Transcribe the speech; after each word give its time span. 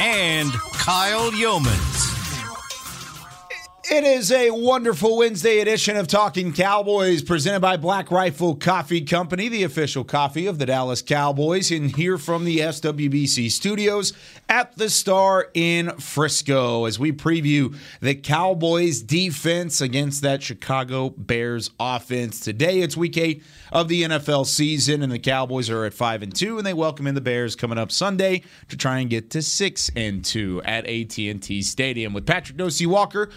and 0.00 0.52
Kyle 0.72 1.30
Yeomans. 1.32 2.15
It 3.88 4.02
is 4.02 4.32
a 4.32 4.50
wonderful 4.50 5.16
Wednesday 5.16 5.60
edition 5.60 5.96
of 5.96 6.08
Talking 6.08 6.52
Cowboys 6.52 7.22
presented 7.22 7.60
by 7.60 7.76
Black 7.76 8.10
Rifle 8.10 8.56
Coffee 8.56 9.02
Company, 9.02 9.48
the 9.48 9.62
official 9.62 10.02
coffee 10.02 10.48
of 10.48 10.58
the 10.58 10.66
Dallas 10.66 11.02
Cowboys, 11.02 11.70
and 11.70 11.94
here 11.94 12.18
from 12.18 12.44
the 12.44 12.58
SWBC 12.58 13.48
studios 13.48 14.12
at 14.48 14.76
the 14.76 14.90
Star 14.90 15.50
in 15.54 15.90
Frisco 15.98 16.84
as 16.86 16.98
we 16.98 17.12
preview 17.12 17.76
the 18.00 18.16
Cowboys 18.16 19.02
defense 19.02 19.80
against 19.80 20.20
that 20.22 20.42
Chicago 20.42 21.10
Bears 21.10 21.70
offense. 21.78 22.40
Today 22.40 22.80
it's 22.80 22.96
week 22.96 23.16
8 23.16 23.40
of 23.70 23.86
the 23.88 24.02
NFL 24.02 24.46
season 24.46 25.02
and 25.02 25.12
the 25.12 25.18
Cowboys 25.18 25.70
are 25.70 25.84
at 25.84 25.94
5 25.94 26.22
and 26.22 26.34
2 26.34 26.58
and 26.58 26.66
they 26.66 26.74
welcome 26.74 27.06
in 27.06 27.14
the 27.14 27.20
Bears 27.20 27.54
coming 27.54 27.78
up 27.78 27.92
Sunday 27.92 28.42
to 28.68 28.76
try 28.76 28.98
and 28.98 29.10
get 29.10 29.30
to 29.30 29.42
6 29.42 29.90
and 29.94 30.24
2 30.24 30.62
at 30.64 30.86
AT&T 30.86 31.62
Stadium 31.62 32.12
with 32.12 32.26
Patrick 32.26 32.58
Nosey 32.58 32.86
Walker, 32.86 33.30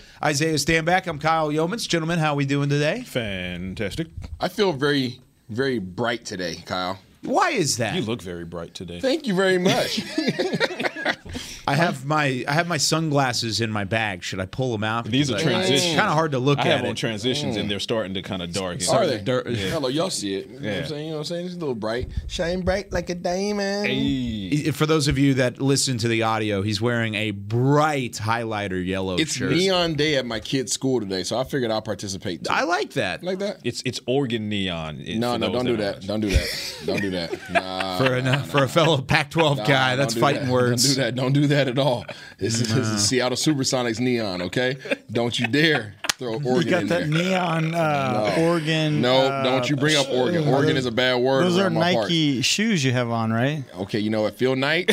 Stanback. 0.46 1.08
I'm 1.08 1.20
Kyle 1.20 1.50
Yeomans. 1.50 1.88
Gentlemen, 1.88 2.20
how 2.20 2.34
are 2.34 2.36
we 2.36 2.46
doing 2.46 2.70
today? 2.70 3.02
Fantastic. 3.02 4.08
I 4.40 4.48
feel 4.48 4.72
very, 4.74 5.20
very 5.50 5.80
bright 5.80 6.26
today, 6.26 6.64
Kyle. 6.66 7.00
Why 7.22 7.52
is 7.52 7.78
that? 7.78 7.96
You 7.96 8.02
look 8.02 8.22
very 8.22 8.46
bright 8.46 8.74
today. 8.74 9.00
Thank 9.00 9.28
you 9.28 9.34
very 9.36 9.58
much. 9.58 10.02
I 11.68 11.76
have 11.76 12.04
my 12.06 12.44
I 12.48 12.54
have 12.54 12.68
my 12.68 12.78
sunglasses 12.78 13.62
in 13.62 13.70
my 13.72 13.84
bag. 13.84 14.24
Should 14.24 14.40
I 14.40 14.46
pull 14.48 14.72
them 14.72 14.84
out? 14.84 15.06
These 15.06 15.30
are 15.30 15.36
I- 15.38 15.42
transitions. 15.42 15.84
It's 15.86 15.96
kind 15.96 16.08
of 16.08 16.14
hard 16.16 16.32
to 16.32 16.40
look 16.40 16.58
I 16.60 16.62
at 16.62 16.68
have 16.78 16.86
on 16.86 16.92
it. 16.92 16.98
transitions, 16.98 17.58
and 17.58 17.70
they're 17.70 17.80
starting 17.80 18.14
to 18.16 18.22
kind 18.24 18.42
of 18.42 18.52
darken. 18.54 18.88
Are 18.90 19.06
they? 19.06 19.20
Dirt- 19.20 19.48
Hello, 19.48 19.88
y'all 19.90 20.10
see 20.10 20.36
it. 20.36 20.48
You 20.48 20.54
know 20.54 20.56
what 20.60 20.64
Yeah. 20.66 20.80
I'm 20.80 20.86
saying? 20.88 21.04
You 21.06 21.12
know 21.12 21.18
what 21.18 21.20
I'm 21.20 21.26
saying? 21.26 21.46
It's 21.46 21.56
a 21.56 21.60
little 21.60 21.76
bright. 21.76 22.10
Shine 22.28 22.62
bright 22.62 22.92
like 22.92 23.10
a 23.12 23.16
diamond. 23.16 23.86
Hey. 23.88 24.72
For 24.72 24.86
those 24.88 25.08
of 25.08 25.20
you 25.20 25.36
that 25.36 25.62
listen 25.62 25.98
to 26.00 26.08
the 26.08 26.24
audio, 26.24 26.62
he's 26.64 26.82
wearing 26.82 27.14
a 27.16 27.32
bright 27.32 28.14
highlighter 28.14 28.84
yellow 28.84 29.18
It's 29.18 29.34
shirt. 29.36 29.52
neon 29.52 29.94
day 29.94 30.16
at 30.16 30.26
my 30.26 30.40
kid's 30.40 30.72
school 30.72 31.00
today, 31.02 31.24
so 31.24 31.38
I 31.38 31.44
figured 31.44 31.70
I'll 31.70 31.82
participate. 31.82 32.46
Too. 32.46 32.52
I 32.54 32.64
like 32.64 32.94
that. 32.94 33.24
like 33.24 33.40
that. 33.40 33.60
It's 33.64 33.84
it's 33.86 34.00
organ 34.08 34.50
neon. 34.50 35.02
It- 35.02 35.20
No, 35.20 35.38
no, 35.38 35.52
don't 35.52 35.66
do 35.66 35.78
that. 35.78 36.02
Don't 36.08 36.22
do 36.22 36.30
that. 36.30 36.48
Don't 36.86 37.02
do 37.02 37.09
that. 37.09 37.09
Nah. 37.50 37.98
for 37.98 38.16
a 38.16 38.38
for 38.44 38.64
a 38.64 38.68
fellow 38.68 39.02
Pac-12 39.02 39.58
nah, 39.58 39.66
guy, 39.66 39.96
that's 39.96 40.14
fighting 40.18 40.46
that. 40.46 40.52
words. 40.52 40.84
Don't 40.84 40.96
do 40.96 41.02
that. 41.02 41.16
Don't 41.16 41.34
do 41.34 41.48
that 41.48 41.68
at 41.68 41.80
all. 41.80 42.06
This 42.38 42.62
is, 42.62 42.74
this 42.74 42.88
is 42.88 43.08
Seattle 43.08 43.38
Supersonics 43.38 44.00
neon. 44.00 44.42
Okay, 44.44 44.78
don't 45.12 45.38
you 45.40 45.48
dare 45.48 45.96
throw 46.20 46.34
Oregon 46.34 46.56
You 46.58 46.64
got 46.70 46.82
in 46.84 46.88
that 46.90 47.00
there. 47.00 47.08
neon 47.08 47.74
uh, 47.76 48.36
Oregon. 48.40 49.02
No, 49.02 49.28
uh, 49.28 49.44
don't 49.44 49.70
you 49.70 49.76
bring 49.76 49.96
up 49.96 50.08
Oregon. 50.10 50.48
Oregon 50.48 50.78
is 50.78 50.86
a 50.86 50.92
bad 50.92 51.16
word. 51.22 51.44
Those 51.46 51.58
are. 51.58 51.70
Nike 51.70 52.42
shoes 52.42 52.84
you 52.84 52.92
have 52.92 53.10
on, 53.10 53.32
right? 53.32 53.64
Okay, 53.80 54.00
you 54.00 54.10
know 54.10 54.22
what? 54.24 54.36
Phil 54.36 54.56
Knight 54.56 54.90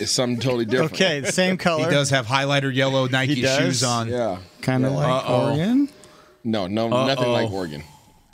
is 0.00 0.10
something 0.10 0.40
totally 0.40 0.64
different. 0.64 0.92
Okay, 0.92 1.20
the 1.20 1.32
same 1.32 1.56
color. 1.58 1.84
He 1.84 1.90
does 1.90 2.10
have 2.10 2.26
highlighter 2.26 2.74
yellow 2.74 3.06
Nike 3.06 3.42
shoes 3.42 3.82
on. 3.84 4.08
Yeah. 4.08 4.38
Kind 4.62 4.84
of 4.84 4.92
like 4.92 5.06
Uh-oh. 5.24 5.48
Oregon. 5.50 5.88
No, 6.42 6.66
no, 6.66 6.88
nothing 6.88 7.28
like 7.30 7.50
Oregon. 7.50 7.82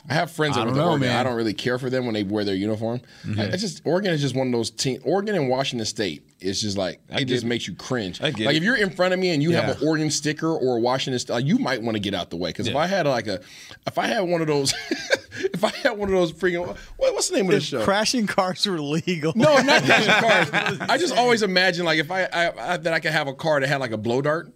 I 0.09 0.15
have 0.15 0.31
friends 0.31 0.55
that 0.56 0.62
I 0.62 0.65
went 0.65 0.77
don't 0.77 0.84
know, 0.84 0.91
Oregon. 0.93 1.09
man. 1.09 1.16
I 1.16 1.22
don't 1.22 1.34
really 1.37 1.53
care 1.55 1.78
for 1.78 1.91
them 1.91 2.05
when 2.06 2.15
they 2.15 2.22
wear 2.22 2.44
their 2.44 2.55
uniform. 2.55 3.00
I, 3.25 3.27
mm-hmm. 3.28 3.41
I 3.53 3.56
just 3.56 3.83
Oregon 3.84 4.12
is 4.12 4.21
just 4.21 4.34
one 4.34 4.47
of 4.47 4.53
those 4.53 4.71
teams. 4.71 5.03
Oregon 5.05 5.34
and 5.34 5.49
Washington 5.49 5.84
State 5.87 6.22
is 6.41 6.61
just 6.62 6.78
like 6.78 7.00
it 7.11 7.19
get 7.19 7.28
just 7.28 7.44
it. 7.44 7.49
makes 7.49 7.69
you 7.69 7.75
cringe. 7.75 8.21
I 8.21 8.27
like 8.31 8.41
it. 8.41 8.56
if 8.56 8.62
you're 8.62 8.77
in 8.77 8.91
front 8.91 9.12
of 9.12 9.21
me 9.21 9.31
and 9.31 9.43
you 9.43 9.50
Yeah. 9.53 9.61
have 9.66 9.81
an 9.81 9.87
Oregon 9.87 10.11
sticker 10.11 10.49
or 10.55 10.78
a 10.78 10.81
Washington, 10.81 11.19
st- 11.19 11.31
like, 11.31 11.44
you 11.44 11.59
might 11.59 11.83
want 11.83 11.97
to 11.97 12.00
get 12.00 12.15
out 12.15 12.31
the 12.31 12.37
way 12.38 12.49
because 12.50 12.66
if 12.66 12.77
I 12.77 12.87
had 12.87 13.06
like 13.06 13.27
a, 13.27 13.41
if 13.87 13.99
I 13.99 14.06
had 14.06 14.21
one 14.22 14.41
of 14.41 14.47
those, 14.47 14.72
if 15.38 15.62
I 15.62 15.71
had 15.71 15.99
one 15.99 16.09
of 16.09 16.15
those 16.15 16.32
freaking, 16.32 16.67
what, 16.67 16.78
what's 17.15 17.28
the 17.28 17.37
name 17.37 17.47
of 17.47 17.53
this 17.53 17.65
show? 17.65 17.84
Crashing 17.84 18.27
cars 18.27 18.67
were 18.67 18.81
legal. 18.81 19.32
No, 19.37 19.61
not 19.61 19.82
crashing 19.84 20.12
cars. 20.69 20.78
I 20.88 20.97
just 20.97 21.15
always 21.17 21.43
imagine 21.43 21.84
like 21.84 21.99
if 21.99 22.11
I, 22.11 22.22
I, 22.25 22.72
I 22.75 22.77
that 22.78 22.93
I 22.94 23.00
could 23.00 23.12
have 23.12 23.28
a 23.28 23.34
car 23.34 23.61
that 23.61 23.69
had 23.69 23.81
like 23.81 23.93
a 23.93 23.99
blow 23.99 24.22
dart, 24.22 24.50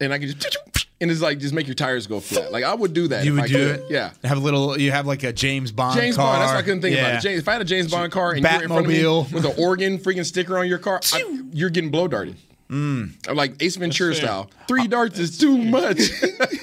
and 0.00 0.12
I 0.12 0.18
could 0.18 0.28
just 0.40 0.40
and 1.00 1.10
it's 1.10 1.20
like 1.20 1.38
just 1.38 1.52
make 1.52 1.66
your 1.66 1.74
tires 1.74 2.06
go 2.06 2.20
flat. 2.20 2.52
Like 2.52 2.64
I 2.64 2.74
would 2.74 2.92
do 2.92 3.08
that. 3.08 3.24
You 3.24 3.32
if 3.32 3.36
would 3.36 3.44
I 3.44 3.48
do 3.48 3.54
could. 3.54 3.80
it. 3.80 3.90
Yeah. 3.90 4.12
Have 4.24 4.38
a 4.38 4.40
little. 4.40 4.78
You 4.80 4.92
have 4.92 5.06
like 5.06 5.22
a 5.22 5.32
James 5.32 5.72
Bond. 5.72 5.98
James 5.98 6.16
car. 6.16 6.32
Bond. 6.32 6.42
That's 6.42 6.52
what 6.52 6.58
I 6.58 6.62
couldn't 6.62 6.82
think 6.82 6.96
yeah. 6.96 7.08
about. 7.08 7.22
James, 7.22 7.40
if 7.40 7.48
I 7.48 7.52
had 7.52 7.60
a 7.60 7.64
James 7.66 7.90
Bond 7.90 8.12
car 8.12 8.32
and 8.32 8.42
you 8.42 8.48
were 8.48 8.62
in 8.62 8.68
front 8.68 8.86
of 8.86 8.92
me 8.92 9.00
Batmobile. 9.00 9.32
with 9.32 9.44
an 9.44 9.54
Oregon 9.58 9.98
freaking 9.98 10.24
sticker 10.24 10.58
on 10.58 10.66
your 10.68 10.78
car, 10.78 11.00
I, 11.12 11.40
you're 11.52 11.70
getting 11.70 11.90
blow 11.90 12.08
darted. 12.08 12.36
Mm. 12.70 13.32
Like 13.34 13.62
Ace 13.62 13.76
Ventura 13.76 14.14
style. 14.14 14.50
Three 14.66 14.88
darts 14.88 15.18
is 15.20 15.38
too 15.38 15.56
much. 15.56 16.00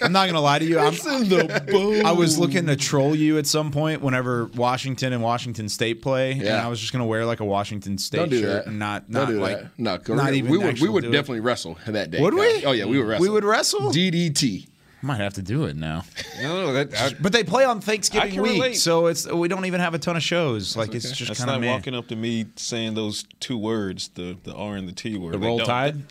I'm 0.01 0.11
not 0.11 0.27
gonna 0.27 0.41
lie 0.41 0.59
to 0.59 0.65
you. 0.65 0.77
I'm, 0.77 0.93
in 0.93 1.29
the 1.29 1.63
boom. 1.71 2.05
I 2.05 2.11
was 2.11 2.37
looking 2.37 2.65
to 2.67 2.75
troll 2.75 3.15
you 3.15 3.37
at 3.37 3.47
some 3.47 3.71
point 3.71 4.01
whenever 4.01 4.47
Washington 4.55 5.13
and 5.13 5.23
Washington 5.23 5.69
State 5.69 6.01
play, 6.01 6.33
and 6.33 6.41
Yeah. 6.41 6.65
I 6.65 6.67
was 6.67 6.81
just 6.81 6.91
gonna 6.91 7.05
wear 7.05 7.25
like 7.25 7.39
a 7.39 7.45
Washington 7.45 7.97
State 7.97 8.17
Don't 8.17 8.29
do 8.29 8.41
shirt 8.41 8.65
that. 8.65 8.69
and 8.69 8.79
not 8.79 9.09
Don't 9.09 9.27
do 9.29 9.39
like 9.39 9.61
that. 9.61 9.71
No, 9.77 9.97
'cause 9.97 10.17
not 10.17 10.31
we, 10.31 10.37
even 10.39 10.51
we 10.51 10.57
would 10.57 10.79
we 10.81 10.89
would 10.89 11.03
do 11.03 11.09
it. 11.09 11.13
definitely 11.13 11.39
wrestle 11.39 11.77
that 11.87 12.11
day. 12.11 12.19
Would 12.21 12.33
we? 12.33 12.65
Oh 12.65 12.73
yeah, 12.73 12.83
we 12.85 12.97
would 12.97 13.07
wrestle. 13.07 13.21
We 13.21 13.29
would 13.29 13.45
wrestle. 13.45 13.91
DDT. 13.93 14.67
Might 15.03 15.17
have 15.17 15.33
to 15.33 15.41
do 15.41 15.65
it 15.65 15.75
now. 15.75 16.05
No, 16.41 16.71
that, 16.71 16.93
I, 16.95 17.13
But 17.21 17.33
they 17.33 17.43
play 17.43 17.65
on 17.65 17.81
Thanksgiving 17.81 18.41
week, 18.41 18.53
relate. 18.53 18.73
so 18.75 19.07
it's 19.07 19.27
we 19.29 19.49
don't 19.49 19.65
even 19.65 19.81
have 19.81 19.93
a 19.93 19.99
ton 19.99 20.15
of 20.15 20.23
shows. 20.23 20.77
Like 20.77 20.95
it's 20.95 21.11
just 21.11 21.35
kind 21.37 21.51
of 21.51 21.61
not 21.61 21.67
walking 21.67 21.93
up 21.93 22.07
to 22.07 22.15
me 22.15 22.45
saying 22.55 22.93
those 22.93 23.25
two 23.41 23.57
words, 23.57 24.07
the 24.15 24.37
the 24.43 24.55
R 24.55 24.75
and 24.77 24.87
the 24.87 24.93
T 24.93 25.17
word. 25.17 25.33
The 25.33 25.39
roll 25.39 25.57
don't. 25.57 25.67
tide. 25.67 26.01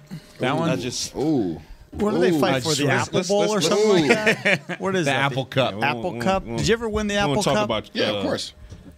That 0.41 0.57
one. 0.57 0.69
I 0.69 0.77
just 0.77 1.17
Ooh. 1.17 1.61
What 1.93 2.13
do 2.13 2.19
they 2.21 2.39
fight 2.39 2.55
I 2.55 2.61
for? 2.61 2.75
The 2.75 2.85
let's- 2.85 3.09
Apple 3.09 3.17
let's- 3.17 3.29
Bowl 3.29 3.41
let's- 3.41 3.53
or 3.53 3.55
let's- 3.57 3.69
something 3.69 4.09
like 4.09 4.43
that? 4.67 4.81
What 4.81 4.95
is 4.95 5.07
the 5.07 5.11
that? 5.13 5.23
Apple 5.33 5.45
Cup. 5.47 5.75
Yeah, 5.79 5.91
Apple 5.91 6.21
Cup. 6.21 6.45
Did 6.45 6.69
you 6.69 6.73
ever 6.75 6.89
win 6.89 7.07
the 7.07 7.15
we 7.15 7.19
Apple 7.19 7.33
won't 7.35 7.45
talk 7.45 7.55
Cup? 7.55 7.65
about 7.65 7.91
Yeah, 7.95 8.11
uh, 8.11 8.15
of 8.17 8.23
course. 8.25 8.53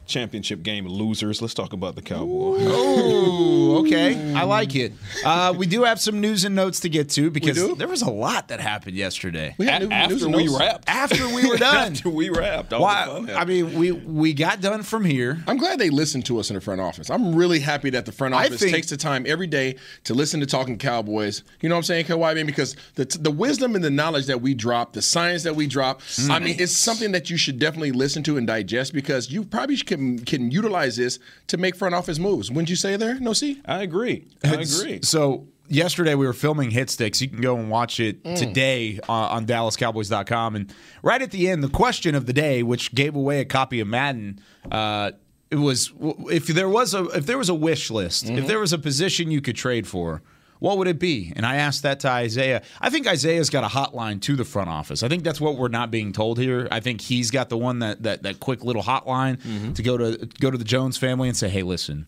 Championship 0.07 0.63
game 0.63 0.87
losers. 0.87 1.41
Let's 1.43 1.55
talk 1.55 1.73
about 1.73 1.95
the 1.95 2.03
Cowboys. 2.03 2.63
Ooh, 2.63 3.77
okay. 3.87 4.35
I 4.35 4.45
like 4.45 4.75
it. 4.77 4.93
Uh, 5.25 5.55
we 5.57 5.67
do 5.67 5.85
have 5.85 6.01
some 6.01 6.21
news 6.21 6.45
and 6.45 6.55
notes 6.55 6.81
to 6.81 6.89
get 6.89 7.09
to 7.11 7.31
because 7.31 7.77
there 7.77 7.89
was 7.89 8.03
a 8.03 8.11
lot 8.11 8.49
that 8.49 8.61
happened 8.61 8.97
yesterday. 8.97 9.55
We 9.59 9.67
A- 9.69 9.73
had 9.73 9.83
new- 9.83 9.91
after 9.95 10.25
and 10.27 10.35
we 10.35 10.45
notes. 10.47 10.59
wrapped. 10.61 10.89
After 10.89 11.29
we 11.29 11.49
were 11.49 11.57
done. 11.57 11.93
after 11.93 12.09
we 12.11 12.29
wrapped. 12.31 12.73
all 12.73 12.81
the 12.81 12.85
Why? 13.33 13.35
I 13.35 13.45
mean, 13.45 13.75
we 13.79 13.93
we 13.93 14.35
got 14.35 14.61
done 14.61 14.83
from 14.83 15.05
here. 15.05 15.43
I'm 15.47 15.57
glad 15.57 15.79
they 15.79 15.91
listen 15.91 16.23
to 16.23 16.39
us 16.39 16.51
in 16.51 16.55
the 16.55 16.61
front 16.61 16.81
office. 16.81 17.11
I'm 17.11 17.35
really 17.35 17.61
happy 17.61 17.91
that 17.91 18.07
the 18.07 18.13
front 18.13 18.35
office 18.35 18.61
think- 18.61 18.73
takes 18.73 18.91
the 18.91 18.97
time 18.97 19.25
every 19.27 19.47
day 19.47 19.77
to 20.05 20.15
listen 20.15 20.41
to 20.41 20.47
Talking 20.47 20.79
Cowboys. 20.79 21.43
You 21.61 21.69
know 21.69 21.75
what 21.75 21.79
I'm 21.79 21.83
saying, 21.85 22.07
Kawhi? 22.07 22.29
I 22.31 22.35
mean, 22.35 22.47
because 22.47 22.77
the, 22.95 23.05
the 23.05 23.31
wisdom 23.31 23.75
and 23.75 23.85
the 23.85 23.91
knowledge 23.91 24.27
that 24.27 24.41
we 24.41 24.55
drop, 24.55 24.93
the 24.93 25.03
science 25.03 25.43
that 25.45 25.57
we 25.57 25.67
drop, 25.67 26.01
I 26.31 26.39
mean, 26.39 26.57
it's 26.59 26.77
something 26.77 27.13
that 27.13 27.31
you 27.31 27.37
should 27.37 27.59
definitely 27.59 27.93
listen 27.93 28.23
to 28.25 28.37
and 28.37 28.47
digest 28.47 28.93
because 28.93 29.31
you 29.31 29.45
probably 29.45 29.77
can, 29.94 30.19
can 30.21 30.50
utilize 30.50 30.97
this 30.97 31.19
to 31.49 31.56
make 31.56 31.77
front 31.77 31.94
office 31.94 32.19
moves. 32.19 32.50
Wouldn't 32.50 32.71
you 32.71 32.77
say 32.77 32.97
there? 32.97 33.19
No, 33.21 33.32
see? 33.32 33.60
I 33.66 33.82
agree. 33.82 34.27
I 34.43 34.49
agree. 34.55 35.00
So 35.03 35.47
yesterday 35.69 36.15
we 36.15 36.27
were 36.27 36.32
filming 36.32 36.71
Hit 36.71 36.91
Sticks. 36.91 37.21
You 37.22 37.28
can 37.28 37.41
go 37.41 37.56
and 37.56 37.71
watch 37.71 38.00
it 38.00 38.22
Mm. 38.25 38.37
today 38.38 39.00
uh, 39.09 39.12
on 39.12 39.47
DallasCowboys.com. 39.47 40.56
And 40.56 40.75
right 41.03 41.21
at 41.22 41.31
the 41.31 41.49
end, 41.49 41.62
the 41.62 41.69
question 41.69 42.15
of 42.15 42.27
the 42.27 42.32
day, 42.32 42.62
which 42.62 42.94
gave 42.94 43.15
away 43.15 43.41
a 43.41 43.44
copy 43.44 43.81
of 43.81 43.88
Madden, 43.88 44.41
uh, 44.71 45.12
it 45.50 45.56
was 45.56 45.93
if 46.31 46.47
there 46.49 46.69
was 46.69 46.94
a 46.94 47.05
if 47.11 47.26
there 47.26 47.38
was 47.38 47.49
a 47.49 47.55
wish 47.55 47.91
list, 47.91 48.25
Mm-hmm. 48.26 48.38
if 48.38 48.47
there 48.47 48.58
was 48.58 48.73
a 48.73 48.79
position 48.79 49.31
you 49.31 49.40
could 49.40 49.56
trade 49.56 49.87
for. 49.87 50.23
What 50.61 50.79
would 50.79 50.89
it 50.89 50.99
be? 50.99 51.33
And 51.37 51.45
I 51.45 51.56
asked 51.56 51.83
that 51.83 52.01
to 52.01 52.09
Isaiah. 52.09 52.62
I 52.81 52.89
think 52.91 53.06
Isaiah's 53.06 53.51
got 53.51 53.65
a 53.65 53.69
hotline 53.69 54.21
to 54.23 54.37
the 54.37 54.45
front 54.45 54.71
office. 54.71 55.03
I 55.03 55.09
think 55.09 55.25
that's 55.25 55.41
what 55.41 55.56
we're 55.56 55.69
not 55.69 55.91
being 55.91 56.12
told 56.12 56.39
here. 56.39 56.69
I 56.71 56.81
think 56.81 57.01
he's 57.01 57.31
got 57.31 57.49
the 57.49 57.59
one 57.59 57.81
that 57.81 58.03
that, 58.05 58.23
that 58.23 58.41
quick 58.41 58.65
little 58.65 58.83
hotline 58.83 59.37
Mm-hmm. 59.43 59.73
to 59.75 59.83
go 59.83 59.97
to 59.99 60.27
go 60.41 60.51
to 60.51 60.56
the 60.59 60.65
Jones 60.65 60.97
family 60.97 61.29
and 61.29 61.37
say, 61.37 61.49
"Hey, 61.49 61.62
listen, 61.62 62.06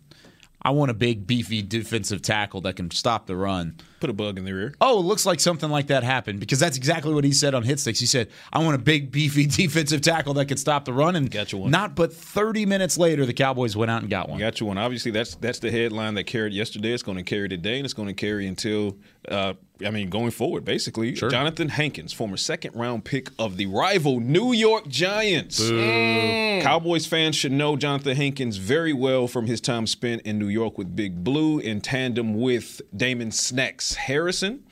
I 0.62 0.70
want 0.70 0.90
a 0.90 0.94
big, 0.94 1.26
beefy 1.26 1.62
defensive 1.62 2.22
tackle 2.22 2.60
that 2.62 2.76
can 2.76 2.90
stop 2.90 3.26
the 3.26 3.36
run. 3.36 3.76
Put 4.00 4.10
a 4.10 4.12
bug 4.12 4.38
in 4.38 4.44
their 4.44 4.58
ear. 4.58 4.74
Oh, 4.80 4.98
it 4.98 5.02
looks 5.02 5.24
like 5.24 5.40
something 5.40 5.70
like 5.70 5.86
that 5.86 6.02
happened 6.02 6.40
because 6.40 6.58
that's 6.58 6.76
exactly 6.76 7.14
what 7.14 7.24
he 7.24 7.32
said 7.32 7.54
on 7.54 7.62
Hit 7.62 7.80
Sticks. 7.80 7.98
He 7.98 8.06
said, 8.06 8.28
I 8.52 8.58
want 8.58 8.74
a 8.74 8.78
big, 8.78 9.10
beefy 9.10 9.46
defensive 9.50 10.00
tackle 10.02 10.34
that 10.34 10.46
can 10.46 10.56
stop 10.56 10.84
the 10.84 10.92
run. 10.92 11.16
And 11.16 11.30
Got 11.30 11.52
you 11.52 11.58
one. 11.58 11.70
not 11.70 11.94
but 11.94 12.12
30 12.12 12.66
minutes 12.66 12.98
later, 12.98 13.24
the 13.24 13.32
Cowboys 13.32 13.76
went 13.76 13.90
out 13.90 14.02
and 14.02 14.10
got 14.10 14.28
one. 14.28 14.38
Got 14.38 14.60
you 14.60 14.66
one. 14.66 14.78
Obviously, 14.78 15.10
that's 15.10 15.34
that's 15.36 15.58
the 15.58 15.70
headline 15.70 16.14
that 16.14 16.24
carried 16.24 16.52
yesterday. 16.52 16.92
It's 16.92 17.02
going 17.02 17.18
to 17.18 17.24
carry 17.24 17.48
today, 17.48 17.76
and 17.76 17.84
it's 17.84 17.94
going 17.94 18.08
to 18.08 18.14
carry 18.14 18.46
until 18.46 18.96
uh, 19.28 19.54
I 19.84 19.90
mean, 19.90 20.08
going 20.08 20.30
forward, 20.30 20.64
basically, 20.64 21.12
Jonathan 21.12 21.68
Hankins, 21.68 22.12
former 22.12 22.38
second 22.38 22.74
round 22.74 23.04
pick 23.04 23.28
of 23.38 23.58
the 23.58 23.66
rival 23.66 24.20
New 24.20 24.52
York 24.52 24.88
Giants. 24.88 25.60
Mm. 25.60 26.62
Cowboys 26.62 27.06
fans 27.06 27.36
should 27.36 27.52
know 27.52 27.76
Jonathan 27.76 28.16
Hankins 28.16 28.56
very 28.56 28.94
well 28.94 29.28
from 29.28 29.46
his 29.46 29.60
time 29.60 29.86
spent 29.86 30.22
in 30.22 30.38
New 30.38 30.48
York 30.48 30.78
with 30.78 30.96
Big 30.96 31.22
Blue 31.22 31.58
in 31.58 31.82
tandem 31.82 32.40
with 32.40 32.80
Damon 32.96 33.30
Snacks 33.30 33.85
Harrison. 33.94 34.64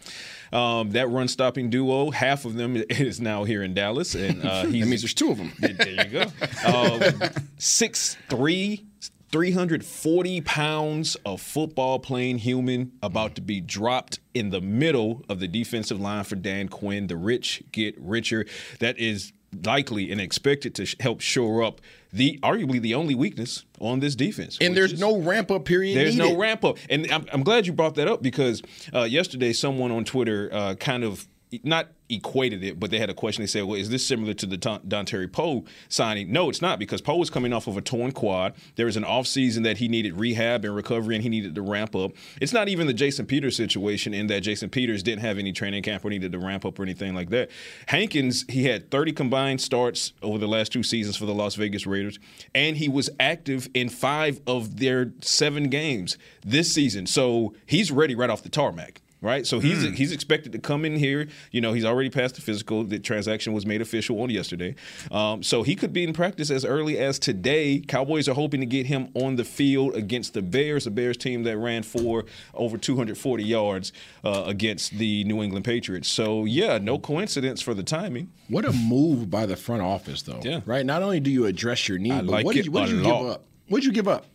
Um, 0.52 0.90
that 0.92 1.08
run 1.08 1.26
stopping 1.26 1.68
duo, 1.68 2.10
half 2.10 2.44
of 2.44 2.54
them 2.54 2.76
is 2.90 3.20
now 3.20 3.42
here 3.44 3.62
in 3.62 3.74
Dallas. 3.74 4.14
And 4.14 4.44
uh, 4.44 4.62
he's, 4.66 4.84
That 4.84 4.88
means 4.88 5.02
there's 5.02 5.14
two 5.14 5.30
of 5.32 5.38
them. 5.38 5.52
there 5.58 6.06
you 6.06 6.10
go. 6.10 6.24
Um, 6.64 7.30
six 7.58 8.16
three, 8.28 8.84
340 9.32 10.40
pounds 10.42 11.16
of 11.26 11.40
football 11.40 11.98
playing 11.98 12.38
human 12.38 12.92
about 13.02 13.34
to 13.34 13.40
be 13.40 13.60
dropped 13.60 14.20
in 14.32 14.50
the 14.50 14.60
middle 14.60 15.24
of 15.28 15.40
the 15.40 15.48
defensive 15.48 16.00
line 16.00 16.22
for 16.22 16.36
Dan 16.36 16.68
Quinn. 16.68 17.08
The 17.08 17.16
rich 17.16 17.64
get 17.72 17.96
richer. 17.98 18.46
That 18.78 18.96
is 19.00 19.32
likely 19.64 20.10
and 20.10 20.20
expected 20.20 20.74
to 20.76 20.86
sh- 20.86 20.96
help 21.00 21.20
shore 21.20 21.62
up 21.62 21.80
the 22.12 22.38
arguably 22.42 22.80
the 22.80 22.94
only 22.94 23.14
weakness 23.14 23.64
on 23.80 24.00
this 24.00 24.14
defense. 24.14 24.56
And 24.60 24.76
there's 24.76 24.92
is- 24.94 25.00
no 25.00 25.18
ramp 25.18 25.50
up 25.50 25.64
period. 25.64 25.96
there's 25.96 26.16
needed. 26.16 26.32
no 26.32 26.38
ramp 26.38 26.64
up, 26.64 26.78
and 26.88 27.10
I'm, 27.10 27.26
I'm 27.32 27.42
glad 27.42 27.66
you 27.66 27.72
brought 27.72 27.96
that 27.96 28.08
up 28.08 28.22
because 28.22 28.62
uh, 28.94 29.02
yesterday 29.02 29.52
someone 29.52 29.90
on 29.90 30.04
Twitter 30.04 30.48
uh, 30.52 30.74
kind 30.76 31.02
of 31.04 31.26
not 31.62 31.88
equated 32.08 32.62
it, 32.62 32.78
but 32.78 32.90
they 32.90 32.98
had 32.98 33.10
a 33.10 33.14
question. 33.14 33.42
They 33.42 33.46
said, 33.46 33.64
"Well, 33.64 33.78
is 33.78 33.90
this 33.90 34.06
similar 34.06 34.34
to 34.34 34.46
the 34.46 34.58
Dontari 34.58 35.30
Poe 35.30 35.64
signing?" 35.88 36.32
No, 36.32 36.48
it's 36.48 36.60
not 36.60 36.78
because 36.78 37.00
Poe 37.00 37.16
was 37.16 37.30
coming 37.30 37.52
off 37.52 37.66
of 37.66 37.76
a 37.76 37.80
torn 37.80 38.12
quad. 38.12 38.54
There 38.76 38.86
was 38.86 38.96
an 38.96 39.04
offseason 39.04 39.62
that 39.64 39.78
he 39.78 39.88
needed 39.88 40.14
rehab 40.14 40.64
and 40.64 40.74
recovery, 40.74 41.14
and 41.14 41.22
he 41.22 41.28
needed 41.28 41.54
to 41.54 41.62
ramp 41.62 41.94
up. 41.96 42.12
It's 42.40 42.52
not 42.52 42.68
even 42.68 42.86
the 42.86 42.94
Jason 42.94 43.26
Peters 43.26 43.56
situation 43.56 44.12
in 44.12 44.26
that 44.28 44.40
Jason 44.40 44.68
Peters 44.70 45.02
didn't 45.02 45.22
have 45.22 45.38
any 45.38 45.52
training 45.52 45.82
camp 45.82 46.04
or 46.04 46.10
needed 46.10 46.32
to 46.32 46.38
ramp 46.38 46.64
up 46.64 46.78
or 46.78 46.82
anything 46.82 47.14
like 47.14 47.30
that. 47.30 47.50
Hankins, 47.86 48.44
he 48.48 48.64
had 48.64 48.90
30 48.90 49.12
combined 49.12 49.60
starts 49.60 50.12
over 50.22 50.38
the 50.38 50.48
last 50.48 50.72
two 50.72 50.82
seasons 50.82 51.16
for 51.16 51.26
the 51.26 51.34
Las 51.34 51.54
Vegas 51.54 51.86
Raiders, 51.86 52.18
and 52.54 52.76
he 52.76 52.88
was 52.88 53.10
active 53.18 53.68
in 53.74 53.88
five 53.88 54.40
of 54.46 54.78
their 54.78 55.12
seven 55.20 55.68
games 55.68 56.18
this 56.44 56.72
season. 56.72 57.06
So 57.06 57.54
he's 57.66 57.90
ready 57.90 58.14
right 58.14 58.30
off 58.30 58.42
the 58.42 58.48
tarmac 58.48 59.00
right? 59.24 59.46
So 59.46 59.58
he's 59.58 59.82
he's 59.96 60.12
expected 60.12 60.52
to 60.52 60.58
come 60.58 60.84
in 60.84 60.96
here. 60.96 61.26
You 61.50 61.60
know, 61.60 61.72
he's 61.72 61.84
already 61.84 62.10
passed 62.10 62.36
the 62.36 62.42
physical. 62.42 62.84
The 62.84 62.98
transaction 62.98 63.52
was 63.52 63.66
made 63.66 63.80
official 63.80 64.20
on 64.20 64.30
yesterday, 64.30 64.74
um, 65.10 65.42
so 65.42 65.62
he 65.62 65.74
could 65.74 65.92
be 65.92 66.04
in 66.04 66.12
practice 66.12 66.50
as 66.50 66.64
early 66.64 66.98
as 66.98 67.18
today. 67.18 67.80
Cowboys 67.80 68.28
are 68.28 68.34
hoping 68.34 68.60
to 68.60 68.66
get 68.66 68.86
him 68.86 69.08
on 69.14 69.36
the 69.36 69.44
field 69.44 69.94
against 69.94 70.34
the 70.34 70.42
Bears, 70.42 70.86
a 70.86 70.90
Bears 70.90 71.16
team 71.16 71.42
that 71.44 71.56
ran 71.56 71.82
for 71.82 72.24
over 72.52 72.76
240 72.76 73.42
yards 73.42 73.92
uh, 74.22 74.44
against 74.46 74.98
the 74.98 75.24
New 75.24 75.42
England 75.42 75.64
Patriots. 75.64 76.08
So 76.08 76.44
yeah, 76.44 76.78
no 76.78 76.98
coincidence 76.98 77.62
for 77.62 77.74
the 77.74 77.82
timing. 77.82 78.30
What 78.48 78.64
a 78.64 78.72
move 78.72 79.30
by 79.30 79.46
the 79.46 79.56
front 79.56 79.82
office, 79.82 80.22
though. 80.22 80.40
Yeah. 80.42 80.60
Right. 80.66 80.84
Not 80.84 81.02
only 81.02 81.20
do 81.20 81.30
you 81.30 81.46
address 81.46 81.88
your 81.88 81.98
need, 81.98 82.12
I 82.12 82.20
but 82.20 82.26
like 82.26 82.44
what 82.44 82.54
did 82.54 82.66
you, 82.66 82.72
what 82.72 82.86
did 82.86 82.96
you 82.96 83.02
give 83.02 83.26
up? 83.26 83.44
What 83.68 83.78
did 83.78 83.86
you 83.86 83.92
give 83.92 84.08
up? 84.08 84.26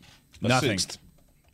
A 0.44 0.48
Nothing. 0.48 0.80
sixth. 0.80 0.98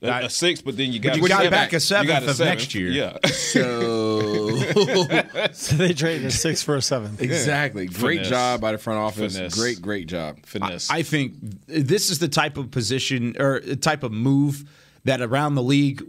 A, 0.08 0.26
a 0.26 0.30
sixth, 0.30 0.64
but 0.66 0.78
then 0.78 0.92
you 0.92 1.00
got 1.00 1.16
you 1.18 1.28
got 1.28 1.38
seven. 1.38 1.52
back 1.52 1.72
a 1.74 1.76
You 1.76 1.80
seventh 1.80 2.08
got 2.08 2.24
a 2.24 2.30
of 2.30 2.36
seventh. 2.36 2.60
next 2.60 2.76
year. 2.76 2.90
Yeah. 2.90 3.18
So 3.26 4.56
So 5.54 5.76
they 5.76 5.94
traded 5.94 6.26
a 6.26 6.32
six 6.32 6.62
for 6.64 6.76
a 6.76 6.82
seven. 6.82 7.16
exactly. 7.20 7.88
Great 7.88 8.18
Finesse. 8.20 8.30
job 8.30 8.62
by 8.62 8.72
the 8.72 8.78
front 8.78 9.00
office. 9.00 9.36
Finesse. 9.36 9.54
Great, 9.56 9.82
great 9.82 10.08
job. 10.08 10.38
Finesse. 10.46 10.90
I 10.90 11.02
think 11.04 11.34
this 11.68 12.10
is 12.10 12.20
the 12.20 12.28
type 12.28 12.58
of 12.58 12.72
position 12.72 13.36
or 13.40 13.60
type 13.60 14.04
of 14.04 14.12
move 14.12 14.70
that 15.06 15.22
around 15.22 15.54
the 15.54 15.62
league 15.62 16.04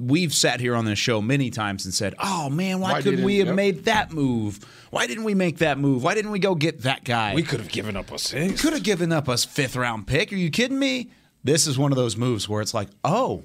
we've 0.00 0.32
sat 0.32 0.60
here 0.60 0.76
on 0.76 0.84
this 0.84 0.98
show 1.00 1.20
many 1.20 1.50
times 1.50 1.84
and 1.84 1.92
said, 1.92 2.14
"Oh 2.22 2.48
man, 2.48 2.78
why, 2.80 2.92
Why 2.92 2.98
couldn't 2.98 3.12
didn't- 3.16 3.24
we 3.26 3.38
have 3.38 3.48
yep. 3.48 3.56
made 3.56 3.84
that 3.86 4.12
move? 4.12 4.60
Why 4.90 5.06
didn't 5.08 5.24
we 5.24 5.34
make 5.34 5.58
that 5.58 5.78
move? 5.78 6.04
Why 6.04 6.14
didn't 6.14 6.30
we 6.30 6.38
go 6.38 6.54
get 6.54 6.82
that 6.82 7.02
guy? 7.04 7.34
we 7.34 7.42
could 7.42 7.58
have 7.58 7.68
given 7.70 7.96
up 7.96 8.12
a 8.12 8.18
six. 8.18 8.62
could 8.62 8.72
have 8.72 8.84
given 8.84 9.10
up 9.12 9.26
a 9.26 9.36
fifth 9.36 9.74
round 9.74 10.06
pick. 10.06 10.32
Are 10.32 10.36
you 10.36 10.50
kidding 10.50 10.78
me? 10.78 11.10
This 11.46 11.66
is 11.66 11.78
one 11.78 11.92
of 11.92 11.96
those 11.96 12.16
moves 12.16 12.48
where 12.48 12.60
it's 12.60 12.74
like, 12.74 12.88
oh, 13.04 13.44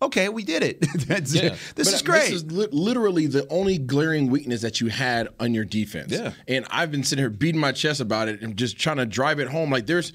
okay, 0.00 0.28
we 0.28 0.44
did 0.44 0.62
it. 0.62 0.80
That's 1.08 1.34
Yeah. 1.34 1.56
This 1.74 1.88
But 1.88 1.94
is 1.94 2.02
great. 2.02 2.20
This 2.30 2.32
is 2.32 2.52
li- 2.52 2.68
literally 2.70 3.26
the 3.26 3.48
only 3.48 3.78
glaring 3.78 4.30
weakness 4.30 4.60
that 4.62 4.80
you 4.80 4.88
had 4.88 5.28
on 5.40 5.52
your 5.54 5.64
defense. 5.64 6.12
Yeah. 6.12 6.32
And 6.46 6.66
I've 6.70 6.90
been 6.90 7.02
sitting 7.04 7.22
here 7.22 7.30
beating 7.30 7.60
my 7.60 7.72
chest 7.72 8.00
about 8.00 8.28
it 8.28 8.42
and 8.42 8.56
just 8.56 8.78
trying 8.78 8.98
to 8.98 9.06
drive 9.06 9.40
it 9.40 9.48
home. 9.48 9.70
Like 9.70 9.86
there's, 9.86 10.12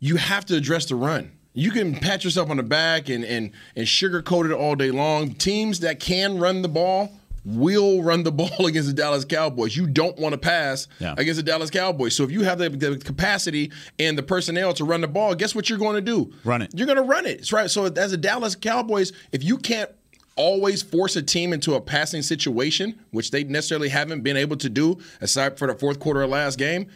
you 0.00 0.16
have 0.16 0.44
to 0.46 0.56
address 0.56 0.86
the 0.86 0.96
run. 0.96 1.32
You 1.54 1.70
can 1.70 1.94
pat 1.94 2.24
yourself 2.24 2.50
on 2.50 2.56
the 2.58 2.62
back 2.62 3.08
and 3.08 3.24
and 3.24 3.50
and 3.74 3.84
sugarcoat 3.86 4.48
it 4.48 4.52
all 4.54 4.76
day 4.76 4.92
long. 4.92 5.34
Teams 5.34 5.80
that 5.80 5.98
can 5.98 6.38
run 6.38 6.62
the 6.62 6.68
ball 6.68 7.17
will 7.56 8.02
run 8.02 8.22
the 8.22 8.32
ball 8.40 8.66
against 8.66 8.88
the 8.88 8.94
Dallas 8.94 9.24
Cowboys. 9.24 9.76
You 9.76 9.86
don't 9.86 10.16
want 10.18 10.32
to 10.34 10.38
pass 10.38 10.86
Yeah. 11.00 11.14
against 11.16 11.36
the 11.38 11.42
Dallas 11.42 11.70
Cowboys. 11.70 12.14
So 12.14 12.24
if 12.24 12.30
you 12.30 12.42
have 12.44 12.58
the, 12.58 12.68
the 12.68 12.98
capacity 12.98 13.72
and 13.98 14.18
the 14.18 14.22
personnel 14.22 14.72
to 14.74 14.84
run 14.84 15.00
the 15.00 15.08
ball, 15.08 15.34
guess 15.34 15.54
what 15.54 15.68
you're 15.70 15.78
going 15.78 15.94
to 15.96 16.00
do? 16.00 16.32
Run 16.44 16.62
it. 16.62 16.70
You're 16.74 16.86
going 16.86 16.96
to 16.98 17.02
run 17.02 17.26
it. 17.26 17.38
That's 17.38 17.52
right. 17.52 17.70
So 17.70 17.86
as 17.86 18.12
a 18.12 18.16
Dallas 18.16 18.54
Cowboys, 18.54 19.12
if 19.32 19.42
you 19.42 19.56
can't 19.58 19.90
always 20.36 20.82
force 20.82 21.16
a 21.16 21.22
team 21.22 21.52
into 21.52 21.74
a 21.74 21.80
passing 21.80 22.22
situation, 22.22 22.98
which 23.10 23.30
they 23.32 23.42
necessarily 23.44 23.88
haven't 23.88 24.20
been 24.22 24.36
able 24.36 24.56
to 24.56 24.68
do, 24.68 24.98
aside 25.20 25.58
for 25.58 25.66
the 25.66 25.74
fourth 25.74 25.98
quarter 25.98 26.22
of 26.22 26.30
last 26.30 26.58
game, 26.58 26.86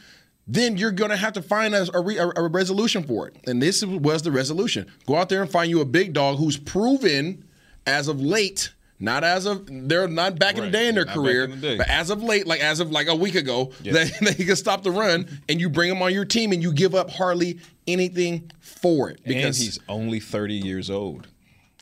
then 0.46 0.76
you're 0.76 0.92
going 0.92 1.10
to 1.10 1.16
have 1.16 1.32
to 1.32 1.42
find 1.42 1.74
a, 1.74 1.86
a, 1.96 2.00
a- 2.28 2.44
a 2.44 2.48
resolution 2.48 3.02
for 3.04 3.28
it. 3.28 3.36
And 3.46 3.62
this 3.62 3.84
was 3.84 4.22
the 4.22 4.30
resolution. 4.32 4.86
Go 5.06 5.16
out 5.16 5.28
there 5.28 5.40
and 5.40 5.50
find 5.50 5.70
you 5.70 5.80
a 5.80 5.84
big 5.84 6.12
dog 6.12 6.38
who's 6.38 6.56
proven 6.56 7.44
as 7.86 8.08
of 8.08 8.20
late. 8.20 8.72
Not 9.02 9.24
as 9.24 9.46
of 9.46 9.66
they're 9.68 10.06
not 10.06 10.38
back 10.38 10.56
in 10.56 10.64
the 10.64 10.70
day 10.70 10.86
in 10.88 10.94
their 10.94 11.04
Not 11.04 11.14
career, 11.14 11.44
in 11.44 11.60
the 11.60 11.76
but 11.76 11.88
as 11.88 12.08
of 12.08 12.22
late, 12.22 12.46
like 12.46 12.60
as 12.60 12.78
of 12.78 12.92
like 12.92 13.08
a 13.08 13.14
week 13.16 13.34
ago, 13.34 13.72
that 13.84 14.12
they 14.20 14.44
can 14.44 14.54
stop 14.54 14.84
the 14.84 14.92
run 14.92 15.26
and 15.48 15.60
you 15.60 15.68
bring 15.68 15.88
them 15.88 16.00
on 16.02 16.14
your 16.14 16.24
team 16.24 16.52
and 16.52 16.62
you 16.62 16.72
give 16.72 16.94
up 16.94 17.10
hardly 17.10 17.58
anything 17.88 18.48
for 18.60 19.10
it 19.10 19.16
and 19.24 19.34
because 19.34 19.58
he's 19.58 19.80
only 19.88 20.20
30 20.20 20.54
years 20.54 20.88
old. 20.88 21.26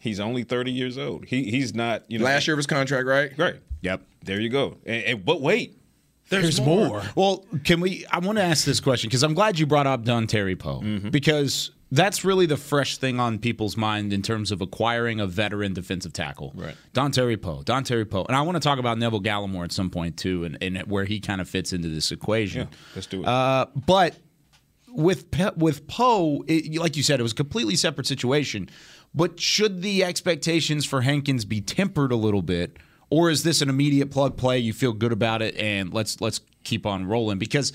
He's 0.00 0.18
only 0.18 0.44
30 0.44 0.72
years 0.72 0.96
old. 0.96 1.26
He 1.26 1.50
he's 1.50 1.74
not, 1.74 2.04
you 2.08 2.18
know. 2.18 2.24
last 2.24 2.46
year 2.46 2.54
of 2.54 2.58
his 2.58 2.66
contract, 2.66 3.06
right? 3.06 3.36
Right. 3.36 3.56
Yep. 3.82 4.02
There 4.24 4.40
you 4.40 4.48
go. 4.48 4.78
And, 4.86 5.04
and 5.04 5.24
but 5.24 5.42
wait, 5.42 5.76
There's, 6.30 6.58
more. 6.58 7.02
Well, 7.14 7.44
can 7.64 7.80
we? 7.80 8.06
I 8.10 8.18
want 8.20 8.38
to 8.38 8.42
ask 8.44 8.64
this 8.64 8.80
question 8.80 9.08
because 9.08 9.22
I'm 9.22 9.34
glad 9.34 9.58
you 9.58 9.66
brought 9.66 9.86
up 9.86 10.04
Dontari 10.04 10.58
Poe 10.58 10.80
Mm-hmm. 10.80 11.10
because 11.10 11.70
that's 11.92 12.24
really 12.24 12.46
the 12.46 12.56
fresh 12.56 12.98
thing 12.98 13.18
on 13.18 13.38
people's 13.38 13.76
mind 13.76 14.12
in 14.12 14.22
terms 14.22 14.52
of 14.52 14.60
acquiring 14.60 15.20
a 15.20 15.26
veteran 15.26 15.74
defensive 15.74 16.12
tackle. 16.12 16.52
Right. 16.54 16.76
Dontari 16.94 17.40
Poe. 17.40 17.62
Dontari 17.62 18.08
Poe. 18.08 18.24
And 18.26 18.36
I 18.36 18.42
want 18.42 18.56
to 18.56 18.60
talk 18.60 18.78
about 18.78 18.98
Neville 18.98 19.20
Gallimore 19.20 19.64
at 19.64 19.72
some 19.72 19.90
point 19.90 20.16
too, 20.16 20.44
and, 20.44 20.58
and 20.60 20.78
where 20.82 21.04
he 21.04 21.20
kind 21.20 21.40
of 21.40 21.48
fits 21.48 21.72
into 21.72 21.88
this 21.88 22.12
equation. 22.12 22.68
Yeah, 22.70 22.76
let's 22.94 23.06
do 23.06 23.22
it. 23.22 23.26
Uh, 23.26 23.66
but 23.74 24.14
with 24.88 25.30
Pe- 25.30 25.54
with 25.56 25.86
Poe, 25.88 26.44
it, 26.46 26.78
like 26.78 26.96
you 26.96 27.02
said, 27.02 27.20
it 27.20 27.22
was 27.22 27.32
a 27.32 27.36
completely 27.36 27.76
separate 27.76 28.06
situation. 28.06 28.68
But 29.14 29.40
should 29.40 29.82
the 29.82 30.04
expectations 30.04 30.84
for 30.84 31.00
Hankins 31.00 31.44
be 31.44 31.60
tempered 31.60 32.12
a 32.12 32.16
little 32.16 32.42
bit, 32.42 32.76
or 33.08 33.30
is 33.30 33.42
this 33.42 33.60
an 33.60 33.68
immediate 33.68 34.12
plug 34.12 34.36
play? 34.36 34.58
You 34.58 34.72
feel 34.72 34.92
good 34.92 35.12
about 35.12 35.42
it, 35.42 35.56
and 35.56 35.92
let's 35.92 36.20
let's 36.20 36.40
keep 36.62 36.86
on 36.86 37.06
rolling 37.06 37.38
because 37.38 37.72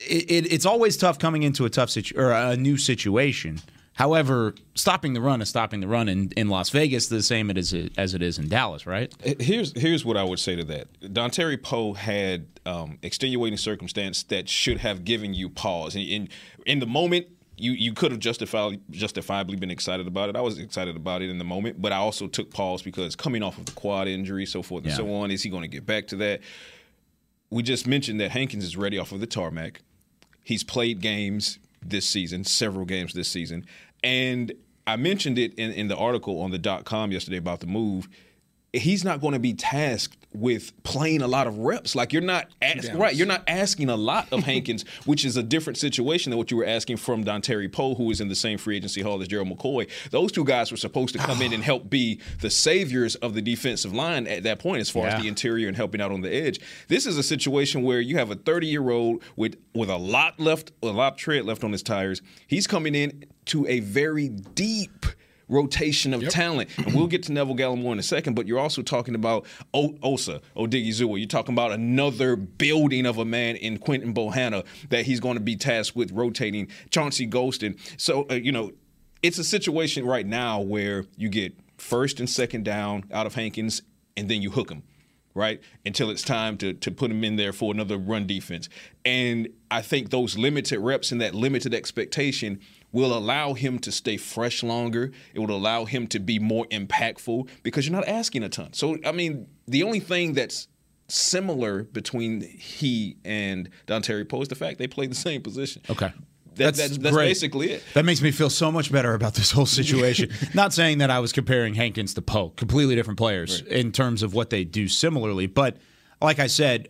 it, 0.00 0.30
it, 0.30 0.52
it's 0.52 0.66
always 0.66 0.96
tough 0.96 1.18
coming 1.18 1.42
into 1.42 1.64
a 1.64 1.70
tough 1.70 1.90
situ- 1.90 2.18
or 2.18 2.32
a 2.32 2.56
new 2.56 2.76
situation. 2.76 3.60
However, 3.94 4.54
stopping 4.74 5.12
the 5.12 5.20
run 5.20 5.42
is 5.42 5.50
stopping 5.50 5.80
the 5.80 5.88
run 5.88 6.08
in, 6.08 6.30
in 6.36 6.48
Las 6.48 6.70
Vegas 6.70 7.08
the 7.08 7.22
same 7.22 7.50
it 7.50 7.58
is 7.58 7.74
as 7.98 8.14
it 8.14 8.22
is 8.22 8.38
in 8.38 8.48
Dallas, 8.48 8.86
right? 8.86 9.12
here's 9.40 9.78
here's 9.78 10.04
what 10.06 10.16
I 10.16 10.24
would 10.24 10.38
say 10.38 10.56
to 10.56 10.64
that. 10.64 10.88
Dontari 11.02 11.62
Poe 11.62 11.92
had 11.92 12.46
um, 12.64 12.98
extenuating 13.02 13.58
circumstance 13.58 14.22
that 14.24 14.48
should 14.48 14.78
have 14.78 15.04
given 15.04 15.34
you 15.34 15.50
pause. 15.50 15.94
And 15.96 16.04
in 16.04 16.28
in 16.64 16.78
the 16.78 16.86
moment, 16.86 17.26
you 17.58 17.72
you 17.72 17.92
could 17.92 18.10
have 18.10 18.20
justifiably 18.20 18.80
justifiably 18.90 19.56
been 19.56 19.70
excited 19.72 20.06
about 20.06 20.30
it. 20.30 20.36
I 20.36 20.40
was 20.40 20.58
excited 20.58 20.96
about 20.96 21.20
it 21.20 21.28
in 21.28 21.36
the 21.36 21.44
moment, 21.44 21.82
but 21.82 21.92
I 21.92 21.96
also 21.96 22.26
took 22.26 22.50
pause 22.50 22.80
because 22.80 23.14
coming 23.16 23.42
off 23.42 23.58
of 23.58 23.66
the 23.66 23.72
quad 23.72 24.08
injury, 24.08 24.46
so 24.46 24.62
forth 24.62 24.84
and 24.84 24.92
Yeah. 24.92 24.96
so 24.96 25.12
on, 25.12 25.30
is 25.30 25.42
he 25.42 25.50
going 25.50 25.62
to 25.62 25.68
get 25.68 25.84
back 25.84 26.06
to 26.06 26.16
that? 26.16 26.40
We 27.50 27.62
just 27.62 27.86
mentioned 27.86 28.20
that 28.20 28.30
Hankins 28.30 28.64
is 28.64 28.78
ready 28.78 28.96
off 28.96 29.12
of 29.12 29.20
the 29.20 29.26
tarmac. 29.26 29.82
He's 30.50 30.64
played 30.64 31.00
games 31.00 31.60
this 31.80 32.06
season, 32.08 32.42
several 32.42 32.84
games 32.84 33.12
this 33.12 33.28
season. 33.28 33.64
And 34.02 34.52
I 34.84 34.96
mentioned 34.96 35.38
it 35.38 35.54
in, 35.54 35.70
in 35.70 35.86
the 35.86 35.96
article 35.96 36.40
on 36.42 36.50
the 36.50 36.58
dot 36.58 36.84
com 36.84 37.12
yesterday 37.12 37.36
about 37.36 37.60
the 37.60 37.68
move. 37.68 38.08
He's 38.72 39.04
not 39.04 39.20
going 39.20 39.32
to 39.32 39.40
be 39.40 39.52
tasked 39.54 40.16
with 40.32 40.80
playing 40.84 41.22
a 41.22 41.26
lot 41.26 41.48
of 41.48 41.58
reps. 41.58 41.96
Like 41.96 42.12
you're 42.12 42.22
not 42.22 42.46
ask, 42.62 42.88
right. 42.94 43.12
You're 43.12 43.26
not 43.26 43.42
asking 43.48 43.88
a 43.88 43.96
lot 43.96 44.28
of 44.32 44.44
Hankins, 44.44 44.84
which 45.04 45.24
is 45.24 45.36
a 45.36 45.42
different 45.42 45.76
situation 45.76 46.30
than 46.30 46.38
what 46.38 46.52
you 46.52 46.56
were 46.56 46.64
asking 46.66 46.98
from 46.98 47.24
Dontari 47.24 47.70
Poe, 47.72 47.96
who 47.96 48.08
is 48.12 48.20
in 48.20 48.28
the 48.28 48.36
same 48.36 48.58
free 48.58 48.76
agency 48.76 49.02
hall 49.02 49.20
as 49.20 49.26
Gerald 49.26 49.48
McCoy. 49.48 49.90
Those 50.12 50.30
two 50.30 50.44
guys 50.44 50.70
were 50.70 50.76
supposed 50.76 51.14
to 51.14 51.18
come 51.18 51.42
in 51.42 51.52
and 51.52 51.64
help 51.72 51.90
be 51.90 52.20
the 52.40 52.50
saviors 52.50 53.16
of 53.16 53.34
the 53.34 53.42
defensive 53.42 53.92
line 53.92 54.28
at 54.28 54.44
that 54.44 54.60
point, 54.60 54.80
as 54.82 54.88
far 54.88 55.06
Yeah. 55.06 55.16
as 55.16 55.22
the 55.22 55.26
interior 55.28 55.66
and 55.66 55.76
helping 55.76 56.00
out 56.00 56.12
on 56.12 56.20
the 56.20 56.32
edge. 56.32 56.60
This 56.86 57.06
is 57.06 57.18
a 57.18 57.24
situation 57.24 57.82
where 57.82 58.00
you 58.00 58.18
have 58.18 58.30
a 58.30 58.36
30 58.36 58.68
year 58.68 58.88
old 58.90 59.24
with 59.34 59.56
with 59.74 59.90
a 59.90 59.96
lot 59.98 60.38
left, 60.38 60.70
a 60.82 60.86
lot 60.86 61.14
of 61.14 61.18
tread 61.18 61.44
left 61.44 61.64
on 61.64 61.72
his 61.72 61.82
tires. 61.82 62.22
He's 62.46 62.68
coming 62.68 62.94
in 62.94 63.24
to 63.46 63.66
a 63.66 63.80
very 63.80 64.28
deep 64.28 65.06
rotation 65.50 66.14
of 66.14 66.26
talent. 66.28 66.70
And 66.78 66.94
we'll 66.94 67.06
get 67.06 67.24
to 67.24 67.32
Neville 67.32 67.56
Gallimore 67.56 67.92
in 67.92 67.98
a 67.98 68.02
second, 68.02 68.34
but 68.34 68.46
you're 68.46 68.58
also 68.58 68.82
talking 68.82 69.14
about 69.14 69.44
o- 69.74 69.98
Osa, 70.02 70.40
Odighizuwa. 70.56 71.18
You're 71.18 71.26
talking 71.26 71.54
about 71.54 71.72
another 71.72 72.36
building 72.36 73.04
of 73.04 73.18
a 73.18 73.24
man 73.24 73.56
in 73.56 73.78
Quinton 73.78 74.14
Bohanna 74.14 74.64
that 74.88 75.04
he's 75.06 75.20
going 75.20 75.34
to 75.34 75.42
be 75.42 75.56
tasked 75.56 75.96
with 75.96 76.12
rotating 76.12 76.68
Chauncey 76.90 77.26
Golston. 77.26 77.78
So, 78.00 78.26
uh, 78.30 78.34
you 78.34 78.52
know, 78.52 78.72
it's 79.22 79.38
a 79.38 79.44
situation 79.44 80.06
right 80.06 80.26
now 80.26 80.60
where 80.60 81.04
you 81.16 81.28
get 81.28 81.54
first 81.76 82.20
and 82.20 82.30
second 82.30 82.64
down 82.64 83.04
out 83.12 83.26
of 83.26 83.34
Hankins, 83.34 83.82
and 84.16 84.28
then 84.28 84.42
you 84.42 84.50
hook 84.50 84.70
him, 84.70 84.82
right? 85.34 85.60
Until 85.84 86.10
it's 86.10 86.22
time 86.22 86.56
to 86.58 86.72
to 86.74 86.90
put 86.90 87.10
him 87.10 87.24
in 87.24 87.36
there 87.36 87.52
for 87.52 87.72
another 87.72 87.96
run 87.96 88.26
defense. 88.26 88.68
And 89.04 89.48
I 89.70 89.82
think 89.82 90.10
those 90.10 90.36
limited 90.36 90.80
reps 90.80 91.12
and 91.12 91.20
that 91.20 91.34
limited 91.34 91.74
expectation 91.74 92.60
will 92.92 93.16
allow 93.16 93.54
him 93.54 93.78
to 93.80 93.92
stay 93.92 94.16
fresh 94.16 94.62
longer. 94.62 95.12
It 95.32 95.38
will 95.38 95.54
allow 95.54 95.84
him 95.84 96.06
to 96.08 96.18
be 96.18 96.38
more 96.38 96.66
impactful 96.66 97.48
because 97.62 97.86
you're 97.86 97.96
not 97.96 98.08
asking 98.08 98.42
a 98.42 98.48
ton. 98.48 98.72
So 98.72 98.98
I 99.04 99.12
mean, 99.12 99.46
the 99.66 99.82
only 99.82 100.00
thing 100.00 100.34
that's 100.34 100.68
similar 101.08 101.84
between 101.84 102.40
he 102.40 103.16
and 103.24 103.68
Dontari 103.86 104.28
Poe 104.28 104.42
is 104.42 104.48
the 104.48 104.54
fact 104.54 104.78
they 104.78 104.86
play 104.86 105.06
the 105.06 105.14
same 105.14 105.42
position. 105.42 105.82
Okay. 105.90 106.12
That, 106.56 106.74
that's 106.74 106.98
that's 106.98 107.14
great. 107.14 107.26
basically 107.28 107.70
it. 107.70 107.84
That 107.94 108.04
makes 108.04 108.20
me 108.20 108.30
feel 108.30 108.50
so 108.50 108.70
much 108.72 108.90
better 108.90 109.14
about 109.14 109.34
this 109.34 109.50
whole 109.50 109.66
situation. 109.66 110.30
Not 110.54 110.72
saying 110.72 110.98
that 110.98 111.10
I 111.10 111.18
was 111.20 111.32
comparing 111.32 111.74
Hankins 111.74 112.14
to 112.14 112.22
Poe, 112.22 112.50
completely 112.50 112.94
different 112.94 113.18
players 113.18 113.60
in 113.62 113.92
terms 113.92 114.22
of 114.22 114.34
what 114.34 114.50
they 114.50 114.64
do 114.64 114.88
similarly. 114.88 115.46
But 115.46 115.76
like 116.20 116.38
I 116.38 116.48
said, 116.48 116.88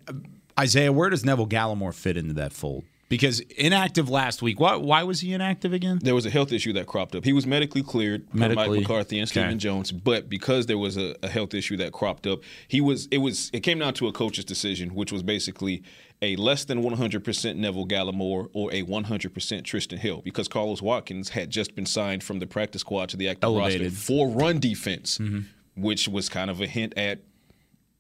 Isaiah, 0.59 0.93
where 0.93 1.11
does 1.11 1.25
Neville 1.25 1.47
Gallimore 1.47 1.95
fit 1.95 2.17
into 2.17 2.35
that 2.35 2.53
fold? 2.53 2.85
Because 3.11 3.41
inactive 3.41 4.09
last 4.09 4.41
week. 4.41 4.59
Why, 4.59 4.77
why 4.77 5.03
was 5.03 5.21
he 5.21 5.35
inactive 5.35 5.75
again? 5.75 5.99
There 6.03 6.15
was 6.15 6.25
a 6.25 6.31
health 6.31 6.53
issue 6.53 6.73
that 6.75 6.87
cropped 6.87 7.15
up. 7.15 7.25
He 7.25 7.35
was 7.35 7.47
medically 7.47 7.83
cleared 7.83 8.27
by 8.33 8.49
Mike 8.55 8.71
McCarthy 8.71 9.19
and 9.19 9.29
Okay. 9.29 9.41
Stephen 9.41 9.59
Jones, 9.59 9.91
but 9.93 10.31
because 10.31 10.67
there 10.67 10.79
was 10.79 10.97
a, 10.97 11.15
a 11.23 11.29
health 11.29 11.53
issue 11.53 11.77
that 11.79 11.93
cropped 11.93 12.27
up, 12.27 12.39
he 12.69 12.81
was 12.81 13.07
it 13.11 13.19
was 13.19 13.51
it 13.53 13.61
came 13.61 13.79
down 13.81 13.93
to 13.95 14.07
a 14.09 14.13
coach's 14.13 14.45
decision, 14.47 14.95
which 14.95 15.11
was 15.13 15.23
basically 15.23 15.83
a 16.23 16.37
less 16.37 16.65
than 16.65 16.83
100% 16.83 17.57
Neville 17.57 17.87
Gallimore 17.87 18.49
or 18.53 18.71
a 18.73 18.83
100% 18.85 19.33
Trysten 19.33 19.99
Hill, 19.99 20.21
because 20.23 20.49
Carlos 20.49 20.81
Watkins 20.81 21.31
had 21.31 21.51
just 21.51 21.75
been 21.75 21.87
signed 21.87 22.23
from 22.23 22.39
the 22.39 22.47
practice 22.47 22.83
squad 22.83 23.09
to 23.09 23.17
the 23.17 23.29
active 23.29 23.45
Elevated. 23.45 23.83
roster 23.93 23.97
for 24.01 24.29
run 24.29 24.61
defense, 24.61 25.19
Mm-hmm. 25.19 25.83
which 25.83 26.07
was 26.09 26.29
kind 26.29 26.49
of 26.51 26.61
a 26.61 26.67
hint 26.67 26.93
at 26.97 27.21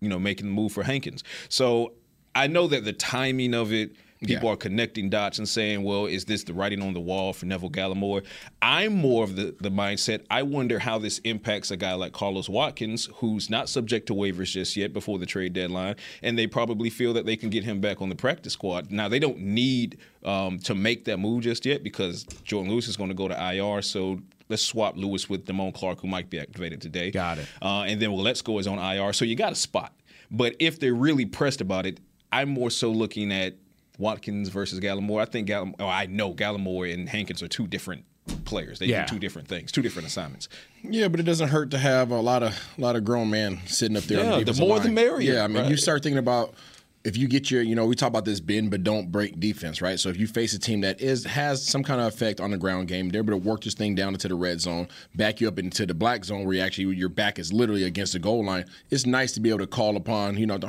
you 0.01 0.09
know, 0.09 0.19
making 0.19 0.47
the 0.47 0.53
move 0.53 0.73
for 0.73 0.83
Hankins. 0.85 1.25
So 1.49 1.95
I 2.35 2.47
know 2.47 2.67
that 2.69 2.85
the 2.85 2.93
timing 2.93 3.55
of 3.55 3.73
it, 3.73 3.93
people 4.27 4.47
Yeah. 4.49 4.53
are 4.53 4.57
connecting 4.57 5.09
dots 5.09 5.39
and 5.39 5.49
saying, 5.49 5.83
well, 5.83 6.07
is 6.07 6.27
this 6.27 6.45
the 6.45 6.53
writing 6.53 6.83
on 6.83 6.93
the 6.93 7.01
wall 7.01 7.33
for 7.33 7.47
Neville 7.47 7.71
Gallimore? 7.71 8.23
I'm 8.61 8.95
more 8.95 9.25
of 9.25 9.37
the, 9.37 9.55
the 9.61 9.71
mindset, 9.71 10.25
I 10.31 10.43
wonder 10.43 10.79
how 10.79 10.99
this 10.99 11.19
impacts 11.21 11.71
a 11.71 11.77
guy 11.77 11.95
like 11.95 12.13
Carlos 12.13 12.49
Watkins, 12.49 13.09
who's 13.17 13.49
not 13.49 13.69
subject 13.69 14.07
to 14.09 14.15
waivers 14.15 14.51
just 14.53 14.77
yet 14.77 14.93
before 14.93 15.19
the 15.19 15.27
trade 15.27 15.53
deadline, 15.55 15.97
and 16.23 16.39
they 16.39 16.47
probably 16.47 16.91
feel 16.91 17.13
that 17.15 17.25
they 17.25 17.37
can 17.37 17.49
get 17.51 17.65
him 17.65 17.81
back 17.81 18.03
on 18.03 18.09
the 18.11 18.15
practice 18.15 18.53
squad. 18.53 18.91
Now, 18.91 19.09
they 19.09 19.19
don't 19.19 19.39
need 19.41 19.99
um, 20.25 20.59
to 20.61 20.75
make 20.75 21.07
that 21.07 21.17
move 21.19 21.43
just 21.43 21.65
yet 21.65 21.83
because 21.83 22.25
Jourdan 22.45 22.69
Lewis 22.69 22.89
is 22.89 22.97
going 22.97 23.09
to 23.11 23.15
go 23.15 23.27
to 23.29 23.55
IR, 23.55 23.81
so 23.81 24.21
let's 24.51 24.63
swap 24.63 24.97
Lewis 24.99 25.31
with 25.31 25.47
Damone 25.47 25.73
Clark, 25.73 26.01
who 26.01 26.09
might 26.09 26.29
be 26.29 26.39
activated 26.39 26.83
today. 26.83 27.11
Got 27.11 27.39
it. 27.39 27.47
Uh, 27.63 27.83
and 27.83 28.03
then 28.03 28.13
well, 28.13 28.23
let's 28.23 28.43
go 28.43 28.59
is 28.59 28.67
on 28.67 28.79
IR. 28.79 29.13
So 29.15 29.25
you 29.25 29.35
got 29.37 29.53
a 29.53 29.57
spot. 29.57 29.95
But 30.31 30.57
if 30.59 30.79
they're 30.79 30.93
really 30.95 31.25
pressed 31.25 31.61
about 31.61 31.87
it, 31.87 32.01
I'm 32.33 32.49
more 32.51 32.71
so 32.71 32.91
looking 32.91 33.33
at 33.33 33.55
Watkins 34.01 34.49
versus 34.49 34.81
Gallimore. 34.81 35.21
I 35.21 35.27
think 35.27 35.49
Gallimore, 35.49 35.75
oh, 35.79 35.87
I 35.89 36.07
know 36.07 36.33
Gallimore 36.35 36.93
and 36.93 37.09
Hankins 37.09 37.43
are 37.43 37.49
two 37.49 37.67
different 37.67 38.05
players. 38.45 38.79
They 38.79 38.87
Yeah. 38.87 39.07
do 39.07 39.15
two 39.15 39.19
different 39.21 39.49
things, 39.49 39.71
two 39.73 39.83
different 39.83 40.09
assignments. 40.09 40.49
Yeah, 40.83 41.09
but 41.09 41.21
it 41.21 41.25
doesn't 41.25 41.49
hurt 41.49 41.71
to 41.73 41.79
have 41.79 42.11
a 42.11 42.21
lot 42.21 42.43
of 42.43 42.59
a 42.79 42.81
lot 42.81 42.97
of 42.97 43.05
grown 43.05 43.31
men 43.31 43.61
sitting 43.67 43.97
up 43.97 44.05
there. 44.05 44.25
Yeah, 44.25 44.39
the, 44.45 44.53
the 44.53 44.61
more 44.61 44.77
line. 44.77 44.87
the 44.87 44.93
merrier, 44.93 45.35
Yeah, 45.35 45.45
I 45.45 45.47
mean, 45.49 45.69
you 45.71 45.77
start 45.77 46.03
thinking 46.03 46.19
about 46.19 46.55
if 47.03 47.17
you 47.17 47.29
get 47.29 47.51
your, 47.51 47.63
you 47.63 47.75
know, 47.75 47.87
we 47.87 47.95
talk 47.95 48.09
about 48.09 48.25
this 48.25 48.41
bend 48.41 48.71
but 48.71 48.85
don't 48.85 49.11
break 49.11 49.41
defense, 49.41 49.81
right? 49.81 49.99
So 49.99 50.11
if 50.11 50.19
you 50.19 50.27
face 50.27 50.53
a 50.53 50.59
team 50.59 50.83
that 50.83 51.01
is 51.01 51.25
has 51.25 51.67
some 51.67 51.83
kind 51.83 52.01
of 52.01 52.07
effect 52.09 52.41
on 52.41 52.51
the 52.51 52.59
ground 52.59 52.89
game, 52.89 53.09
they're 53.09 53.23
able 53.23 53.33
to 53.33 53.37
work 53.39 53.65
this 53.65 53.75
thing 53.75 53.95
down 53.95 54.13
into 54.13 54.29
the 54.29 54.35
red 54.35 54.61
zone, 54.61 54.89
back 55.15 55.41
you 55.41 55.49
up 55.49 55.59
into 55.59 55.87
the 55.87 55.95
black 55.95 56.25
zone 56.25 56.45
where 56.45 56.57
you 56.57 56.61
actually 56.61 56.95
your 56.97 57.09
back 57.09 57.39
is 57.39 57.53
literally 57.53 57.85
against 57.85 58.13
the 58.13 58.19
goal 58.19 58.45
line. 58.45 58.67
It's 58.91 59.07
nice 59.07 59.33
to 59.33 59.41
be 59.41 59.49
able 59.49 59.61
to 59.61 59.67
call 59.67 59.97
upon, 59.97 60.37
you 60.37 60.47
know, 60.47 60.59
the 60.59 60.69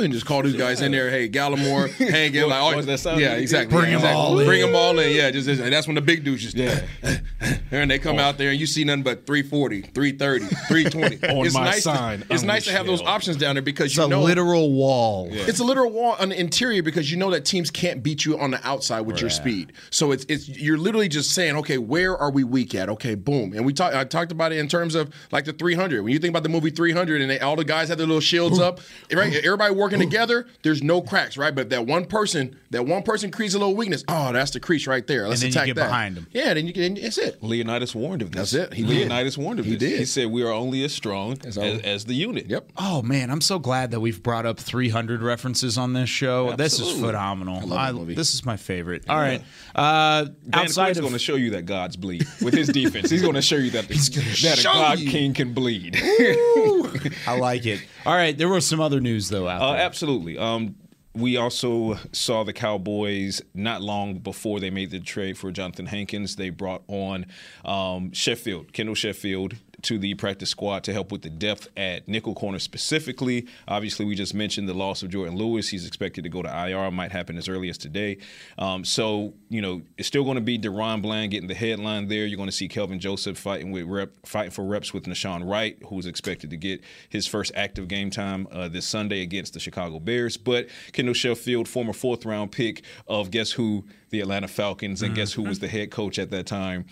and 0.00 0.12
just 0.12 0.26
call 0.26 0.42
these 0.42 0.56
guys 0.56 0.80
in 0.80 0.92
there. 0.92 1.10
Hey, 1.10 1.28
Gallimore, 1.28 1.88
hey, 1.90 2.30
get 2.30 2.48
like, 2.48 2.76
was 2.76 2.86
that 2.86 2.98
sound 2.98 3.20
yeah, 3.20 3.34
exactly. 3.34 3.76
Bring 3.76 3.90
yeah, 3.90 3.98
'em 3.98 4.04
exactly. 4.04 4.20
all 4.20 4.38
in. 4.38 4.46
Bring 4.46 4.60
them 4.60 4.74
all 4.74 4.98
in. 4.98 5.14
Yeah, 5.14 5.30
just 5.30 5.48
and 5.48 5.72
that's 5.72 5.86
when 5.86 5.94
the 5.94 6.00
big 6.00 6.24
dudes 6.24 6.42
just 6.42 6.56
yeah. 6.56 6.86
and 7.70 7.90
they 7.90 7.98
come 7.98 8.16
oh. 8.16 8.22
out 8.22 8.38
there 8.38 8.50
and 8.50 8.60
you 8.60 8.66
see 8.66 8.84
nothing 8.84 9.02
but 9.02 9.26
340, 9.26 9.82
330, 9.82 10.46
320. 10.68 11.34
On 11.38 11.46
it's 11.46 11.54
my 11.54 11.64
nice 11.64 11.82
sign, 11.82 12.20
To, 12.20 12.34
it's 12.34 12.42
nice 12.42 12.64
to 12.64 12.72
have 12.72 12.86
those 12.86 13.02
options 13.02 13.36
down 13.36 13.54
there 13.54 13.62
because 13.62 13.86
It's 13.86 13.96
you 13.96 14.04
a 14.04 14.08
know 14.08 14.22
literal 14.22 14.72
wall. 14.72 15.21
It's 15.30 15.60
a 15.60 15.64
literal 15.64 15.90
wall 15.90 16.16
on 16.18 16.30
the 16.30 16.38
interior 16.40 16.82
because 16.82 17.10
you 17.10 17.16
know 17.16 17.30
that 17.30 17.44
teams 17.44 17.70
can't 17.70 18.02
beat 18.02 18.24
you 18.24 18.38
on 18.38 18.50
the 18.50 18.66
outside 18.66 19.02
with 19.02 19.20
your 19.20 19.30
speed. 19.30 19.72
So 19.90 20.12
it's 20.12 20.24
it's 20.28 20.48
you're 20.48 20.78
literally 20.78 21.08
just 21.08 21.30
saying, 21.32 21.56
okay, 21.56 21.78
where 21.78 22.16
are 22.16 22.30
we 22.30 22.44
weak 22.44 22.74
at? 22.74 22.88
Okay, 22.88 23.14
boom. 23.14 23.52
And 23.54 23.64
we 23.66 23.72
talked 23.72 23.94
I 23.94 24.04
talked 24.04 24.32
about 24.32 24.52
it 24.52 24.58
in 24.58 24.68
terms 24.68 24.94
of 24.94 25.12
like 25.30 25.44
the 25.44 25.52
300. 25.52 26.02
When 26.02 26.12
you 26.12 26.18
think 26.18 26.30
about 26.30 26.42
the 26.42 26.48
movie 26.48 26.70
300 26.70 27.20
and 27.20 27.30
they, 27.30 27.40
all 27.40 27.56
the 27.56 27.64
guys 27.64 27.88
have 27.88 27.98
their 27.98 28.06
little 28.06 28.20
shields 28.20 28.58
up, 28.58 28.80
right? 29.12 29.34
Everybody 29.34 29.74
working 29.74 29.98
together. 29.98 30.46
There's 30.62 30.82
no 30.82 31.00
cracks, 31.02 31.36
right? 31.36 31.54
But 31.54 31.70
that 31.70 31.86
one 31.86 32.04
person, 32.06 32.56
that 32.70 32.86
one 32.86 33.02
person 33.02 33.30
creates 33.30 33.54
a 33.54 33.58
little 33.58 33.74
weakness. 33.76 34.04
Oh, 34.08 34.32
that's 34.32 34.52
the 34.52 34.60
crease 34.60 34.86
right 34.86 35.06
there. 35.06 35.28
Let's 35.28 35.40
then 35.40 35.48
you 35.50 35.52
attack 35.52 35.66
get 35.66 35.76
that. 35.76 35.86
behind 35.88 36.16
'em. 36.18 36.26
Yeah, 36.32 36.54
then 36.54 36.66
you 36.66 36.72
get. 36.72 37.00
That's 37.02 37.18
it. 37.18 37.42
Leonidas 37.42 37.94
warned 37.94 38.22
of 38.22 38.32
this. 38.32 38.52
That's 38.52 38.70
it. 38.72 38.74
He 38.76 38.82
did. 38.84 38.90
Leonidas 39.08 39.36
warned 39.36 39.58
of 39.60 39.66
He 39.66 39.72
this. 39.76 39.90
did. 39.90 39.98
He 39.98 40.04
said 40.04 40.30
we 40.30 40.42
are 40.42 40.52
only 40.52 40.84
as 40.84 40.92
strong 40.92 41.38
as, 41.44 41.58
all. 41.58 41.64
as 41.64 42.04
the 42.04 42.14
unit. 42.14 42.46
Yep. 42.48 42.72
Oh 42.76 43.02
man, 43.02 43.30
I'm 43.30 43.40
so 43.40 43.58
glad 43.58 43.90
that 43.90 44.00
we've 44.00 44.22
brought 44.22 44.46
up 44.46 44.58
300 44.58 45.11
references 45.20 45.76
on 45.76 45.92
this 45.92 46.08
show. 46.08 46.54
This 46.54 46.74
is 46.74 46.80
Absolutely. 46.80 47.08
phenomenal. 47.08 47.66
love 47.66 47.68
that 47.68 47.94
movie. 47.94 48.14
This 48.14 48.34
is 48.34 48.46
my 48.46 48.56
favorite. 48.56 49.04
All 49.08 49.18
right, 49.18 49.42
uh, 49.74 50.24
Dan 50.24 50.34
outside 50.52 50.84
Quinn's 50.84 50.98
of 50.98 51.02
going 51.02 51.12
to 51.12 51.18
show 51.18 51.34
you 51.34 51.50
that 51.50 51.66
God's 51.66 51.96
bleed 51.96 52.24
with 52.40 52.54
his 52.54 52.68
defense. 52.68 53.10
He's 53.10 53.22
going 53.22 53.34
to 53.34 53.42
show 53.42 53.56
you 53.56 53.70
that, 53.72 53.88
that 53.88 54.58
a 54.60 54.62
God 54.62 54.98
you. 55.00 55.10
King 55.10 55.34
can 55.34 55.52
bleed. 55.52 55.96
I 57.26 57.36
like 57.38 57.66
it. 57.66 57.80
All 58.06 58.14
right, 58.14 58.36
there 58.38 58.48
was 58.48 58.64
some 58.64 58.80
other 58.80 59.00
news 59.00 59.28
though 59.28 59.48
out 59.48 59.60
Uh, 59.60 59.74
absolutely. 59.74 60.38
Um, 60.38 60.76
we 61.14 61.36
also 61.36 61.98
saw 62.12 62.42
the 62.42 62.52
Cowboys 62.52 63.42
not 63.54 63.82
long 63.82 64.18
before 64.18 64.60
they 64.60 64.70
made 64.70 64.90
the 64.90 65.00
trade 65.00 65.36
for 65.36 65.50
Jonathan 65.50 65.86
Hankins. 65.86 66.36
They 66.36 66.50
brought 66.50 66.82
on 66.88 67.26
um, 67.64 68.12
Sheffield, 68.12 68.72
Kendall 68.72 68.94
Sheffield, 68.94 69.56
to 69.82 69.98
the 69.98 70.14
practice 70.14 70.50
squad 70.50 70.84
to 70.84 70.92
help 70.92 71.12
with 71.12 71.22
the 71.22 71.30
depth 71.30 71.68
at 71.76 72.08
nickel 72.08 72.34
corner 72.34 72.58
specifically. 72.58 73.46
Obviously, 73.68 74.04
we 74.04 74.14
just 74.14 74.34
mentioned 74.34 74.68
the 74.68 74.74
loss 74.74 75.02
of 75.02 75.10
Jourdan 75.10 75.36
Lewis. 75.36 75.68
He's 75.68 75.86
expected 75.86 76.24
to 76.24 76.30
go 76.30 76.42
to 76.42 76.68
IR. 76.68 76.90
Might 76.90 77.12
happen 77.12 77.36
as 77.36 77.48
early 77.48 77.68
as 77.68 77.78
today. 77.78 78.18
Um, 78.58 78.84
so 78.84 79.34
you 79.48 79.60
know, 79.60 79.82
it's 79.98 80.08
still 80.08 80.24
going 80.24 80.36
to 80.36 80.40
be 80.40 80.58
DaRon 80.58 81.02
Bland 81.02 81.30
getting 81.30 81.48
the 81.48 81.54
headline 81.54 82.08
there. 82.08 82.26
You're 82.26 82.36
going 82.36 82.48
to 82.48 82.54
see 82.54 82.68
Kelvin 82.68 83.00
Joseph 83.00 83.38
fighting 83.38 83.70
with 83.70 83.86
rep, 83.86 84.10
fighting 84.24 84.50
for 84.50 84.64
reps 84.64 84.94
with 84.94 85.04
Nahshon 85.04 85.48
Wright, 85.48 85.76
who's 85.88 86.06
expected 86.06 86.50
to 86.50 86.56
get 86.56 86.80
his 87.08 87.26
first 87.26 87.52
active 87.54 87.88
game 87.88 88.10
time 88.10 88.46
uh, 88.50 88.68
this 88.68 88.86
Sunday 88.86 89.22
against 89.22 89.54
the 89.54 89.60
Chicago 89.60 89.98
Bears. 89.98 90.36
But 90.36 90.68
Kendall 90.92 91.14
Sheffield, 91.14 91.68
former 91.68 91.92
fourth 91.92 92.24
round 92.24 92.52
pick 92.52 92.82
of 93.06 93.30
guess 93.30 93.52
who, 93.52 93.84
the 94.12 94.20
Atlanta 94.20 94.46
Falcons, 94.46 95.02
and 95.02 95.14
guess 95.16 95.32
who 95.32 95.42
was 95.42 95.58
the 95.58 95.66
head 95.66 95.90
coach 95.90 96.18
at 96.20 96.30
that 96.30 96.46
time? 96.46 96.84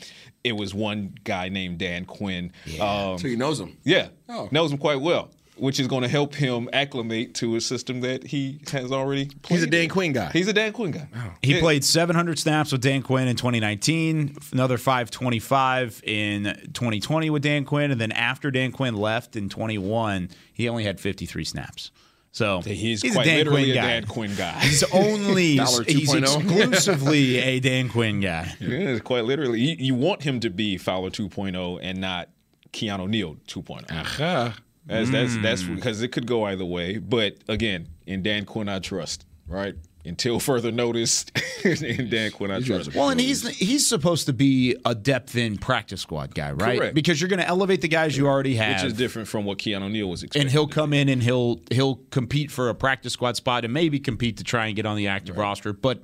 It 0.43 0.53
was 0.57 0.75
one 0.75 1.15
guy 1.23 1.49
named 1.51 1.79
Dan 1.79 2.05
Quinn. 2.07 2.51
Um, 2.81 3.19
So 3.19 3.29
he 3.29 3.37
knows 3.37 3.61
him. 3.61 3.77
yeah, 3.85 4.09
Oh. 4.29 4.49
knows 4.51 4.73
him 4.73 4.79
quite 4.79 5.01
well, 5.03 5.31
which 5.57 5.79
is 5.79 5.87
going 5.87 6.01
to 6.03 6.09
help 6.09 6.35
him 6.35 6.71
acclimate 6.73 7.35
to 7.35 7.57
a 7.57 7.61
system 7.61 8.01
that 8.01 8.27
he 8.27 8.59
has 8.73 8.91
already. 8.91 9.27
Played 9.43 9.57
He's 9.59 9.63
a 9.63 9.67
Dan. 9.67 9.89
Quinn 9.91 10.13
guy. 10.15 10.31
He's 10.33 10.49
a 10.49 10.55
Dan 10.55 10.73
Quinn 10.73 10.93
guy. 10.93 11.07
He 11.43 11.55
Yeah. 11.55 11.61
played 11.61 11.85
700 11.85 12.39
snaps 12.39 12.73
with 12.73 12.81
Dan 12.81 13.03
Quinn 13.03 13.29
in 13.29 13.37
2019, 13.37 14.35
another 14.53 14.79
525 14.79 16.01
in 16.05 16.45
2020 16.73 17.29
with 17.29 17.43
Dan 17.43 17.65
Quinn, 17.67 17.91
and 17.91 18.01
then 18.01 18.13
after 18.13 18.51
Dan 18.51 18.73
Quinn 18.73 18.95
left 18.97 19.37
in 19.37 19.51
21, 19.51 20.31
he 20.55 20.69
only 20.71 20.85
had 20.85 20.99
53 20.99 21.45
snaps. 21.45 21.91
So 22.33 22.61
He's, 22.61 23.03
a 23.05 23.11
quite 23.11 23.25
Dan 23.27 23.39
literally 23.39 23.63
Quinn 23.65 23.71
a 23.71 23.75
guy. 23.75 23.87
Dan 23.89 24.07
Quinn 24.07 24.35
guy. 24.37 24.61
He's 24.61 24.85
only 24.93 25.57
he's 25.87 26.15
exclusively 26.15 27.39
a 27.41 27.61
Dan 27.61 27.89
Quinn 27.89 28.21
guy. 28.21 28.55
yeah, 28.61 28.99
quite 29.01 29.25
literally. 29.25 29.61
You, 29.61 29.77
you 29.79 29.95
want 29.95 30.23
him 30.23 30.39
to 30.41 30.51
be 30.51 30.79
Fowler 30.79 31.11
2.0 31.11 31.79
and 31.83 32.01
not 32.01 32.29
Keanu 32.73 33.09
Neal 33.09 33.35
2.0. 33.49 33.91
Aha. 33.91 34.57
That's 34.87 35.11
that's 35.11 35.37
that's 35.39 35.63
Hmm. 35.63 35.75
because 35.75 36.03
it 36.03 36.09
could 36.09 36.27
go 36.27 36.45
either 36.45 36.65
way. 36.65 36.99
But 36.99 37.37
again, 37.49 37.89
in 38.07 38.23
Dan 38.23 38.45
Quinn, 38.45 38.69
I 38.69 38.79
trust. 38.79 39.27
Right 39.47 39.75
until 40.05 40.41
further 40.41 40.73
notice, 40.73 41.27
in 41.65 42.09
Dan 42.09 42.31
Quinn, 42.31 42.51
I 42.51 42.61
trust. 42.61 42.95
Well, 42.95 43.11
and 43.11 43.21
he's 43.21 43.47
he's 43.59 43.87
supposed 43.87 44.27
to 44.27 44.33
be 44.33 44.77
a 44.85 44.95
depth 44.95 45.37
in 45.37 45.59
practice 45.59 46.01
squad 46.01 46.35
guy, 46.35 46.53
right? 46.53 46.79
Correct. 46.79 46.95
Because 46.95 47.21
you're 47.21 47.29
going 47.29 47.41
to 47.41 47.47
elevate 47.49 47.81
the 47.83 47.89
guys 47.89 48.17
you 48.17 48.27
already 48.27 48.57
have. 48.57 48.83
which 48.83 48.93
is 48.93 48.99
different 48.99 49.29
from 49.29 49.45
what 49.45 49.59
Keanu 49.59 49.91
Neal 49.91 50.09
was 50.09 50.23
expecting. 50.23 50.43
and 50.43 50.51
he'll 50.51 50.67
come 50.69 50.93
in 50.93 51.09
and 51.09 51.23
he'll 51.23 51.61
he'll 51.71 51.97
compete 52.11 52.51
for 52.51 52.69
a 52.71 52.75
practice 52.75 53.13
squad 53.13 53.37
spot 53.37 53.65
and 53.65 53.75
maybe 53.75 53.99
compete 54.01 54.39
to 54.39 54.45
try 54.45 54.67
and 54.67 54.77
get 54.77 54.87
on 54.87 54.97
the 54.97 55.09
active 55.09 55.37
roster. 55.37 55.73
But 55.73 56.01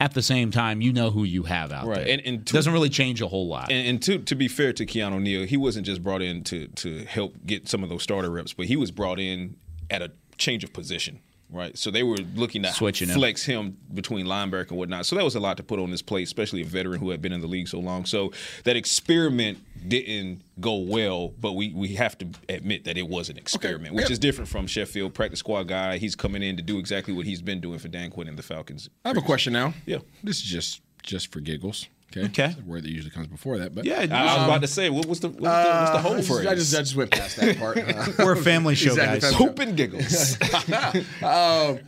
at 0.00 0.12
the 0.12 0.22
same 0.22 0.50
time, 0.50 0.80
you 0.82 0.92
know 0.92 1.10
who 1.10 1.22
you 1.24 1.44
have 1.44 1.72
out 1.72 1.86
Right. 1.86 1.98
there. 2.04 2.08
And- 2.08 2.22
and 2.26 2.40
it 2.40 2.46
to- 2.46 2.52
doesn't 2.52 2.72
really 2.72 2.88
change 2.90 3.22
a 3.22 3.28
whole 3.28 3.46
lot. 3.46 3.70
And, 3.72 3.88
and 3.88 4.02
to 4.02 4.18
to 4.18 4.34
be 4.34 4.48
fair 4.48 4.72
to 4.74 4.84
Keanu 4.84 5.22
Neal, 5.22 5.44
he 5.46 5.56
wasn't 5.56 5.86
just 5.86 6.02
brought 6.02 6.20
in 6.20 6.44
to 6.44 6.66
to 6.68 7.04
help 7.06 7.34
get 7.46 7.68
some 7.68 7.82
of 7.82 7.88
those 7.88 8.02
starter 8.02 8.28
reps, 8.28 8.52
but 8.52 8.66
he 8.66 8.76
was 8.76 8.90
brought 8.90 9.18
in 9.18 9.56
at 9.90 10.02
a 10.02 10.10
change 10.36 10.62
of 10.64 10.72
position. 10.72 11.20
Right, 11.54 11.78
so 11.78 11.90
they 11.92 12.02
were 12.02 12.16
looking 12.34 12.64
to 12.64 12.72
Switching 12.72 13.08
flex 13.08 13.44
him 13.44 13.76
between 13.94 14.26
linebacker 14.26 14.70
and 14.70 14.76
whatnot. 14.78 15.06
So 15.06 15.14
that 15.14 15.24
was 15.24 15.36
a 15.36 15.40
lot 15.40 15.56
to 15.58 15.62
put 15.62 15.78
on 15.78 15.88
his 15.88 16.02
plate, 16.02 16.24
especially 16.24 16.62
a 16.62 16.64
veteran 16.64 16.98
who 16.98 17.10
had 17.10 17.22
been 17.22 17.32
in 17.32 17.40
the 17.40 17.46
league 17.46 17.68
so 17.68 17.78
long. 17.78 18.06
So 18.06 18.32
that 18.64 18.74
experiment 18.74 19.58
didn't 19.88 20.42
go 20.60 20.76
well, 20.78 21.28
but 21.40 21.52
we 21.52 21.72
we 21.72 21.94
have 21.94 22.18
to 22.18 22.26
admit 22.48 22.84
that 22.84 22.98
it 22.98 23.08
was 23.08 23.28
an 23.30 23.36
experiment, 23.38 23.94
which 23.94 24.06
Yeah. 24.06 24.12
is 24.12 24.18
different 24.18 24.48
from 24.50 24.66
Sheffield, 24.66 25.14
practice 25.14 25.38
squad 25.38 25.68
guy. 25.68 25.98
He's 25.98 26.16
coming 26.16 26.42
in 26.42 26.56
to 26.56 26.62
do 26.62 26.78
exactly 26.78 27.14
what 27.14 27.24
he's 27.24 27.40
been 27.40 27.60
doing 27.60 27.78
for 27.78 27.86
Dan 27.88 28.10
Quinn 28.10 28.26
and 28.26 28.36
the 28.36 28.42
Falcons. 28.42 28.88
I 29.04 29.08
have 29.08 29.16
a 29.16 29.20
question 29.22 29.52
now. 29.52 29.74
Yeah. 29.86 29.98
This 30.24 30.38
is 30.38 30.42
just 30.42 30.80
just 31.04 31.30
for 31.32 31.38
giggles. 31.40 31.86
Okay. 32.16 32.26
Okay. 32.26 32.44
It's 32.50 32.60
a 32.60 32.64
word 32.64 32.84
that 32.84 32.90
usually 32.90 33.10
comes 33.10 33.26
before 33.26 33.58
that, 33.58 33.74
but 33.74 33.84
yeah, 33.84 34.00
I, 34.00 34.04
I 34.04 34.34
was 34.36 34.44
about 34.44 34.60
to 34.62 34.68
say, 34.68 34.88
what 34.90 35.06
was 35.06 35.20
the 35.20 35.28
what 35.30 35.40
was 35.40 35.42
the, 35.42 35.48
what's 35.70 35.90
the 35.90 35.96
Uh, 35.96 36.02
whole 36.02 36.16
I 36.16 36.22
phrase? 36.22 36.46
I 36.46 36.54
just 36.54 36.74
I 36.74 36.78
just 36.80 36.96
went 36.96 37.10
past 37.10 37.36
that 37.36 37.58
part. 37.58 37.78
Uh, 37.78 38.12
we're 38.24 38.32
a 38.32 38.36
family 38.36 38.74
show, 38.74 38.90
Exactly. 38.90 39.20
guys. 39.20 39.34
Hoop 39.34 39.58
and 39.58 39.76
giggles. 39.76 40.38
um, 41.22 41.80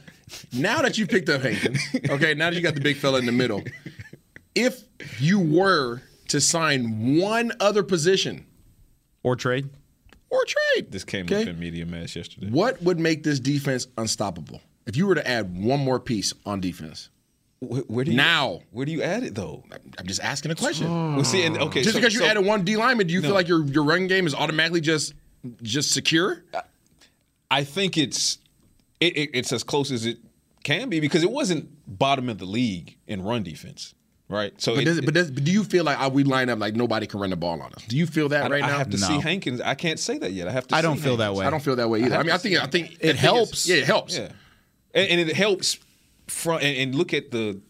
now 0.52 0.82
that 0.82 0.98
you 0.98 1.06
picked 1.06 1.28
up 1.28 1.42
Hankins, 1.42 1.80
okay, 2.10 2.34
now 2.34 2.50
that 2.50 2.56
you 2.56 2.62
got 2.62 2.74
the 2.74 2.80
big 2.80 2.96
fella 2.96 3.18
in 3.18 3.26
the 3.26 3.32
middle, 3.32 3.62
if 4.54 4.82
you 5.20 5.38
were 5.38 6.02
to 6.28 6.40
sign 6.40 7.16
one 7.18 7.52
other 7.60 7.82
position 7.84 8.44
Or 9.22 9.36
trade. 9.36 9.68
or 10.30 10.44
trade, 10.44 10.90
This 10.90 11.04
came 11.04 11.26
okay, 11.26 11.42
up 11.42 11.48
in 11.48 11.58
media 11.60 11.86
mass 11.86 12.16
yesterday. 12.16 12.48
what 12.50 12.82
would 12.82 12.98
make 12.98 13.22
this 13.22 13.38
defense 13.38 13.86
unstoppable? 13.96 14.60
If 14.86 14.96
you 14.96 15.06
were 15.06 15.14
to 15.14 15.26
add 15.28 15.56
one 15.56 15.80
more 15.80 16.00
piece 16.00 16.32
on 16.44 16.60
defense, 16.60 17.10
Where, 17.60 17.82
where 17.82 18.04
do 18.04 18.10
you 18.10 18.16
Now. 18.16 18.60
Where 18.70 18.84
do 18.84 18.92
you 18.92 19.02
add 19.02 19.22
it 19.22 19.34
though? 19.34 19.64
I'm 19.98 20.06
just 20.06 20.20
asking 20.22 20.50
a 20.50 20.54
question. 20.54 20.88
Well, 21.16 21.24
see, 21.24 21.42
and 21.44 21.56
okay, 21.58 21.82
Just 21.82 21.94
so- 21.94 22.00
because 22.00 22.12
you 22.14 22.20
so- 22.20 22.26
added 22.26 22.44
one 22.44 22.64
D 22.64 22.76
lineman, 22.76 23.06
do 23.06 23.14
you 23.14 23.20
No. 23.22 23.28
feel 23.28 23.34
like 23.34 23.48
your 23.48 23.64
your 23.64 23.84
run 23.84 24.06
game 24.06 24.26
is 24.26 24.34
automatically 24.34 24.80
just 24.82 25.14
just 25.62 25.92
secure? 25.92 26.44
I 27.50 27.64
think 27.64 27.96
it's 27.96 28.38
it, 29.00 29.16
it, 29.16 29.30
it's 29.34 29.52
as 29.52 29.62
close 29.62 29.90
as 29.90 30.04
it 30.06 30.18
can 30.64 30.88
be 30.88 31.00
because 31.00 31.22
it 31.22 31.30
wasn't 31.30 31.68
bottom 31.86 32.28
of 32.28 32.38
the 32.38 32.44
league 32.46 32.96
in 33.06 33.22
run 33.22 33.42
defense, 33.42 33.94
right? 34.28 34.52
So 34.60 34.74
But, 34.74 34.80
it- 34.82 34.84
does, 34.84 35.00
but, 35.02 35.14
does, 35.14 35.30
but 35.30 35.44
do 35.44 35.52
you 35.52 35.62
feel 35.64 35.84
like 35.84 35.98
uh, 36.00 36.10
we 36.12 36.24
line 36.24 36.48
up 36.50 36.58
like 36.58 36.74
nobody 36.74 37.06
can 37.06 37.20
run 37.20 37.30
the 37.30 37.36
ball 37.36 37.60
on 37.62 37.72
us? 37.72 37.84
Do 37.88 37.96
you 37.96 38.06
feel 38.06 38.28
that 38.30 38.46
I, 38.46 38.48
right 38.48 38.62
I 38.64 38.66
now? 38.66 38.74
I 38.74 38.78
have 38.78 38.90
to 38.90 38.98
No. 38.98 39.06
see 39.06 39.20
Hankins. 39.20 39.60
I 39.60 39.74
can't 39.74 39.98
say 40.00 40.18
that 40.18 40.32
yet. 40.32 40.48
I 40.48 40.50
have 40.52 40.66
to. 40.68 40.74
I 40.74 40.78
see 40.78 40.82
don't 40.82 40.98
feel 40.98 41.16
that 41.18 41.34
way. 41.34 41.46
I 41.46 41.50
don't 41.50 41.62
feel 41.62 41.76
that 41.76 41.88
way 41.88 42.00
either. 42.02 42.14
I, 42.14 42.16
have 42.18 42.26
mean, 42.26 42.34
I 42.34 42.38
think 42.38 42.56
I 42.62 42.66
think 42.66 42.92
It 42.94 42.98
think 43.00 43.16
helps. 43.18 43.66
Yeah, 43.68 43.76
it 43.76 43.84
helps. 43.84 44.18
Yeah, 44.18 44.28
and, 44.94 45.08
and 45.10 45.20
it 45.30 45.36
helps 45.36 45.78
from 46.28 46.56
and, 46.56 46.76
and 46.76 46.94
look 46.94 47.12
at 47.14 47.30
the, 47.30 47.60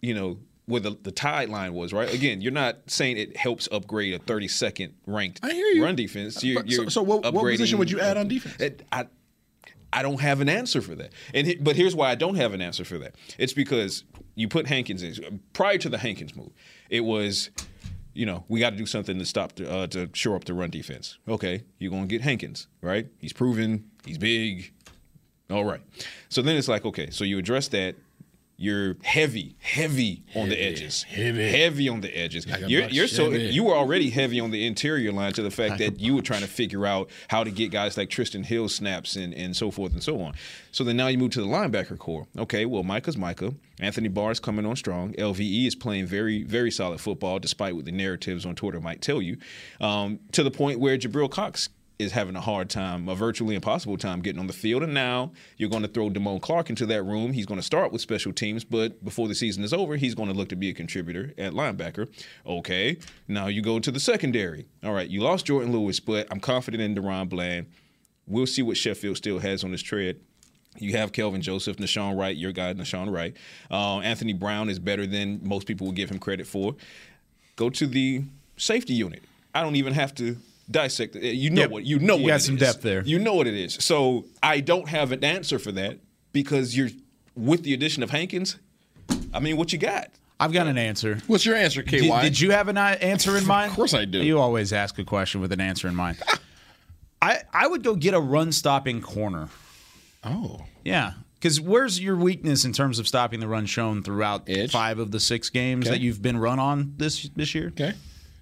you 0.00 0.14
know, 0.14 0.38
where 0.66 0.80
the 0.80 0.96
the 1.02 1.10
tide 1.12 1.48
line 1.48 1.74
was. 1.74 1.92
Right. 1.92 2.12
Again, 2.12 2.40
you're 2.40 2.52
not 2.52 2.78
saying 2.86 3.16
it 3.18 3.36
helps 3.36 3.68
upgrade 3.70 4.14
a 4.14 4.18
32nd 4.18 4.92
ranked 5.06 5.40
I 5.42 5.52
hear 5.52 5.66
you. 5.68 5.82
run 5.84 5.94
defense. 5.96 6.42
You're, 6.42 6.62
But 6.62 6.70
so- 6.72 6.82
you're 6.82 6.90
so 6.90 7.02
what- 7.02 7.32
what 7.34 7.50
position 7.50 7.78
would 7.78 7.90
you 7.90 8.00
add 8.00 8.16
on 8.16 8.28
defense? 8.28 8.60
It- 8.60 8.86
I 8.92 9.06
I 9.92 10.02
don't 10.02 10.20
have 10.20 10.40
an 10.40 10.48
answer 10.48 10.80
for 10.82 10.96
that. 10.96 11.12
And 11.32 11.46
he- 11.46 11.54
but 11.54 11.76
here's 11.76 11.94
why 11.94 12.10
I 12.10 12.14
don't 12.16 12.34
have 12.34 12.52
an 12.52 12.60
answer 12.60 12.84
for 12.84 12.98
that. 12.98 13.14
It's 13.38 13.52
because 13.52 14.02
you 14.34 14.48
put 14.48 14.66
Hankins 14.66 15.02
in 15.04 15.40
prior 15.52 15.78
to 15.78 15.88
the 15.88 15.98
Hankins 15.98 16.34
move. 16.34 16.50
It 16.90 17.04
was, 17.04 17.50
you 18.12 18.26
know, 18.26 18.44
we 18.48 18.58
got 18.58 18.70
to 18.70 18.76
do 18.76 18.86
something 18.86 19.16
to 19.20 19.24
stop 19.24 19.54
the, 19.54 19.70
uh, 19.70 19.86
to 19.88 20.10
shore 20.12 20.34
up 20.34 20.46
the 20.46 20.52
run 20.54 20.70
defense. 20.70 21.18
Okay, 21.28 21.62
you're 21.78 21.92
gonna 21.92 22.08
get 22.08 22.22
Hankins, 22.22 22.66
right? 22.80 23.06
He's 23.20 23.32
proven, 23.32 23.84
he's 24.04 24.18
big. 24.18 24.72
All 25.50 25.64
right. 25.64 25.80
So 26.28 26.42
then 26.42 26.56
it's 26.56 26.68
like, 26.68 26.84
okay, 26.84 27.10
so 27.10 27.24
you 27.24 27.38
address 27.38 27.68
that. 27.68 27.96
You're 28.56 28.96
heavy, 29.02 29.56
heavy 29.58 30.22
on 30.36 30.48
the 30.48 30.54
edges, 30.54 31.02
heavy, 31.02 31.50
heavy 31.50 31.88
on 31.88 32.02
the 32.02 32.16
edges. 32.16 32.46
a 32.46 32.68
You're, 32.68 32.84
you're 32.88 33.08
so 33.08 33.30
you 33.30 33.64
were 33.64 33.74
already 33.74 34.10
heavy 34.10 34.38
on 34.38 34.52
the 34.52 34.64
interior 34.64 35.10
line 35.10 35.32
to 35.32 35.42
the 35.42 35.50
fact 35.50 35.78
that 35.78 35.98
you 35.98 36.14
were 36.14 36.22
trying 36.22 36.42
to 36.42 36.46
figure 36.46 36.86
out 36.86 37.10
how 37.26 37.42
to 37.42 37.50
get 37.50 37.72
guys 37.72 37.96
like 37.96 38.10
Trysten 38.10 38.44
Hill 38.44 38.68
snaps 38.68 39.16
and, 39.16 39.34
and 39.34 39.56
so 39.56 39.72
forth 39.72 39.92
and 39.92 40.04
so 40.04 40.20
on. 40.20 40.34
So 40.70 40.84
then 40.84 40.96
now 40.96 41.08
you 41.08 41.18
move 41.18 41.32
to 41.32 41.40
the 41.40 41.48
linebacker 41.48 41.98
corps. 41.98 42.28
Okay, 42.38 42.64
well 42.64 42.84
Micah's 42.84 43.16
Micah. 43.16 43.54
Anthony 43.80 44.06
Barr 44.06 44.30
is 44.30 44.38
coming 44.38 44.64
on 44.64 44.76
strong. 44.76 45.14
LVE 45.14 45.66
is 45.66 45.74
playing 45.74 46.06
very, 46.06 46.44
very 46.44 46.70
solid 46.70 47.00
football, 47.00 47.40
despite 47.40 47.74
what 47.74 47.86
the 47.86 47.92
narratives 47.92 48.46
on 48.46 48.54
Twitter 48.54 48.80
might 48.80 49.02
tell 49.02 49.20
you. 49.20 49.36
Um, 49.80 50.20
to 50.30 50.44
the 50.44 50.52
point 50.52 50.78
where 50.78 50.96
Jabril 50.96 51.28
Cox 51.28 51.70
is 51.98 52.12
having 52.12 52.34
a 52.34 52.40
hard 52.40 52.68
time, 52.68 53.08
a 53.08 53.14
virtually 53.14 53.54
impossible 53.54 53.96
time 53.96 54.20
getting 54.20 54.40
on 54.40 54.46
the 54.46 54.52
field. 54.52 54.82
And 54.82 54.94
now 54.94 55.32
you're 55.56 55.70
going 55.70 55.82
to 55.82 55.88
throw 55.88 56.10
Damone 56.10 56.42
Clark 56.42 56.68
into 56.70 56.86
that 56.86 57.04
room. 57.04 57.32
He's 57.32 57.46
going 57.46 57.60
to 57.60 57.64
start 57.64 57.92
with 57.92 58.00
special 58.00 58.32
teams, 58.32 58.64
but 58.64 59.04
before 59.04 59.28
the 59.28 59.34
season 59.34 59.62
is 59.62 59.72
over, 59.72 59.96
he's 59.96 60.14
going 60.14 60.28
to 60.28 60.34
look 60.34 60.48
to 60.48 60.56
be 60.56 60.68
a 60.68 60.74
contributor 60.74 61.32
at 61.38 61.52
linebacker. 61.52 62.08
Okay, 62.46 62.98
now 63.28 63.46
you 63.46 63.62
go 63.62 63.78
to 63.78 63.90
the 63.90 64.00
secondary. 64.00 64.66
All 64.82 64.92
right, 64.92 65.08
you 65.08 65.20
lost 65.20 65.46
Jourdan 65.46 65.72
Lewis, 65.72 66.00
but 66.00 66.26
I'm 66.30 66.40
confident 66.40 66.82
in 66.82 66.94
DaRon 66.94 67.28
Bland. 67.28 67.66
We'll 68.26 68.46
see 68.46 68.62
what 68.62 68.76
Sheffield 68.76 69.16
still 69.16 69.38
has 69.38 69.62
on 69.62 69.70
his 69.70 69.82
tread. 69.82 70.18
You 70.78 70.92
have 70.96 71.12
Kelvin 71.12 71.40
Joseph, 71.40 71.76
Nahshon 71.76 72.18
Wright, 72.18 72.36
your 72.36 72.50
guy, 72.50 72.74
Nahshon 72.74 73.12
Wright. 73.12 73.36
Uh, 73.70 74.00
Anthony 74.00 74.32
Brown 74.32 74.68
is 74.68 74.80
better 74.80 75.06
than 75.06 75.40
most 75.42 75.68
people 75.68 75.86
will 75.86 75.94
give 75.94 76.10
him 76.10 76.18
credit 76.18 76.48
for. 76.48 76.74
Go 77.54 77.70
to 77.70 77.86
the 77.86 78.24
safety 78.56 78.94
unit. 78.94 79.22
I 79.54 79.62
don't 79.62 79.76
even 79.76 79.92
have 79.92 80.12
to 80.16 80.36
dissect 80.70 81.16
it. 81.16 81.34
You 81.34 81.50
know 81.50 81.62
Yep. 81.62 81.70
what 81.70 81.84
you 81.84 81.98
know. 81.98 82.16
You 82.16 82.22
what 82.24 82.28
got 82.30 82.40
it 82.40 82.44
some 82.44 82.54
is. 82.56 82.60
depth 82.60 82.82
there. 82.82 83.02
You 83.04 83.18
know 83.18 83.34
what 83.34 83.46
it 83.46 83.54
is. 83.54 83.74
So 83.80 84.24
I 84.42 84.60
don't 84.60 84.88
have 84.88 85.12
an 85.12 85.22
answer 85.24 85.58
for 85.58 85.72
that 85.72 85.98
because 86.32 86.76
you're 86.76 86.90
with 87.36 87.62
the 87.62 87.74
addition 87.74 88.02
of 88.02 88.10
Hankins. 88.10 88.56
I 89.32 89.40
mean, 89.40 89.56
what 89.56 89.72
you 89.72 89.78
got? 89.78 90.10
I've 90.40 90.52
got 90.52 90.66
an 90.66 90.78
answer. 90.78 91.20
What's 91.26 91.44
your 91.46 91.54
answer, 91.56 91.82
KY? 91.82 92.00
Did, 92.00 92.20
did 92.22 92.40
you 92.40 92.50
have 92.52 92.68
an 92.68 92.76
uh, 92.76 92.96
answer 93.00 93.36
in 93.36 93.46
mind? 93.46 93.70
Of 93.70 93.76
course 93.76 93.94
I 93.94 94.04
do. 94.04 94.18
You 94.22 94.38
always 94.40 94.72
ask 94.72 94.98
a 94.98 95.04
question 95.04 95.40
with 95.40 95.52
an 95.52 95.60
answer 95.60 95.86
in 95.88 95.94
mind. 95.94 96.18
I 97.22 97.38
I 97.52 97.66
would 97.66 97.82
go 97.82 97.94
get 97.94 98.14
a 98.14 98.20
run 98.20 98.52
stopping 98.52 99.00
corner. 99.00 99.48
Oh, 100.24 100.64
Yeah. 100.84 101.12
Because 101.34 101.60
where's 101.60 102.00
your 102.00 102.16
weakness 102.16 102.64
in 102.64 102.72
terms 102.72 102.98
of 102.98 103.06
stopping 103.06 103.38
the 103.38 103.46
run 103.46 103.66
shown 103.66 104.02
throughout 104.02 104.44
Edge. 104.48 104.70
five 104.72 104.98
of 104.98 105.10
the 105.10 105.20
six 105.20 105.50
games 105.50 105.86
Okay. 105.86 105.96
that 105.96 106.00
you've 106.02 106.22
been 106.22 106.38
run 106.38 106.58
on 106.58 106.94
this 106.96 107.28
this 107.36 107.54
year? 107.54 107.66
okay. 107.68 107.92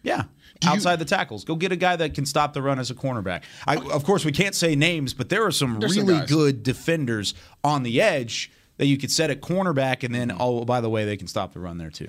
Yeah. 0.05 0.25
You- 0.65 0.71
Outside 0.71 0.99
the 0.99 1.05
tackles, 1.05 1.45
go 1.45 1.55
get 1.57 1.73
a 1.73 1.77
guy 1.77 1.97
that 1.97 2.15
can 2.15 2.27
stop 2.27 2.53
the 2.55 2.63
run 2.63 2.79
as 2.79 2.91
a 2.91 2.95
cornerback. 2.95 3.43
I, 3.67 3.77
of 3.77 4.05
course, 4.05 4.25
we 4.25 4.33
can't 4.33 4.55
say 4.55 4.75
names, 4.77 5.15
but 5.15 5.29
there 5.29 5.45
are 5.45 5.51
some 5.53 5.81
There's 5.81 5.95
some 5.97 6.07
really 6.07 6.27
good 6.27 6.63
defenders 6.63 7.35
on 7.65 7.83
the 7.83 8.01
edge 8.01 8.51
that 8.79 8.87
you 8.87 8.97
could 8.99 9.11
set 9.11 9.31
at 9.31 9.41
cornerback, 9.41 10.03
and 10.03 10.15
then 10.15 10.29
mm-hmm. 10.29 10.41
oh, 10.41 10.65
by 10.65 10.81
the 10.81 10.89
way, 10.91 11.05
they 11.05 11.17
can 11.17 11.27
stop 11.29 11.53
the 11.53 11.61
run 11.61 11.79
there 11.79 11.91
too. 11.91 12.09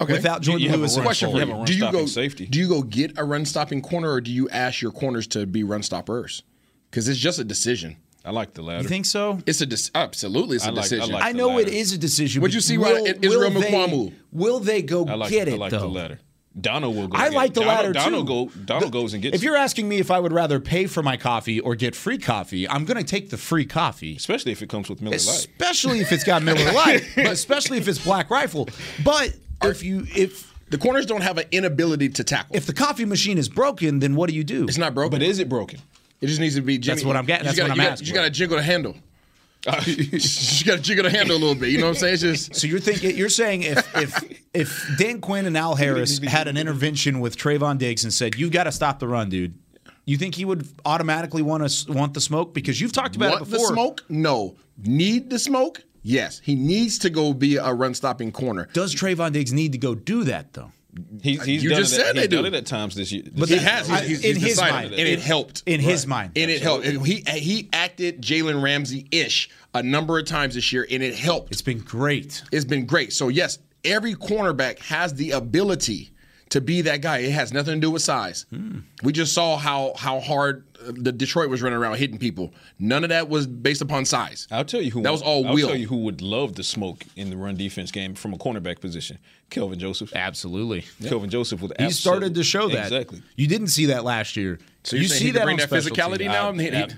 Okay. 0.00 0.14
Without 0.14 0.40
Jordan 0.40 0.62
you 0.62 0.70
have 0.70 0.78
a 0.78 0.82
Lewis, 0.82 0.92
run 0.96 1.00
in 1.02 1.06
Question 1.06 1.28
You 1.28 1.34
for 1.34 1.38
have 1.40 1.48
you: 1.48 1.62
a 1.62 1.66
Do 1.66 1.74
you 1.74 1.92
go 1.92 2.06
safety. 2.06 2.46
Do 2.46 2.58
you 2.58 2.68
go 2.68 2.82
get 2.82 3.18
a 3.18 3.24
run 3.24 3.44
stopping 3.44 3.82
corner, 3.82 4.10
or 4.10 4.20
do 4.22 4.30
you 4.30 4.48
ask 4.48 4.80
your 4.80 4.92
corners 4.92 5.26
to 5.28 5.44
be 5.46 5.62
run 5.62 5.82
stoppers? 5.82 6.42
Because 6.90 7.06
it's 7.08 7.18
just 7.18 7.38
a 7.38 7.44
decision. 7.44 7.96
I 8.24 8.30
like 8.32 8.52
the 8.54 8.62
latter. 8.62 8.82
You 8.82 8.88
think 8.88 9.06
so? 9.06 9.40
It's 9.46 9.60
a 9.60 9.66
dis- 9.66 9.90
absolutely 9.94 10.56
it's 10.56 10.64
a 10.66 10.68
I 10.68 10.70
like- 10.72 10.78
I 10.78 10.82
decision. 10.82 11.12
like- 11.12 11.24
I 11.24 11.32
know 11.32 11.58
it 11.58 11.66
latter. 11.66 11.76
is 11.76 11.92
a 11.92 11.98
decision. 11.98 12.42
What'd 12.42 12.52
but 12.52 12.54
you 12.54 12.60
see 12.60 12.76
will, 12.78 13.04
right 13.04 13.18
Israel 13.24 13.50
will 13.52 13.60
they- 13.60 13.70
Mukwamu? 13.70 14.12
Will 14.32 14.60
they 14.60 14.82
go 14.82 15.02
like, 15.02 15.30
get 15.30 15.48
I 15.48 15.52
it 15.52 15.58
like 15.58 15.70
though? 15.70 15.80
the 15.80 15.86
latter. 15.88 16.18
Donald 16.58 16.96
will 16.96 17.06
go. 17.08 17.16
I 17.16 17.28
like 17.28 17.54
the 17.54 17.60
Donald, 17.60 17.76
latter 17.78 17.92
Donald 17.92 18.26
too. 18.26 18.46
Go, 18.56 18.62
Donald 18.64 18.92
The- 18.92 18.98
goes 18.98 19.14
and 19.14 19.22
gets. 19.22 19.36
If 19.36 19.42
you're 19.42 19.56
asking 19.56 19.88
me 19.88 19.98
if 19.98 20.10
I 20.10 20.18
would 20.18 20.32
rather 20.32 20.58
pay 20.58 20.86
for 20.86 21.02
my 21.02 21.16
coffee 21.16 21.60
or 21.60 21.74
get 21.76 21.94
free 21.94 22.18
coffee, 22.18 22.68
I'm 22.68 22.84
going 22.84 22.96
to 22.96 23.04
take 23.04 23.30
the 23.30 23.36
free 23.36 23.64
coffee. 23.64 24.16
especially 24.16 24.50
if 24.52 24.60
it 24.62 24.68
comes 24.68 24.88
with 24.88 25.00
Miller 25.00 25.12
Lite. 25.16 25.20
Especially 25.26 26.00
if 26.00 26.10
it's 26.12 26.24
got 26.24 26.42
Miller 26.42 26.72
Lite, 26.72 27.04
but 27.16 27.26
especially 27.26 27.78
if 27.78 27.86
it's 27.86 28.02
Black 28.02 28.30
Rifle. 28.30 28.68
But 29.04 29.34
if 29.62 29.82
you 29.84 30.06
if 30.16 30.52
the 30.70 30.78
corners 30.78 31.06
don't 31.06 31.22
have 31.22 31.38
an 31.38 31.46
inability 31.52 32.08
to 32.10 32.24
tackle. 32.24 32.56
if 32.56 32.66
the 32.66 32.72
coffee 32.74 33.04
machine 33.04 33.38
is 33.38 33.48
broken, 33.48 34.00
then 34.00 34.14
what 34.16 34.28
do 34.28 34.34
you 34.34 34.44
do? 34.44 34.64
it's 34.64 34.78
not 34.78 34.94
broken, 34.94 35.18
But 35.18 35.22
is 35.22 35.38
it 35.38 35.48
broken? 35.48 35.78
it 36.20 36.26
just 36.26 36.40
needs 36.40 36.54
to 36.56 36.62
be. 36.62 36.78
Jimmy. 36.78 36.96
That's 36.96 37.06
what 37.06 37.16
I'm 37.16 37.26
getting- 37.26 37.44
you 37.46 37.48
that's 37.48 37.58
gotta- 37.58 37.70
what 37.70 37.78
I'm 37.80 37.84
you 37.84 37.90
gotta- 37.90 38.04
You 38.04 38.12
got 38.14 38.22
to 38.24 38.30
jiggle 38.30 38.56
the 38.56 38.62
handle. 38.62 38.96
You 39.66 40.64
got 40.64 40.76
to 40.76 40.80
jiggle 40.80 41.04
the 41.04 41.10
handle 41.10 41.36
a 41.36 41.38
little 41.38 41.54
bit. 41.54 41.68
You 41.70 41.78
know 41.78 41.84
what 41.88 41.90
I'm 41.90 41.96
saying? 41.96 42.14
It's 42.14 42.22
just 42.22 42.54
So 42.54 42.66
you're 42.66 42.80
thinking 42.80 43.16
you're 43.16 43.28
saying 43.28 43.62
if 43.62 43.96
if 43.96 44.40
if 44.54 44.90
Dan 44.98 45.20
Quinn 45.20 45.46
and 45.46 45.56
Al 45.56 45.74
Harris 45.74 46.18
had 46.18 46.48
an 46.48 46.56
intervention 46.56 47.20
with 47.20 47.36
Trevon 47.36 47.76
Diggs 47.78 48.04
and 48.04 48.12
said 48.12 48.36
you 48.36 48.48
got 48.50 48.64
to 48.64 48.72
stop 48.72 48.98
the 49.00 49.08
run, 49.08 49.28
dude, 49.28 49.58
you 50.06 50.16
think 50.16 50.34
he 50.34 50.44
would 50.44 50.66
automatically 50.84 51.42
want 51.42 51.68
to 51.68 51.92
want 51.92 52.14
the 52.14 52.20
smoke 52.20 52.54
because 52.54 52.80
you've 52.80 52.92
talked 52.92 53.16
about 53.16 53.32
want 53.32 53.42
it 53.42 53.44
the 53.46 53.50
before. 53.56 53.68
smoke. 53.68 54.04
No, 54.08 54.56
need 54.78 55.28
the 55.30 55.38
smoke. 55.38 55.82
Yes, 56.02 56.40
he 56.42 56.54
needs 56.54 56.98
to 57.00 57.10
go 57.10 57.34
be 57.34 57.56
a 57.56 57.72
run 57.74 57.92
stopping 57.92 58.32
corner. 58.32 58.68
Does 58.72 58.94
Trevon 58.94 59.32
Diggs 59.32 59.52
need 59.52 59.72
to 59.72 59.78
go 59.78 59.94
do 59.94 60.24
that 60.24 60.54
though? 60.54 60.72
He's, 61.22 61.42
he's 61.44 61.62
You 61.62 61.70
done 61.70 61.78
just 61.80 61.92
it, 61.92 61.96
said 61.96 62.06
at- 62.08 62.14
they 62.16 62.20
he's 62.22 62.28
done 62.30 62.42
do. 62.44 62.48
it 62.48 62.54
at 62.54 62.66
times 62.66 62.94
this 62.94 63.12
year. 63.12 63.22
But 63.36 63.48
He 63.48 63.56
has. 63.58 63.88
I- 63.90 64.00
He's, 64.00 64.08
he's, 64.08 64.24
in 64.24 64.36
he's 64.36 64.42
his 64.44 64.52
decided, 64.54 64.72
mind. 64.74 65.00
and 65.00 65.08
it 65.08 65.20
helped. 65.20 65.62
In 65.66 65.80
his 65.80 66.06
mind. 66.06 66.32
And 66.36 66.50
it 66.50 66.62
helped. 66.62 66.84
And 66.86 67.06
he 67.06 67.22
he 67.26 67.68
acted 67.72 68.20
Jalen 68.22 68.62
Ramsey 68.62 69.06
ish 69.10 69.48
a 69.74 69.82
number 69.82 70.18
of 70.18 70.24
times 70.26 70.54
this 70.56 70.72
year, 70.72 70.86
and 70.90 71.02
it 71.02 71.14
helped. 71.14 71.52
It's 71.52 71.62
been 71.62 71.78
great. 71.80 72.42
it's 72.50 72.64
been 72.64 72.86
great. 72.86 73.12
So 73.12 73.28
yes, 73.28 73.58
every 73.84 74.14
cornerback 74.14 74.78
has 74.80 75.14
the 75.14 75.30
ability 75.32 76.10
to 76.50 76.60
be 76.60 76.80
that 76.82 77.00
guy. 77.00 77.18
It 77.18 77.30
has 77.32 77.52
nothing 77.52 77.74
to 77.74 77.80
do 77.80 77.90
with 77.92 78.02
size. 78.02 78.46
Hmm. 78.50 78.80
We 79.04 79.12
just 79.12 79.32
saw 79.32 79.56
how 79.56 79.92
how 79.96 80.18
hard 80.20 80.64
the 80.86 81.12
Detroit 81.12 81.50
was 81.50 81.62
running 81.62 81.78
around 81.78 81.96
hitting 81.98 82.18
people. 82.18 82.52
None 82.78 83.04
of 83.04 83.10
that 83.10 83.28
was 83.28 83.46
based 83.46 83.82
upon 83.82 84.04
size. 84.04 84.46
I'll 84.50 84.64
tell 84.64 84.80
you 84.80 84.90
who 84.90 85.02
That 85.02 85.12
was 85.12 85.22
all 85.22 85.46
I'll 85.46 85.54
will. 85.54 85.68
tell 85.68 85.76
you 85.76 85.86
who 85.88 85.98
would 86.04 86.22
love 86.22 86.54
the 86.54 86.62
smoke 86.64 87.04
in 87.16 87.30
the 87.30 87.36
run 87.36 87.56
defense 87.56 87.90
game 87.90 88.14
from 88.14 88.32
a 88.32 88.38
cornerback 88.38 88.80
position. 88.80 89.18
Kelvin 89.50 89.78
Joseph. 89.78 90.14
Absolutely. 90.14 90.84
Kelvin 91.06 91.28
Joseph 91.30 91.60
would. 91.62 91.72
Absolutely 91.72 91.86
he 91.86 91.92
started 91.92 92.34
to 92.36 92.44
show 92.44 92.68
that. 92.68 92.84
exactly. 92.84 93.22
You 93.36 93.46
didn't 93.46 93.68
see 93.68 93.86
that 93.86 94.04
last 94.04 94.36
year. 94.36 94.58
So 94.84 94.96
you're 94.96 95.02
you 95.02 95.08
saying 95.08 95.20
see 95.22 95.30
that 95.32 95.44
bring 95.44 95.60
on 95.60 95.68
that 95.68 95.70
physicality 95.70 96.18
teams. 96.18 96.32
now? 96.32 96.48
I've, 96.48 96.56
He- 96.58 96.70
he- 96.70 96.76
I've- 96.76 96.94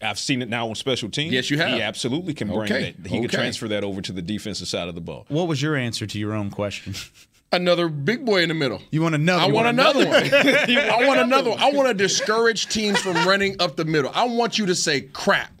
I've 0.00 0.18
seen 0.18 0.40
it 0.42 0.48
now 0.48 0.68
on 0.68 0.74
special 0.76 1.08
teams. 1.10 1.32
Yes, 1.32 1.50
you 1.50 1.58
have. 1.58 1.68
He 1.70 1.82
absolutely 1.82 2.32
can 2.34 2.48
bring 2.48 2.60
Okay. 2.72 2.94
that. 3.00 3.08
He 3.10 3.20
can 3.20 3.28
transfer 3.28 3.68
that 3.68 3.82
over 3.84 4.00
to 4.02 4.12
the 4.12 4.22
defensive 4.22 4.68
side 4.68 4.88
of 4.88 4.94
the 4.94 5.00
ball. 5.00 5.24
What 5.28 5.48
was 5.48 5.60
your 5.62 5.76
answer 5.76 6.06
to 6.06 6.18
your 6.18 6.32
own 6.32 6.50
question? 6.50 6.94
Another 7.54 7.88
big 7.88 8.24
boy 8.24 8.42
in 8.42 8.48
the 8.48 8.54
middle. 8.54 8.82
You 8.90 9.00
want 9.00 9.14
another? 9.14 9.42
I 9.44 9.46
you 9.48 9.54
want 9.54 9.68
another 9.68 10.04
one. 10.08 10.14
I 10.16 11.04
want 11.06 11.20
another 11.20 11.50
one. 11.50 11.60
I 11.60 11.70
want 11.70 11.88
to 11.88 11.94
discourage 11.94 12.66
teams 12.68 13.00
from 13.00 13.14
running 13.26 13.56
up 13.60 13.76
the 13.76 13.84
middle. 13.84 14.10
I 14.14 14.24
want 14.24 14.58
you 14.58 14.66
to 14.66 14.74
say, 14.74 15.02
crap, 15.02 15.52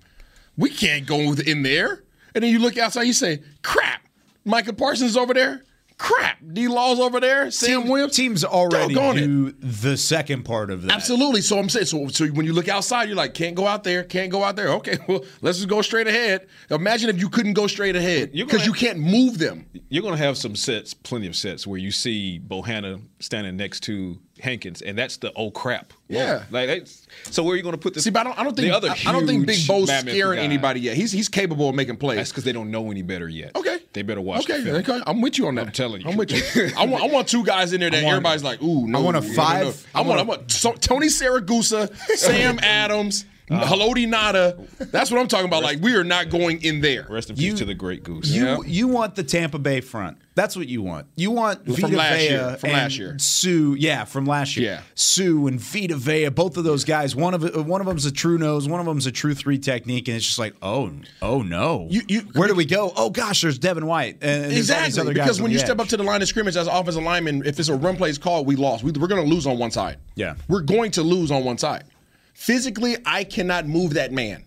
we 0.56 0.70
can't 0.70 1.06
go 1.06 1.18
in 1.32 1.62
there. 1.62 2.02
And 2.34 2.42
then 2.42 2.50
you 2.50 2.58
look 2.58 2.76
outside, 2.76 3.02
you 3.02 3.12
say, 3.12 3.42
crap, 3.62 4.02
Micah 4.44 4.72
Parsons 4.72 5.16
over 5.16 5.32
there. 5.34 5.62
Crap, 5.96 6.38
D 6.52 6.66
Law's 6.66 6.98
over 6.98 7.20
there. 7.20 7.50
Sam 7.52 7.82
Team- 7.82 7.90
Williams. 7.90 8.16
Teams 8.16 8.44
already 8.44 8.94
Doggone 8.94 9.18
it. 9.50 9.54
the 9.60 9.96
second 9.96 10.42
part 10.44 10.70
of 10.70 10.82
that. 10.82 10.92
Absolutely. 10.92 11.40
So 11.40 11.58
I'm 11.58 11.68
saying, 11.68 11.86
so, 11.86 12.08
so 12.08 12.26
when 12.28 12.44
you 12.46 12.52
look 12.52 12.68
outside, 12.68 13.04
you're 13.08 13.16
like, 13.16 13.32
can't 13.32 13.54
go 13.54 13.66
out 13.66 13.84
there, 13.84 14.02
can't 14.02 14.30
go 14.30 14.42
out 14.42 14.56
there. 14.56 14.68
Okay, 14.74 14.98
well, 15.08 15.24
let's 15.40 15.58
just 15.58 15.68
go 15.68 15.82
straight 15.82 16.08
ahead. 16.08 16.48
Imagine 16.70 17.10
if 17.10 17.18
you 17.20 17.28
couldn't 17.28 17.52
go 17.54 17.66
straight 17.68 17.94
ahead 17.96 18.32
because 18.32 18.66
you 18.66 18.72
can't 18.72 18.98
move 18.98 19.38
them. 19.38 19.66
You're 19.88 20.02
going 20.02 20.16
to 20.16 20.22
have 20.22 20.36
some 20.36 20.56
sets, 20.56 20.94
plenty 20.94 21.28
of 21.28 21.36
sets, 21.36 21.66
where 21.66 21.78
you 21.78 21.92
see 21.92 22.40
Bohanna 22.44 23.00
standing 23.20 23.56
next 23.56 23.80
to 23.84 24.18
Hankins, 24.44 24.80
and 24.82 24.96
that's 24.96 25.16
the 25.16 25.32
oh 25.34 25.50
crap. 25.50 25.92
Yeah. 26.08 26.44
Like, 26.50 26.68
that's, 26.68 27.06
so 27.24 27.42
where 27.42 27.54
are 27.54 27.56
you 27.56 27.62
going 27.62 27.72
to 27.74 27.78
put 27.80 27.94
this? 27.94 28.04
See, 28.04 28.10
but 28.10 28.20
I 28.20 28.24
don't, 28.24 28.38
I 28.38 28.44
don't 28.44 28.54
think 28.54 28.68
the 28.68 28.76
other 28.76 28.90
I, 28.90 28.96
I 29.06 29.12
don't 29.12 29.26
think 29.26 29.46
Big 29.46 29.56
huge 29.56 29.66
Bo's 29.68 29.88
scaring 29.88 30.38
guy. 30.38 30.44
anybody 30.44 30.80
yet. 30.80 30.96
He's 30.96 31.10
he's 31.10 31.28
capable 31.28 31.68
of 31.68 31.74
making 31.74 31.96
plays. 31.96 32.18
That's 32.18 32.30
because 32.30 32.44
they 32.44 32.52
don't 32.52 32.70
know 32.70 32.90
any 32.90 33.02
better 33.02 33.28
yet. 33.28 33.56
Okay. 33.56 33.78
They 33.94 34.02
better 34.02 34.20
watch. 34.20 34.48
Okay, 34.48 34.60
the 34.60 34.76
okay, 34.78 35.00
I'm 35.06 35.20
with 35.20 35.38
you 35.38 35.46
on 35.46 35.54
that. 35.56 35.66
I'm 35.66 35.72
telling 35.72 36.02
you. 36.02 36.08
I'm 36.08 36.16
with 36.16 36.30
you. 36.32 36.70
I 36.76 36.84
want 36.86 37.02
I 37.02 37.06
want 37.06 37.28
two 37.28 37.44
guys 37.44 37.72
in 37.72 37.80
there 37.80 37.90
that 37.90 37.98
I 37.98 38.02
want- 38.04 38.12
everybody's 38.14 38.42
like, 38.44 38.62
ooh, 38.62 38.86
no. 38.86 38.98
I 38.98 39.02
want 39.02 39.16
a 39.16 39.20
no, 39.20 39.26
no, 39.28 39.34
five- 39.34 39.64
no. 39.66 39.72
I 39.94 39.98
I 39.98 40.02
want 40.02 40.08
want 40.08 40.18
a- 40.20 40.22
I 40.22 40.24
want 40.38 40.50
so, 40.52 40.72
Tony 40.72 41.06
Siragusa, 41.06 41.94
Sam 42.16 42.58
Adams, 42.62 43.24
Uh-huh. 43.50 43.74
Haloti 43.76 44.06
Ngata. 44.08 44.90
That's 44.90 45.10
what 45.10 45.20
I'm 45.20 45.28
talking 45.28 45.46
about. 45.46 45.62
Like 45.62 45.80
we 45.82 45.94
are 45.96 46.04
not 46.04 46.30
going 46.30 46.62
in 46.62 46.80
there. 46.80 47.06
Rest 47.10 47.28
in 47.30 47.36
peace 47.36 47.44
You- 47.44 47.56
to 47.58 47.64
the 47.66 47.74
great 47.74 48.02
goose. 48.02 48.28
You 48.30 48.44
Yeah. 48.46 48.56
you 48.66 48.88
want 48.88 49.14
the 49.16 49.22
Tampa 49.22 49.58
Bay 49.58 49.80
front. 49.82 50.16
That's 50.36 50.56
what 50.56 50.66
you 50.66 50.82
want. 50.82 51.06
You 51.14 51.30
want 51.30 51.64
From 51.64 51.74
Vita 51.74 51.96
last 51.96 52.16
Vea 52.18 52.24
year. 52.24 52.56
From 52.58 52.70
and 52.70 52.78
last 52.78 52.98
year. 52.98 53.16
Suh, 53.20 53.74
yeah, 53.78 54.04
from 54.04 54.26
last 54.26 54.56
year. 54.56 54.72
Yeah. 54.72 54.80
Suh 54.96 55.46
and 55.46 55.60
Vita 55.60 55.94
Vea, 55.94 56.28
both 56.30 56.56
of 56.56 56.64
those 56.64 56.82
guys. 56.84 57.14
One 57.14 57.34
of 57.34 57.66
one 57.68 57.80
of 57.80 57.86
them's 57.86 58.04
a 58.06 58.10
true 58.10 58.36
nose, 58.38 58.66
one 58.68 58.80
of 58.80 58.86
them's 58.86 59.06
a 59.06 59.12
true 59.12 59.34
three 59.34 59.58
technique, 59.58 60.08
and 60.08 60.16
it's 60.16 60.26
just 60.26 60.38
like, 60.38 60.54
oh, 60.62 60.90
oh 61.22 61.42
no. 61.42 61.86
You- 61.90 62.02
you- 62.08 62.20
Where 62.34 62.48
do 62.48 62.54
we 62.54 62.64
go? 62.64 62.92
Oh 62.96 63.10
gosh, 63.10 63.42
there's 63.42 63.58
Devin 63.58 63.86
White. 63.86 64.18
And 64.22 64.44
there's 64.44 64.50
these 64.50 64.58
Exactly. 64.70 65.00
other 65.02 65.12
guys 65.12 65.24
Because 65.26 65.40
when 65.42 65.50
the 65.50 65.54
you 65.54 65.58
step 65.60 65.78
up 65.78 65.88
to 65.88 65.96
the 65.96 66.02
line 66.02 66.22
of 66.22 66.28
scrimmage 66.28 66.56
as 66.56 66.66
an 66.66 66.74
offensive 66.74 67.02
lineman, 67.04 67.42
if 67.46 67.60
it's 67.60 67.68
a 67.68 67.76
run 67.76 67.96
plays 67.96 68.16
called, 68.18 68.46
we 68.46 68.56
lost. 68.56 68.82
We, 68.82 68.90
we're 68.92 69.06
going 69.06 69.22
to 69.22 69.28
lose 69.32 69.46
on 69.46 69.58
one 69.58 69.70
side. 69.70 69.98
Yeah. 70.16 70.34
We're 70.48 70.62
going 70.62 70.90
to 70.92 71.02
lose 71.02 71.30
on 71.30 71.44
one 71.44 71.58
side. 71.58 71.84
Physically, 72.34 72.96
I 73.06 73.24
cannot 73.24 73.66
move 73.66 73.94
that 73.94 74.12
man. 74.12 74.44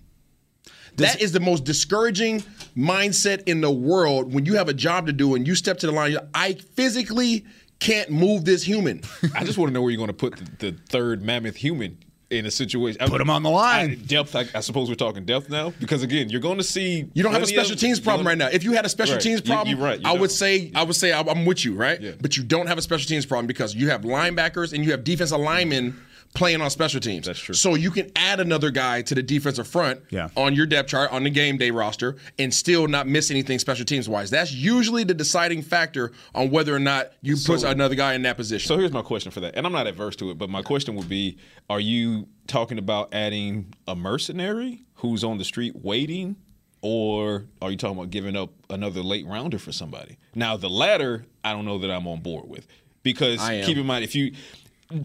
that 0.98 1.22
is 1.22 1.32
the 1.32 1.40
most 1.40 1.64
discouraging 1.64 2.42
mindset 2.76 3.44
in 3.48 3.62
the 3.62 3.72
world 3.72 4.34
when 4.34 4.46
you 4.46 4.56
have 4.56 4.68
a 4.70 4.74
job 4.74 5.08
to 5.08 5.14
do 5.14 5.36
and 5.36 5.48
you 5.48 5.56
step 5.56 5.78
to 5.80 5.86
the 5.88 5.92
line. 5.92 6.12
you're 6.12 6.22
like, 6.22 6.30
I 6.34 6.54
physically 6.54 7.46
can't 7.80 8.10
move 8.10 8.44
this 8.46 8.64
human. 8.64 9.02
I 9.36 9.44
just 9.44 9.58
want 9.58 9.70
to 9.70 9.74
know 9.74 9.82
where 9.82 9.92
you're 9.92 9.98
going 9.98 10.08
to 10.08 10.14
put 10.14 10.36
the, 10.36 10.72
the 10.72 10.78
third 10.90 11.22
mammoth 11.24 11.56
human 11.56 11.98
in 12.30 12.46
a 12.46 12.52
situation. 12.52 13.00
Put 13.08 13.22
him 13.22 13.30
on 13.30 13.42
the 13.44 13.50
line. 13.50 13.92
I- 13.92 13.96
depth. 13.96 14.36
I, 14.36 14.46
I 14.56 14.60
suppose 14.62 14.90
we're 14.90 14.96
talking 14.96 15.24
depth 15.26 15.50
now 15.50 15.70
because 15.80 16.04
again, 16.04 16.30
you're 16.30 16.42
going 16.42 16.58
to 16.58 16.64
see. 16.64 17.08
You 17.14 17.24
don't 17.24 17.32
have 17.34 17.44
a 17.44 17.48
special 17.48 17.74
of- 17.74 17.80
teams 17.80 18.00
problem 18.02 18.28
right 18.28 18.38
now. 18.38 18.48
If 18.52 18.64
you 18.66 18.74
had 18.74 18.86
a 18.86 18.90
special 18.90 19.16
Right. 19.16 19.22
teams 19.22 19.40
problem, 19.42 19.78
you're 19.78 19.86
right. 19.86 20.00
You 20.02 20.08
I 20.10 20.12
would 20.14 20.20
don't. 20.20 20.30
say 20.32 20.72
I 20.76 20.84
would 20.84 20.96
say 20.96 21.14
I'm 21.14 21.30
I'm 21.30 21.46
with 21.46 21.64
you, 21.64 21.76
right? 21.76 22.02
Yeah. 22.02 22.12
But 22.20 22.36
you 22.36 22.44
don't 22.44 22.68
have 22.68 22.78
a 22.78 22.82
special 22.82 23.08
teams 23.08 23.26
problem 23.26 23.48
because 23.48 23.74
you 23.76 23.90
have 23.92 24.02
linebackers 24.02 24.74
and 24.74 24.84
you 24.84 24.92
have 24.92 25.04
defensive 25.06 25.40
linemen 25.40 25.98
playing 26.34 26.62
on 26.62 26.70
special 26.70 27.00
teams. 27.00 27.26
That's 27.26 27.40
true. 27.40 27.56
So 27.56 27.76
you 27.76 27.90
can 27.90 28.12
add 28.16 28.40
another 28.40 28.70
guy 28.70 29.02
to 29.04 29.16
the 29.16 29.24
defensive 29.24 29.68
front 29.68 30.02
Yeah. 30.12 30.30
on 30.36 30.54
your 30.54 30.66
depth 30.66 30.90
chart 30.90 31.12
on 31.12 31.24
the 31.24 31.30
game 31.30 31.58
day 31.58 31.72
roster 31.72 32.18
and 32.38 32.54
still 32.54 32.88
not 32.88 33.08
miss 33.08 33.32
anything 33.32 33.58
special 33.60 33.86
teams 33.86 34.08
wise. 34.08 34.30
That's 34.30 34.52
usually 34.54 35.04
the 35.04 35.14
deciding 35.14 35.64
factor 35.64 36.12
on 36.36 36.52
whether 36.52 36.76
or 36.76 36.80
not 36.80 37.12
you 37.22 37.36
put 37.38 37.64
another 37.64 37.96
guy 37.96 38.14
in 38.14 38.22
that 38.24 38.38
position. 38.38 38.68
So 38.68 38.78
here's 38.78 38.92
my 38.92 39.02
question 39.02 39.32
for 39.32 39.40
that, 39.40 39.56
and 39.56 39.66
I'm 39.66 39.72
not 39.74 39.88
adverse 39.88 40.16
to 40.18 40.30
it, 40.32 40.38
but 40.38 40.50
my 40.50 40.62
question 40.62 40.96
would 40.96 41.10
be: 41.10 41.38
Are 41.70 41.80
you 41.80 42.28
talking 42.46 42.78
about 42.78 43.14
adding 43.14 43.74
a 43.88 43.96
mercenary 43.96 44.84
who's 44.96 45.24
on 45.24 45.38
the 45.38 45.44
street 45.44 45.76
waiting, 45.76 46.36
or 46.82 47.46
are 47.62 47.72
you 47.72 47.78
talking 47.78 47.98
about 47.98 48.10
giving 48.12 48.36
up 48.36 48.52
another 48.70 49.02
late 49.02 49.26
rounder 49.26 49.58
for 49.58 49.72
somebody? 49.72 50.18
Now, 50.36 50.58
the 50.58 50.70
latter, 50.70 51.26
I 51.44 51.54
don't 51.54 51.66
know 51.66 51.80
that 51.80 51.90
I'm 51.90 52.08
on 52.08 52.22
board 52.22 52.48
with 52.48 52.68
because 53.04 53.40
keep 53.66 53.78
in 53.78 53.86
mind 53.86 54.04
if 54.04 54.14
you. 54.14 54.34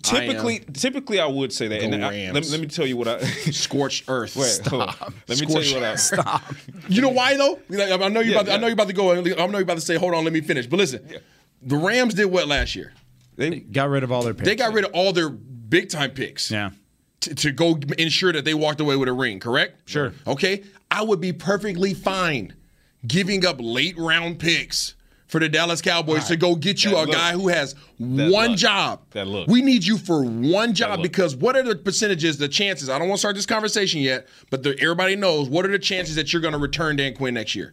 Typically, 0.02 0.60
typically 0.72 1.18
I 1.18 1.26
would 1.26 1.52
say 1.52 1.66
that. 1.68 1.80
Go 1.80 1.86
and 1.86 2.04
I, 2.04 2.30
let, 2.30 2.44
me- 2.44 2.48
let 2.50 2.60
me 2.60 2.66
tell 2.66 2.86
you 2.86 2.96
what 2.96 3.08
I. 3.08 3.18
Scorched 3.50 4.04
earth. 4.08 4.36
Wait, 4.36 4.60
hold 4.66 4.82
on. 4.82 5.14
Let 5.26 5.40
me 5.40 5.46
tell 5.46 5.62
you 5.62 5.74
what 5.74 5.82
I. 5.84 5.96
Stop. 5.96 6.42
You 6.88 7.00
know 7.00 7.08
why 7.10 7.36
though? 7.36 7.58
I 7.70 8.08
know 8.08 8.20
you 8.20 8.32
Yeah, 8.32 8.40
about. 8.40 8.46
To, 8.46 8.52
I 8.54 8.56
know 8.58 8.66
you 8.66 8.72
about 8.74 8.88
to 8.88 8.92
go. 8.92 9.12
I 9.12 9.46
know 9.46 9.58
you 9.58 9.64
about 9.64 9.74
to 9.74 9.80
say, 9.80 9.96
"Hold 9.96 10.14
on, 10.14 10.24
let 10.24 10.32
me 10.32 10.40
finish." 10.40 10.66
But 10.66 10.78
listen, 10.78 11.06
the 11.62 11.76
Rams 11.76 12.14
did 12.14 12.26
what 12.26 12.48
last 12.48 12.74
year? 12.76 12.92
They, 13.36 13.60
Got 13.60 13.88
rid 13.88 14.02
of 14.04 14.12
all 14.12 14.22
their 14.22 14.34
picks. 14.34 14.46
They 14.46 14.56
got 14.56 14.72
rid 14.72 14.84
of 14.84 14.92
all 14.92 15.12
their 15.12 15.30
big 15.30 15.88
time 15.88 16.10
picks. 16.10 16.50
Yeah. 16.50 16.70
To, 17.20 17.34
to 17.36 17.52
go 17.52 17.78
ensure 17.98 18.32
that 18.32 18.44
they 18.44 18.54
walked 18.54 18.80
away 18.80 18.96
with 18.96 19.08
a 19.08 19.12
ring. 19.12 19.38
Correct? 19.40 19.88
Sure. 19.88 20.12
Okay. 20.26 20.64
I 20.90 21.02
would 21.02 21.20
be 21.20 21.32
perfectly 21.32 21.94
fine 21.94 22.54
giving 23.06 23.46
up 23.46 23.56
late 23.60 23.96
round 23.96 24.38
picks 24.38 24.94
for 25.32 25.40
the 25.40 25.48
Dallas 25.48 25.80
Cowboys 25.80 26.26
to 26.28 26.36
go 26.36 26.54
get 26.54 26.84
you 26.84 26.90
That 26.90 26.96
a 26.96 27.00
look. 27.06 27.12
guy 27.12 27.32
who 27.32 27.48
has 27.48 27.72
That 27.98 28.30
one 28.30 28.50
look. 28.50 28.58
job. 28.58 29.00
That 29.12 29.26
look. 29.26 29.48
We 29.48 29.62
need 29.62 29.82
you 29.82 29.96
for 29.96 30.22
one 30.22 30.74
job 30.74 31.02
because 31.02 31.34
what 31.34 31.56
are 31.56 31.62
the 31.62 31.74
percentages, 31.74 32.36
the 32.36 32.48
chances? 32.48 32.90
I 32.90 32.98
don't 32.98 33.08
want 33.08 33.16
to 33.16 33.20
start 33.20 33.34
this 33.36 33.46
conversation 33.46 34.02
yet, 34.02 34.28
but 34.50 34.62
the, 34.62 34.78
everybody 34.78 35.16
knows 35.16 35.48
what 35.48 35.64
are 35.64 35.70
the 35.72 35.78
chances 35.78 36.16
that 36.16 36.34
you're 36.34 36.42
going 36.42 36.52
to 36.52 36.58
return 36.58 36.96
Dan 36.96 37.14
Quinn 37.14 37.32
next 37.32 37.54
year? 37.54 37.72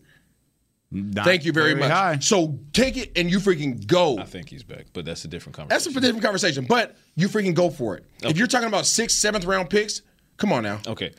Not 0.90 1.26
Thank 1.26 1.44
you 1.44 1.52
very, 1.52 1.76
much. 1.76 1.92
high. 1.92 2.18
So 2.20 2.58
take 2.72 2.96
it 2.96 3.12
and 3.18 3.30
you 3.30 3.40
freaking 3.40 3.86
go. 3.86 4.18
I 4.18 4.24
think 4.24 4.50
he's 4.50 4.64
back, 4.64 4.86
but 4.94 5.04
that's 5.04 5.26
a 5.26 5.28
different 5.28 5.56
conversation. 5.58 5.92
That's 5.94 5.98
a 5.98 6.02
different 6.02 6.24
conversation, 6.24 6.66
but 6.66 6.96
you 7.16 7.28
freaking 7.28 7.54
go 7.54 7.70
for 7.70 7.98
it. 7.98 8.06
If 8.24 8.38
you're 8.38 8.48
talking 8.48 8.70
about 8.70 8.86
sixth, 8.86 9.18
seventh 9.18 9.44
round 9.46 9.70
picks, 9.70 10.02
come 10.38 10.52
on 10.54 10.64
now. 10.64 10.80
okay. 10.88 11.12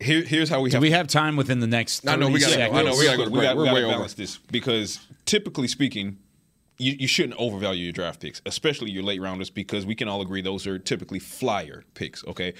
Here, 0.00 0.22
here's 0.22 0.48
how 0.48 0.60
we 0.60 0.70
Do 0.70 0.76
have 0.76 0.82
we 0.82 0.92
have 0.92 1.08
time 1.08 1.34
within 1.36 1.58
the 1.58 1.66
next 1.66 2.00
30 2.00 2.12
I 2.12 2.16
know, 2.16 2.28
we 2.28 2.38
gotta 2.40 2.56
go. 2.56 2.62
I 2.72 2.82
know, 2.82 2.96
we 2.96 3.04
gotta 3.04 3.16
go 3.16 3.24
we 3.30 3.40
got, 3.40 3.56
We're 3.56 3.64
gotta 3.64 3.78
over. 3.78 3.88
balance 3.88 4.14
this 4.14 4.36
because 4.36 5.00
typically 5.24 5.66
speaking, 5.66 6.18
you, 6.78 6.92
you 7.00 7.08
shouldn't 7.08 7.38
overvalue 7.38 7.84
your 7.84 7.92
draft 7.92 8.20
picks, 8.20 8.40
especially 8.46 8.92
your 8.92 9.02
late 9.02 9.20
rounders, 9.20 9.50
because 9.50 9.84
we 9.84 9.96
can 9.96 10.06
all 10.06 10.20
agree 10.20 10.40
those 10.40 10.68
are 10.68 10.78
typically 10.78 11.18
flyer 11.18 11.82
picks. 11.94 12.24
Okay. 12.26 12.54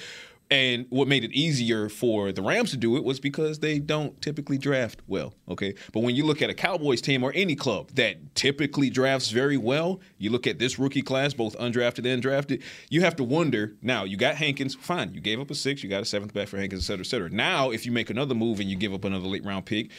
And 0.51 0.87
what 0.89 1.09
made 1.09 1.25
it 1.25 1.33
easier 1.33 1.91
for 1.91 2.33
the 2.33 2.41
Rams 2.41 2.71
to 2.71 2.79
do 2.79 2.97
it 2.97 3.05
was 3.05 3.21
because 3.21 3.59
they 3.59 3.79
don't 3.79 4.19
typically 4.23 4.57
draft 4.57 5.03
well. 5.07 5.35
Okay. 5.47 5.75
But 5.93 6.01
when 6.01 6.17
you 6.17 6.25
look 6.25 6.41
at 6.41 6.49
a 6.49 6.55
Cowboys 6.55 7.03
team 7.03 7.23
or 7.23 7.33
any 7.35 7.55
club 7.55 7.91
that 7.97 8.35
typically 8.35 8.89
drafts 8.89 9.31
very 9.31 9.59
well, 9.59 10.01
you 10.17 10.31
look 10.31 10.47
at 10.47 10.59
this 10.59 10.79
rookie 10.79 11.03
class, 11.03 11.35
both 11.35 11.55
undrafted 11.59 12.11
and 12.11 12.23
drafted, 12.23 12.63
you 12.89 13.03
have 13.03 13.15
to 13.17 13.25
wonder 13.25 13.75
now, 13.83 14.05
you 14.05 14.17
got 14.17 14.37
Hankins, 14.37 14.75
fine. 14.75 15.13
You 15.13 15.21
gave 15.21 15.39
up 15.39 15.51
a 15.51 15.55
six, 15.55 15.83
you 15.83 15.91
got 15.91 16.01
a 16.01 16.07
seventh 16.07 16.33
back 16.33 16.49
for 16.49 16.57
Hankins, 16.57 16.83
et 16.83 16.87
cetera, 16.87 17.03
et 17.03 17.09
cetera. 17.09 17.29
Now, 17.29 17.71
if 17.71 17.85
you 17.85 17.93
make 17.93 18.09
another 18.09 18.35
move 18.35 18.61
and 18.61 18.71
you 18.71 18.77
give 18.77 18.95
up 18.95 19.05
another 19.05 19.29
late 19.29 19.45
round 19.45 19.67
pick, 19.67 19.91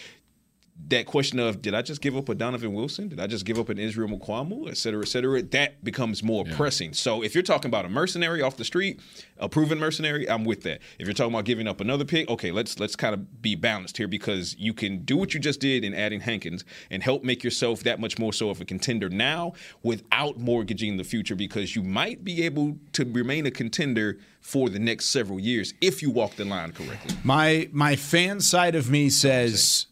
that 0.87 1.05
question 1.05 1.39
of 1.39 1.61
did 1.61 1.73
I 1.75 1.81
just 1.81 2.01
give 2.01 2.15
up 2.15 2.29
a 2.29 2.35
Donovan 2.35 2.73
Wilson? 2.73 3.09
Did 3.09 3.19
I 3.19 3.27
just 3.27 3.45
give 3.45 3.59
up 3.59 3.69
an 3.69 3.77
Israel 3.77 4.09
Mukuamu, 4.09 4.69
et 4.69 4.77
cetera, 4.77 5.01
et 5.01 5.07
cetera? 5.07 5.41
That 5.41 5.83
becomes 5.83 6.23
more 6.23 6.45
pressing. 6.45 6.93
So 6.93 7.21
if 7.23 7.35
you're 7.35 7.43
talking 7.43 7.69
about 7.69 7.85
a 7.85 7.89
mercenary 7.89 8.41
off 8.41 8.57
the 8.57 8.63
street, 8.63 8.99
a 9.37 9.49
proven 9.49 9.77
mercenary, 9.77 10.29
I'm 10.29 10.45
with 10.45 10.63
that. 10.63 10.79
If 10.97 11.05
you're 11.05 11.13
talking 11.13 11.33
about 11.33 11.45
giving 11.45 11.67
up 11.67 11.81
another 11.81 12.05
pick, 12.05 12.29
okay, 12.29 12.51
let's 12.51 12.79
let's 12.79 12.95
kind 12.95 13.13
of 13.13 13.41
be 13.41 13.55
balanced 13.55 13.97
here 13.97 14.07
because 14.07 14.55
you 14.57 14.73
can 14.73 15.03
do 15.03 15.17
what 15.17 15.33
you 15.33 15.39
just 15.39 15.59
did 15.59 15.83
in 15.83 15.93
adding 15.93 16.21
Hankins 16.21 16.63
and 16.89 17.03
help 17.03 17.23
make 17.23 17.43
yourself 17.43 17.83
that 17.83 17.99
much 17.99 18.17
more 18.17 18.33
so 18.33 18.49
of 18.49 18.61
a 18.61 18.65
contender 18.65 19.09
now 19.09 19.53
without 19.83 20.37
mortgaging 20.37 20.97
the 20.97 21.03
future 21.03 21.35
because 21.35 21.75
you 21.75 21.83
might 21.83 22.23
be 22.23 22.43
able 22.43 22.77
to 22.93 23.05
remain 23.05 23.45
a 23.45 23.51
contender 23.51 24.17
for 24.41 24.69
the 24.69 24.79
next 24.79 25.07
several 25.07 25.39
years 25.39 25.73
if 25.81 26.01
you 26.01 26.09
walk 26.09 26.35
the 26.35 26.45
line 26.45 26.71
correctly. 26.71 27.15
My 27.23 27.69
my 27.71 27.95
fan 27.95 28.39
side 28.39 28.75
of 28.75 28.89
me 28.89 29.09
says 29.09 29.87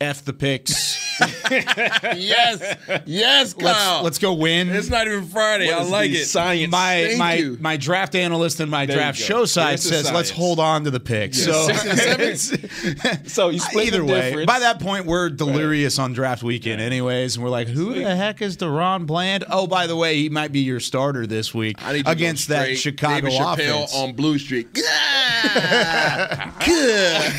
F 0.00 0.24
the 0.24 0.32
picks. 0.32 0.98
yes, 1.50 2.78
yes, 3.04 3.52
Kyle. 3.52 3.66
Let's 3.66 4.02
let's 4.04 4.18
go 4.18 4.32
win. 4.32 4.70
It's 4.70 4.88
not 4.88 5.06
even 5.06 5.26
Friday. 5.26 5.70
I 5.70 5.82
like 5.82 6.10
it. 6.12 6.24
Science. 6.24 6.70
my 6.72 7.04
Thank 7.08 7.18
my 7.18 7.34
you. 7.34 7.58
my 7.60 7.76
draft 7.76 8.14
analyst 8.14 8.60
and 8.60 8.70
my 8.70 8.86
There 8.86 8.96
draft 8.96 9.18
show 9.18 9.44
side 9.44 9.72
There's 9.72 9.82
says 9.88 10.10
let's 10.10 10.30
hold 10.30 10.58
on 10.58 10.84
to 10.84 10.90
the 10.90 11.00
pick. 11.00 11.34
so 11.34 11.66
six 11.66 11.84
and 11.90 11.98
seven. 11.98 12.20
it's- 12.28 13.32
So 13.32 13.50
you 13.50 13.58
split 13.58 13.88
either 13.88 13.98
the 13.98 14.04
way, 14.06 14.20
difference. 14.30 14.46
by 14.46 14.60
that 14.60 14.80
point 14.80 15.04
we're 15.04 15.28
delirious 15.28 15.98
on 15.98 16.14
draft 16.14 16.42
weekend, 16.42 16.80
anyways, 16.80 17.36
and 17.36 17.44
we're 17.44 17.50
like, 17.50 17.68
who 17.68 17.92
the 17.92 18.16
heck 18.16 18.40
is 18.40 18.56
DaRon 18.56 19.04
Bland? 19.06 19.44
Oh, 19.50 19.66
by 19.66 19.86
the 19.86 19.96
way, 19.96 20.16
he 20.16 20.30
might 20.30 20.52
be 20.52 20.60
your 20.60 20.80
starter 20.80 21.26
this 21.26 21.52
week 21.52 21.76
I 21.84 21.92
need 21.92 21.98
to 21.98 22.04
go 22.04 22.10
against 22.12 22.48
that 22.48 22.78
Chicago 22.78 23.28
David 23.28 23.32
Chappelle 23.42 23.84
offense. 23.84 23.94
on 23.94 24.12
Blue 24.14 24.38
Street. 24.38 24.72
Good. 26.64 27.32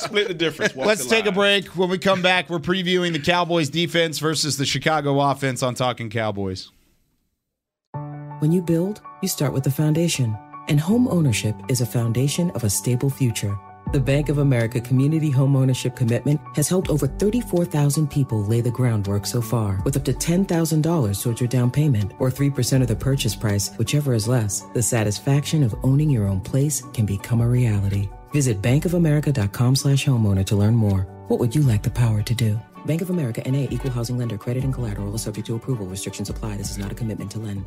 Split 0.00 0.28
the 0.28 0.34
difference. 0.34 0.74
Walk 0.74 0.86
Let's 0.86 1.04
the 1.04 1.10
take 1.10 1.26
a 1.26 1.32
break. 1.32 1.66
When 1.76 1.88
we 1.88 1.98
come 1.98 2.22
back, 2.22 2.50
we're 2.50 2.58
previewing 2.58 3.12
the 3.12 3.20
Cowboys 3.20 3.68
defense 3.70 4.18
versus 4.18 4.56
the 4.56 4.66
Chicago 4.66 5.20
offense 5.20 5.62
on 5.62 5.74
Talking 5.74 6.10
Cowboys. 6.10 6.70
When 8.40 8.52
you 8.52 8.62
build, 8.62 9.02
you 9.22 9.28
start 9.28 9.52
with 9.52 9.64
the 9.64 9.70
foundation. 9.70 10.36
And 10.68 10.80
home 10.80 11.08
ownership 11.08 11.54
is 11.68 11.80
a 11.80 11.86
foundation 11.86 12.50
of 12.52 12.64
a 12.64 12.70
stable 12.70 13.10
future. 13.10 13.58
The 13.92 13.98
Bank 13.98 14.28
of 14.28 14.38
America 14.38 14.80
Community 14.80 15.30
Home 15.30 15.56
Ownership 15.56 15.96
Commitment 15.96 16.40
has 16.54 16.68
helped 16.68 16.90
over 16.90 17.08
34,000 17.08 18.08
people 18.08 18.44
lay 18.44 18.60
the 18.60 18.70
groundwork 18.70 19.26
so 19.26 19.42
far, 19.42 19.80
with 19.84 19.96
up 19.96 20.04
to 20.04 20.12
$10,000 20.12 21.22
towards 21.22 21.40
your 21.40 21.48
down 21.48 21.72
payment 21.72 22.12
or 22.20 22.30
3% 22.30 22.82
of 22.82 22.86
the 22.88 22.94
purchase 22.94 23.34
price, 23.34 23.76
whichever 23.78 24.14
is 24.14 24.28
less. 24.28 24.60
The 24.74 24.82
satisfaction 24.82 25.64
of 25.64 25.74
owning 25.82 26.08
your 26.08 26.28
own 26.28 26.40
place 26.40 26.82
can 26.94 27.04
become 27.04 27.40
a 27.40 27.48
reality. 27.48 28.08
Visit 28.32 28.60
bankofamerica.com 28.62 29.76
slash 29.76 30.04
homeowner 30.04 30.44
to 30.46 30.56
learn 30.56 30.74
more. 30.74 31.06
What 31.28 31.38
would 31.38 31.54
you 31.54 31.62
like 31.62 31.82
the 31.82 31.90
power 31.90 32.22
to 32.22 32.34
do? 32.34 32.58
Bank 32.86 33.02
of 33.02 33.10
America 33.10 33.42
NA 33.48 33.66
equal 33.70 33.90
housing 33.90 34.18
lender 34.18 34.36
credit 34.38 34.64
and 34.64 34.74
collateral 34.74 35.14
is 35.14 35.22
subject 35.22 35.46
to 35.46 35.54
approval. 35.54 35.86
Restrictions 35.86 36.30
apply. 36.30 36.56
This 36.56 36.70
is 36.70 36.78
not 36.78 36.90
a 36.90 36.94
commitment 36.94 37.30
to 37.32 37.38
lend. 37.38 37.66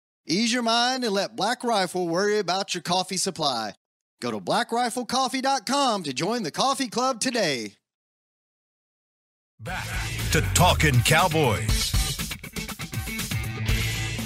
Ease 0.31 0.53
your 0.53 0.63
mind 0.63 1.03
and 1.03 1.13
let 1.13 1.35
Black 1.35 1.61
Rifle 1.61 2.07
worry 2.07 2.39
about 2.39 2.73
your 2.73 2.81
coffee 2.81 3.17
supply. 3.17 3.73
Go 4.21 4.31
to 4.31 4.39
blackriflecoffee.com 4.39 6.03
to 6.03 6.13
join 6.13 6.43
the 6.43 6.51
coffee 6.51 6.87
club 6.87 7.19
today. 7.19 7.73
Back 9.59 9.85
to 10.31 10.41
Talking 10.53 11.01
Cowboys. 11.01 11.91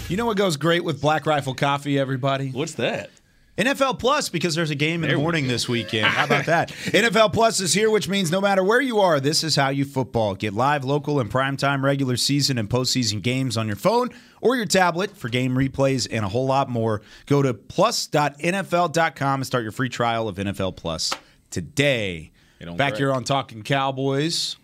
You 0.07 0.17
know 0.17 0.27
what 0.27 0.37
goes 0.37 0.57
great 0.57 0.83
with 0.83 1.01
Black 1.01 1.25
Rifle 1.25 1.55
Coffee, 1.55 1.97
everybody? 1.97 2.51
What's 2.51 2.75
that? 2.75 3.09
NFL 3.57 3.99
Plus, 3.99 4.27
because 4.27 4.53
there's 4.53 4.69
a 4.69 4.75
game 4.75 5.03
in 5.05 5.09
the 5.09 5.15
morning 5.15 5.47
this 5.47 5.69
weekend. 5.69 6.07
How 6.07 6.25
about 6.25 6.45
that? 6.47 6.69
NFL 6.85 7.31
Plus 7.31 7.61
is 7.61 7.73
here, 7.73 7.89
which 7.89 8.09
means 8.09 8.29
no 8.29 8.41
matter 8.41 8.61
where 8.61 8.81
you 8.81 8.99
are, 8.99 9.21
this 9.21 9.45
is 9.45 9.55
how 9.55 9.69
you 9.69 9.85
football. 9.85 10.35
Get 10.35 10.53
live, 10.53 10.83
local, 10.83 11.21
and 11.21 11.31
primetime 11.31 11.81
regular 11.81 12.17
season 12.17 12.57
and 12.57 12.69
postseason 12.69 13.21
games 13.21 13.55
on 13.55 13.67
your 13.67 13.77
phone 13.77 14.09
or 14.41 14.57
your 14.57 14.65
tablet 14.65 15.15
for 15.15 15.29
game 15.29 15.55
replays 15.55 16.05
and 16.11 16.25
a 16.25 16.27
whole 16.27 16.45
lot 16.45 16.69
more. 16.69 17.01
Go 17.27 17.41
to 17.41 17.53
plus.nfl.com 17.53 19.39
and 19.39 19.45
start 19.45 19.63
your 19.63 19.71
free 19.71 19.89
trial 19.89 20.27
of 20.27 20.35
NFL 20.35 20.75
Plus 20.75 21.13
today. 21.49 22.31
Back 22.59 22.75
crack. 22.77 22.97
here 22.97 23.13
on 23.13 23.23
Talking 23.23 23.63
Cowboys, 23.63 24.57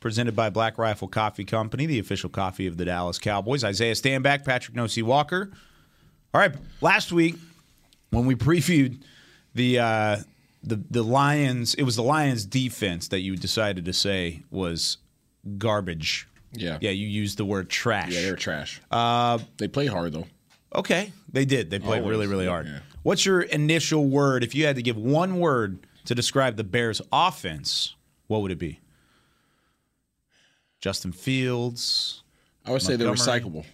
presented 0.00 0.36
by 0.36 0.50
Black 0.50 0.76
Rifle 0.76 1.08
Coffee 1.08 1.44
Company, 1.44 1.86
the 1.86 1.98
official 1.98 2.28
coffee 2.28 2.66
of 2.66 2.76
the 2.76 2.84
Dallas 2.84 3.18
Cowboys. 3.18 3.64
Isaiah 3.64 3.94
Stanback, 3.94 4.44
Patrick 4.44 4.76
Nosey 4.76 5.02
Walker. 5.02 5.50
All 6.34 6.40
right, 6.40 6.52
last 6.82 7.10
week 7.10 7.36
when 8.10 8.26
we 8.26 8.34
previewed 8.48 9.00
the 9.54 9.78
uh, 9.78 10.16
the 10.62 10.82
the 10.90 11.02
Lions, 11.02 11.74
it 11.74 11.82
was 11.82 11.96
the 11.96 12.02
Lions 12.02 12.44
defense 12.44 13.08
that 13.08 13.20
you 13.20 13.36
decided 13.36 13.84
to 13.86 13.92
say 13.92 14.42
was 14.50 14.98
garbage. 15.58 16.28
Yeah. 16.56 16.78
yeah, 16.80 16.90
you 16.90 17.08
used 17.08 17.36
the 17.36 17.44
word 17.44 17.68
trash. 17.68 18.12
Yeah, 18.12 18.22
they're 18.22 18.36
trash. 18.36 18.80
Uh, 18.88 19.38
they 19.58 19.66
play 19.66 19.86
hard 19.86 20.12
though. 20.12 20.26
okay, 20.74 21.12
they 21.32 21.44
did. 21.44 21.68
They 21.70 21.80
played 21.80 22.02
Always. 22.02 22.10
really, 22.10 22.26
really 22.28 22.46
hard. 22.46 22.66
Yeah. 22.66 22.78
What's 23.02 23.26
your 23.26 23.42
initial 23.42 24.06
word 24.06 24.44
if 24.44 24.54
you 24.54 24.64
had 24.64 24.76
to 24.76 24.82
give 24.82 24.96
one 24.96 25.40
word 25.40 25.84
to 26.04 26.14
describe 26.14 26.56
the 26.56 26.62
Bears' 26.64 27.02
offense? 27.12 27.96
What 28.28 28.40
would 28.42 28.52
it 28.52 28.58
be? 28.58 28.78
Justin 30.80 31.12
Fields. 31.12 32.22
I 32.64 32.70
would 32.70 32.82
say 32.82 32.96
they're 32.96 33.08
recyclable. 33.12 33.64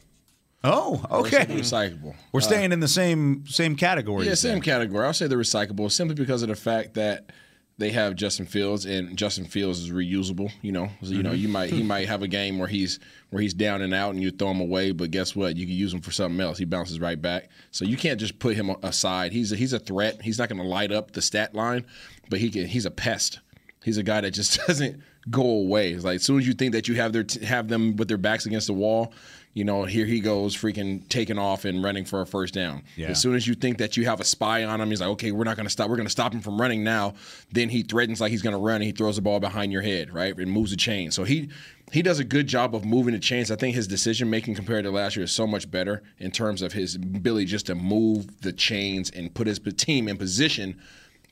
Oh, 0.62 1.04
I 1.10 1.18
would 1.18 1.30
say 1.30 1.42
okay. 1.42 1.54
recyclable. 1.54 2.14
We're 2.32 2.40
Uh, 2.40 2.44
staying 2.44 2.72
in 2.72 2.80
the 2.80 2.88
same 2.88 3.46
same 3.46 3.76
category. 3.76 4.26
Yeah, 4.26 4.34
same 4.34 4.60
category. 4.60 5.06
I'll 5.06 5.14
say 5.14 5.26
they're 5.26 5.38
recyclable 5.38 5.90
simply 5.90 6.14
because 6.14 6.42
of 6.42 6.48
the 6.48 6.56
fact 6.56 6.94
that 6.94 7.30
they 7.78 7.88
have 7.92 8.14
Justin 8.14 8.44
Fields 8.44 8.84
and 8.84 9.16
Justin 9.16 9.46
Fields 9.46 9.78
is 9.78 9.90
reusable. 9.90 10.50
You 10.60 10.72
know, 10.72 10.90
so, 11.02 11.12
you 11.12 11.22
know, 11.22 11.32
you 11.32 11.48
might 11.48 11.70
he 11.70 11.82
might 11.82 12.08
have 12.08 12.22
a 12.22 12.28
game 12.28 12.58
where 12.58 12.68
he's 12.68 12.98
where 13.30 13.40
he's 13.40 13.54
down 13.54 13.80
and 13.80 13.94
out 13.94 14.10
and 14.12 14.22
you 14.22 14.30
throw 14.30 14.50
him 14.50 14.60
away, 14.60 14.92
but 14.92 15.10
guess 15.10 15.34
what? 15.34 15.56
You 15.56 15.64
can 15.66 15.74
use 15.74 15.94
him 15.94 16.02
for 16.02 16.10
something 16.10 16.38
else. 16.40 16.58
He 16.58 16.66
bounces 16.66 17.00
right 17.00 17.20
back. 17.20 17.48
So 17.70 17.86
you 17.86 17.96
can't 17.96 18.20
just 18.20 18.38
put 18.38 18.54
him 18.54 18.68
aside. 18.82 19.32
He's 19.32 19.52
a, 19.52 19.56
he's 19.56 19.72
a 19.72 19.78
threat. 19.78 20.20
He's 20.20 20.38
not 20.38 20.50
going 20.50 20.60
to 20.60 20.68
light 20.68 20.92
up 20.92 21.12
the 21.12 21.22
stat 21.22 21.54
line, 21.54 21.86
but 22.28 22.38
he 22.38 22.50
can. 22.50 22.66
He's 22.66 22.84
a 22.84 22.90
pest. 22.90 23.40
He's 23.82 23.96
a 23.96 24.02
guy 24.02 24.20
that 24.20 24.32
just 24.32 24.60
doesn't 24.66 25.00
go 25.30 25.42
away. 25.42 25.92
It's 25.92 26.04
like 26.04 26.16
as 26.16 26.22
soon 26.22 26.38
as 26.38 26.46
you 26.46 26.52
think 26.52 26.72
that 26.72 26.86
you 26.86 26.96
have 26.96 27.14
their 27.14 27.24
have 27.44 27.68
them 27.68 27.96
with 27.96 28.08
their 28.08 28.18
backs 28.18 28.44
against 28.44 28.66
the 28.66 28.74
wall, 28.74 29.14
you 29.52 29.64
know, 29.64 29.84
here 29.84 30.06
he 30.06 30.20
goes, 30.20 30.56
freaking 30.56 31.08
taking 31.08 31.38
off 31.38 31.64
and 31.64 31.82
running 31.82 32.04
for 32.04 32.20
a 32.20 32.26
first 32.26 32.54
down. 32.54 32.82
Yeah. 32.96 33.08
As 33.08 33.20
soon 33.20 33.34
as 33.34 33.48
you 33.48 33.54
think 33.54 33.78
that 33.78 33.96
you 33.96 34.04
have 34.04 34.20
a 34.20 34.24
spy 34.24 34.62
on 34.62 34.80
him, 34.80 34.90
he's 34.90 35.00
like, 35.00 35.10
okay, 35.10 35.32
we're 35.32 35.44
not 35.44 35.56
going 35.56 35.66
to 35.66 35.70
stop. 35.70 35.90
We're 35.90 35.96
going 35.96 36.06
to 36.06 36.10
stop 36.10 36.32
him 36.32 36.40
from 36.40 36.60
running 36.60 36.84
now. 36.84 37.14
Then 37.50 37.68
he 37.68 37.82
threatens 37.82 38.20
like 38.20 38.30
he's 38.30 38.42
going 38.42 38.54
to 38.54 38.60
run 38.60 38.76
and 38.76 38.84
he 38.84 38.92
throws 38.92 39.16
the 39.16 39.22
ball 39.22 39.40
behind 39.40 39.72
your 39.72 39.82
head, 39.82 40.12
right, 40.14 40.36
and 40.36 40.50
moves 40.50 40.70
the 40.70 40.76
chain. 40.76 41.10
So 41.10 41.24
he 41.24 41.48
he 41.90 42.02
does 42.02 42.20
a 42.20 42.24
good 42.24 42.46
job 42.46 42.76
of 42.76 42.84
moving 42.84 43.14
the 43.14 43.18
chains. 43.18 43.50
I 43.50 43.56
think 43.56 43.74
his 43.74 43.88
decision 43.88 44.30
making 44.30 44.54
compared 44.54 44.84
to 44.84 44.92
last 44.92 45.16
year 45.16 45.24
is 45.24 45.32
so 45.32 45.48
much 45.48 45.68
better 45.68 46.04
in 46.18 46.30
terms 46.30 46.62
of 46.62 46.72
his 46.72 46.94
ability 46.94 47.46
just 47.46 47.66
to 47.66 47.74
move 47.74 48.42
the 48.42 48.52
chains 48.52 49.10
and 49.10 49.34
put 49.34 49.48
his 49.48 49.58
team 49.76 50.06
in 50.06 50.16
position 50.16 50.80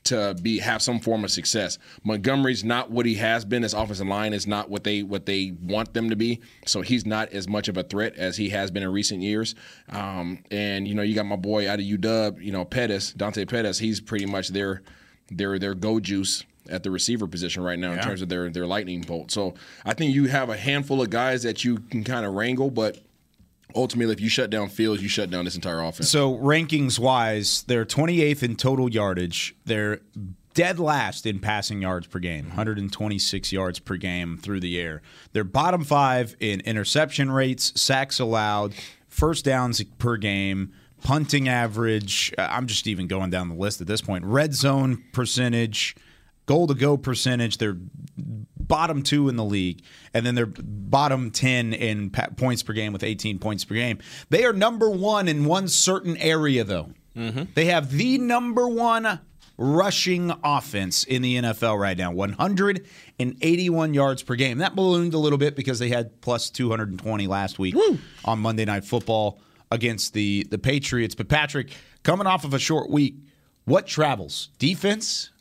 to 0.05 0.35
be 0.41 0.59
have 0.59 0.81
some 0.81 0.99
form 0.99 1.23
of 1.23 1.31
success. 1.31 1.77
Montgomery's 2.03 2.63
not 2.63 2.91
what 2.91 3.05
he 3.05 3.15
has 3.15 3.45
been. 3.45 3.63
His 3.63 3.73
offensive 3.73 4.07
line 4.07 4.33
is 4.33 4.47
not 4.47 4.69
what 4.69 4.83
they 4.83 5.03
what 5.03 5.25
they 5.25 5.53
want 5.61 5.93
them 5.93 6.09
to 6.09 6.15
be. 6.15 6.41
So 6.65 6.81
he's 6.81 7.05
not 7.05 7.29
as 7.29 7.47
much 7.47 7.67
of 7.67 7.77
a 7.77 7.83
threat 7.83 8.15
as 8.15 8.37
he 8.37 8.49
has 8.49 8.71
been 8.71 8.83
in 8.83 8.91
recent 8.91 9.21
years. 9.21 9.55
Um, 9.89 10.43
and 10.51 10.87
you 10.87 10.95
know, 10.95 11.01
you 11.01 11.15
got 11.15 11.25
my 11.25 11.35
boy 11.35 11.69
out 11.69 11.79
of 11.79 11.85
UW, 11.85 12.43
you 12.43 12.51
know, 12.51 12.65
Pettis, 12.65 13.13
Dante 13.13 13.45
Pettis. 13.45 13.79
He's 13.79 13.99
pretty 14.01 14.25
much 14.25 14.49
their 14.49 14.81
their 15.29 15.59
their 15.59 15.73
go 15.73 15.99
juice 15.99 16.43
at 16.69 16.83
the 16.83 16.91
receiver 16.91 17.27
position 17.27 17.63
right 17.63 17.79
now 17.79 17.91
in 17.93 17.99
terms 17.99 18.21
of 18.21 18.29
their 18.29 18.49
their 18.49 18.65
lightning 18.65 19.01
bolt. 19.01 19.31
So 19.31 19.55
I 19.85 19.93
think 19.93 20.13
you 20.13 20.25
have 20.25 20.49
a 20.49 20.57
handful 20.57 21.01
of 21.01 21.09
guys 21.09 21.43
that 21.43 21.63
you 21.63 21.77
can 21.77 22.03
kind 22.03 22.25
of 22.25 22.33
wrangle, 22.33 22.69
but 22.69 22.97
ultimately, 23.75 24.13
if 24.13 24.21
you 24.21 24.29
shut 24.29 24.49
down 24.49 24.69
Fields, 24.69 25.01
you 25.01 25.09
shut 25.09 25.29
down 25.29 25.45
this 25.45 25.55
entire 25.55 25.81
offense. 25.81 26.09
So 26.09 26.37
rankings 26.37 26.99
wise, 26.99 27.63
they're 27.63 27.85
28th 27.85 28.43
in 28.43 28.55
total 28.55 28.89
yardage. 28.89 29.55
They're 29.65 30.01
dead 30.53 30.79
last 30.79 31.25
in 31.25 31.39
passing 31.39 31.81
yards 31.81 32.07
per 32.07 32.19
game, 32.19 32.47
126 32.47 33.51
yards 33.51 33.79
per 33.79 33.95
game 33.95 34.37
through 34.37 34.59
the 34.59 34.79
air. 34.79 35.01
They're 35.31 35.43
bottom 35.43 35.83
five 35.83 36.35
in 36.39 36.61
interception 36.61 37.31
rates, 37.31 37.79
sacks 37.79 38.19
allowed, 38.19 38.73
first 39.07 39.45
downs 39.45 39.83
per 39.97 40.17
game, 40.17 40.73
punting 41.03 41.47
average. 41.47 42.33
uh, 42.37 42.47
I'm 42.49 42.67
just 42.67 42.87
even 42.87 43.07
going 43.07 43.29
down 43.29 43.49
the 43.49 43.55
list 43.55 43.81
at 43.81 43.87
this 43.87 44.01
point. 44.01 44.25
Red 44.25 44.53
zone 44.53 45.03
percentage, 45.13 45.95
goal 46.45 46.67
to 46.67 46.73
go 46.73 46.97
percentage. 46.97 47.57
They're 47.57 47.77
bottom 48.69 49.03
two 49.03 49.27
in 49.27 49.35
the 49.35 49.43
league, 49.43 49.83
and 50.13 50.25
then 50.25 50.35
they're 50.35 50.45
bottom 50.45 51.31
10 51.31 51.73
in 51.73 52.09
points 52.09 52.63
per 52.63 52.71
game 52.71 52.93
with 52.93 53.03
18 53.03 53.39
points 53.39 53.65
per 53.65 53.75
game. 53.75 53.99
They 54.29 54.45
are 54.45 54.53
number 54.53 54.89
one 54.89 55.27
in 55.27 55.43
one 55.43 55.67
certain 55.67 56.15
area, 56.15 56.63
though. 56.63 56.91
Mm-hmm. 57.17 57.43
They 57.55 57.65
have 57.65 57.91
the 57.91 58.17
number 58.17 58.65
one 58.69 59.19
rushing 59.57 60.31
offense 60.41 61.03
in 61.03 61.21
the 61.21 61.35
NFL 61.35 61.77
right 61.77 61.97
now 61.97 62.13
181 62.13 63.93
yards 63.93 64.23
per 64.23 64.35
game. 64.35 64.59
That 64.59 64.73
ballooned 64.73 65.13
a 65.13 65.17
little 65.17 65.37
bit 65.37 65.57
because 65.57 65.79
they 65.79 65.89
had 65.89 66.21
plus 66.21 66.49
220 66.49 67.27
last 67.27 67.59
week 67.59 67.75
on 68.23 68.39
Monday 68.39 68.63
Night 68.63 68.85
Football 68.85 69.41
against 69.69 70.13
the, 70.13 70.47
the 70.49 70.57
Patriots. 70.57 71.13
But, 71.13 71.27
Patrick, 71.27 71.71
coming 72.03 72.25
off 72.25 72.45
of 72.45 72.53
a 72.53 72.59
short 72.59 72.89
week, 72.89 73.15
what 73.65 73.85
travels? 73.85 74.49
Defense 74.59 75.31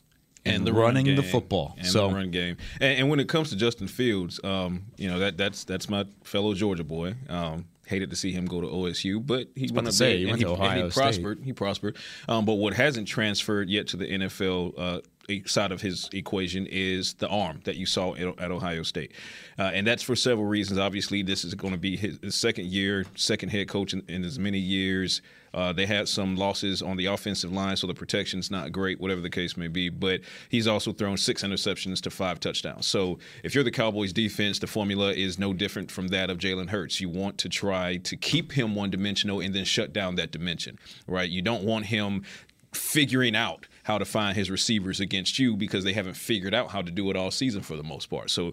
and 0.48 0.66
the 0.66 0.72
run 0.72 0.94
running 0.94 1.14
the 1.16 1.22
football. 1.22 1.74
and 1.78 1.86
so 1.86 2.08
the 2.08 2.14
run 2.14 2.30
game. 2.30 2.56
And, 2.80 3.00
and 3.00 3.10
when 3.10 3.20
it 3.20 3.28
comes 3.28 3.50
to 3.50 3.56
Justin 3.56 3.88
Fields, 3.88 4.40
um, 4.44 4.84
you 4.96 5.08
know 5.08 5.18
that 5.18 5.36
that's 5.36 5.64
that's 5.64 5.88
my 5.88 6.04
fellow 6.24 6.54
Georgia 6.54 6.84
boy. 6.84 7.14
Um, 7.28 7.66
hated 7.86 8.10
to 8.10 8.16
see 8.16 8.32
him 8.32 8.44
go 8.44 8.60
to 8.60 8.66
OSU, 8.66 9.24
but 9.26 9.48
he 9.56 9.70
went 9.72 9.86
to 9.86 9.92
say, 9.92 10.18
he 10.18 10.26
went 10.26 10.40
to 10.40 10.48
and 10.52 10.60
Ohio 10.60 10.84
he 10.84 10.90
State. 10.90 11.00
prospered. 11.02 11.40
He 11.42 11.52
prospered. 11.52 11.96
Um, 12.28 12.44
but 12.44 12.54
what 12.54 12.74
hasn't 12.74 13.08
transferred 13.08 13.70
yet 13.70 13.88
to 13.88 13.96
the 13.96 14.06
NFL. 14.06 14.74
Uh, 14.76 15.00
side 15.46 15.72
of 15.72 15.80
his 15.80 16.08
equation 16.12 16.66
is 16.66 17.14
the 17.14 17.28
arm 17.28 17.60
that 17.64 17.76
you 17.76 17.86
saw 17.86 18.14
at, 18.14 18.40
at 18.40 18.50
Ohio 18.50 18.82
State, 18.82 19.12
uh, 19.58 19.70
and 19.74 19.86
that's 19.86 20.02
for 20.02 20.16
several 20.16 20.46
reasons. 20.46 20.78
Obviously, 20.78 21.22
this 21.22 21.44
is 21.44 21.54
going 21.54 21.72
to 21.72 21.78
be 21.78 21.96
his, 21.96 22.18
his 22.22 22.34
second 22.34 22.66
year, 22.66 23.04
second 23.14 23.50
head 23.50 23.68
coach 23.68 23.92
in, 23.92 24.02
in 24.08 24.24
as 24.24 24.38
many 24.38 24.58
years. 24.58 25.20
Uh, 25.54 25.72
they 25.72 25.86
had 25.86 26.08
some 26.08 26.36
losses 26.36 26.82
on 26.82 26.96
the 26.96 27.06
offensive 27.06 27.52
line, 27.52 27.76
so 27.76 27.86
the 27.86 27.94
protection's 27.94 28.50
not 28.50 28.70
great, 28.70 29.00
whatever 29.00 29.20
the 29.20 29.30
case 29.30 29.56
may 29.56 29.68
be. 29.68 29.88
But 29.88 30.20
he's 30.50 30.66
also 30.66 30.92
thrown 30.92 31.16
six 31.16 31.42
interceptions 31.42 32.00
to 32.02 32.10
five 32.10 32.40
touchdowns. 32.40 32.86
So 32.86 33.18
if 33.42 33.54
you're 33.54 33.64
the 33.64 33.70
Cowboys 33.70 34.12
defense, 34.12 34.58
the 34.58 34.66
formula 34.66 35.12
is 35.12 35.38
no 35.38 35.52
different 35.52 35.90
from 35.90 36.08
that 36.08 36.30
of 36.30 36.38
Jalen 36.38 36.68
Hurts. 36.68 37.00
You 37.00 37.08
want 37.08 37.38
to 37.38 37.48
try 37.48 37.96
to 37.98 38.16
keep 38.16 38.52
him 38.52 38.74
one 38.74 38.90
dimensional 38.90 39.40
and 39.40 39.54
then 39.54 39.64
shut 39.64 39.92
down 39.92 40.16
that 40.16 40.30
dimension, 40.30 40.78
right? 41.06 41.28
You 41.28 41.42
don't 41.42 41.64
want 41.64 41.86
him 41.86 42.24
figuring 42.72 43.34
out 43.34 43.66
how 43.88 43.96
to 43.96 44.04
find 44.04 44.36
his 44.36 44.50
receivers 44.50 45.00
against 45.00 45.38
you 45.38 45.56
because 45.56 45.82
they 45.82 45.94
haven't 45.94 46.12
figured 46.12 46.54
out 46.54 46.70
how 46.70 46.82
to 46.82 46.90
do 46.90 47.08
it 47.08 47.16
all 47.16 47.30
season 47.30 47.62
for 47.62 47.74
the 47.74 47.82
most 47.82 48.10
part. 48.10 48.28
So 48.28 48.52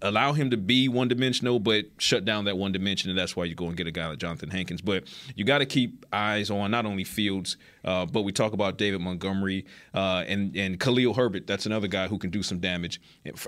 allow 0.00 0.32
him 0.32 0.48
to 0.52 0.56
be 0.56 0.88
one 0.88 1.06
dimensional, 1.06 1.60
but 1.60 1.84
shut 1.98 2.24
down 2.24 2.46
that 2.46 2.56
one 2.56 2.72
dimension, 2.72 3.10
and 3.10 3.18
that's 3.18 3.36
why 3.36 3.44
you 3.44 3.54
go 3.54 3.66
and 3.66 3.76
get 3.76 3.86
a 3.86 3.90
guy 3.90 4.08
like 4.08 4.16
Jonathan 4.16 4.48
Hankins. 4.48 4.80
But 4.80 5.04
you 5.36 5.44
got 5.44 5.58
to 5.58 5.66
keep 5.66 6.06
eyes 6.14 6.50
on 6.50 6.70
not 6.70 6.86
only 6.86 7.04
Fields, 7.04 7.58
uh, 7.84 8.06
but 8.06 8.22
we 8.22 8.32
talk 8.32 8.54
about 8.54 8.78
David 8.78 9.02
Montgomery 9.02 9.66
uh, 9.92 10.24
and 10.26 10.56
and 10.56 10.80
Khalil 10.80 11.12
Herbert. 11.12 11.46
That's 11.46 11.66
another 11.66 11.86
guy 11.86 12.08
who 12.08 12.16
can 12.16 12.30
do 12.30 12.42
some 12.42 12.58
damage 12.58 13.02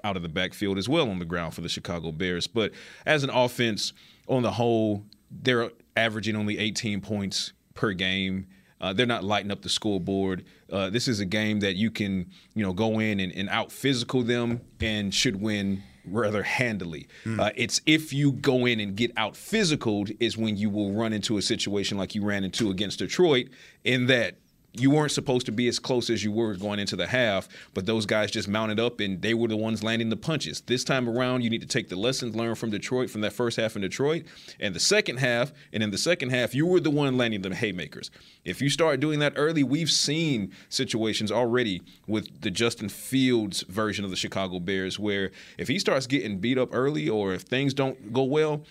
out 0.04 0.18
of 0.18 0.22
the 0.22 0.28
backfield 0.28 0.76
as 0.76 0.86
well 0.86 1.08
on 1.08 1.18
the 1.18 1.24
ground 1.24 1.54
for 1.54 1.62
the 1.62 1.68
Chicago 1.70 2.12
Bears. 2.12 2.46
But 2.46 2.72
as 3.06 3.24
an 3.24 3.30
offense, 3.30 3.94
on 4.28 4.42
the 4.42 4.50
whole, 4.50 5.06
they're 5.30 5.70
averaging 5.96 6.36
only 6.36 6.58
18 6.58 7.00
points 7.00 7.54
per 7.72 7.94
game. 7.94 8.48
Uh, 8.82 8.92
they're 8.92 9.06
not 9.06 9.24
lighting 9.24 9.50
up 9.50 9.62
the 9.62 9.68
scoreboard. 9.68 10.44
Uh, 10.70 10.90
this 10.90 11.06
is 11.08 11.20
a 11.20 11.24
game 11.24 11.60
that 11.60 11.76
you 11.76 11.90
can, 11.90 12.28
you 12.54 12.64
know, 12.64 12.72
go 12.72 12.98
in 12.98 13.20
and, 13.20 13.32
and 13.32 13.48
out 13.48 13.70
physical 13.72 14.22
them 14.22 14.60
and 14.80 15.14
should 15.14 15.40
win 15.40 15.82
rather 16.04 16.42
handily. 16.42 17.06
Uh, 17.38 17.50
it's 17.54 17.80
if 17.86 18.12
you 18.12 18.32
go 18.32 18.66
in 18.66 18.80
and 18.80 18.96
get 18.96 19.12
out 19.16 19.36
physical 19.36 20.04
is 20.18 20.36
when 20.36 20.56
you 20.56 20.68
will 20.68 20.92
run 20.92 21.12
into 21.12 21.38
a 21.38 21.42
situation 21.42 21.96
like 21.96 22.14
you 22.16 22.24
ran 22.24 22.42
into 22.42 22.70
against 22.70 22.98
Detroit, 22.98 23.46
in 23.84 24.06
that 24.06 24.36
you 24.74 24.90
weren't 24.90 25.12
supposed 25.12 25.46
to 25.46 25.52
be 25.52 25.68
as 25.68 25.78
close 25.78 26.08
as 26.08 26.24
you 26.24 26.32
were 26.32 26.54
going 26.54 26.78
into 26.78 26.96
the 26.96 27.06
half, 27.06 27.48
but 27.74 27.84
those 27.84 28.06
guys 28.06 28.30
just 28.30 28.48
mounted 28.48 28.80
up 28.80 29.00
and 29.00 29.20
they 29.20 29.34
were 29.34 29.48
the 29.48 29.56
ones 29.56 29.82
landing 29.82 30.08
the 30.08 30.16
punches. 30.16 30.62
This 30.62 30.82
time 30.82 31.08
around, 31.08 31.42
you 31.42 31.50
need 31.50 31.60
to 31.60 31.66
take 31.66 31.88
the 31.88 31.96
lessons 31.96 32.34
learned 32.34 32.58
from 32.58 32.70
Detroit, 32.70 33.10
from 33.10 33.20
that 33.20 33.32
first 33.32 33.58
half 33.58 33.76
in 33.76 33.82
Detroit, 33.82 34.24
and 34.58 34.74
the 34.74 34.80
second 34.80 35.18
half. 35.18 35.52
And 35.72 35.82
in 35.82 35.90
the 35.90 35.98
second 35.98 36.30
half, 36.30 36.54
you 36.54 36.64
were 36.66 36.80
the 36.80 36.90
one 36.90 37.18
landing 37.18 37.42
the 37.42 37.54
haymakers. 37.54 38.10
If 38.44 38.62
you 38.62 38.70
start 38.70 39.00
doing 39.00 39.18
that 39.18 39.34
early, 39.36 39.62
we've 39.62 39.90
seen 39.90 40.52
situations 40.68 41.30
already 41.30 41.82
with 42.06 42.40
the 42.40 42.50
Justin 42.50 42.88
Fields 42.88 43.62
version 43.68 44.04
of 44.04 44.10
the 44.10 44.16
Chicago 44.16 44.58
Bears 44.58 44.98
where 44.98 45.32
if 45.58 45.68
he 45.68 45.78
starts 45.78 46.06
getting 46.06 46.38
beat 46.38 46.58
up 46.58 46.70
early 46.72 47.08
or 47.08 47.34
if 47.34 47.42
things 47.42 47.74
don't 47.74 48.12
go 48.12 48.22
well, 48.22 48.62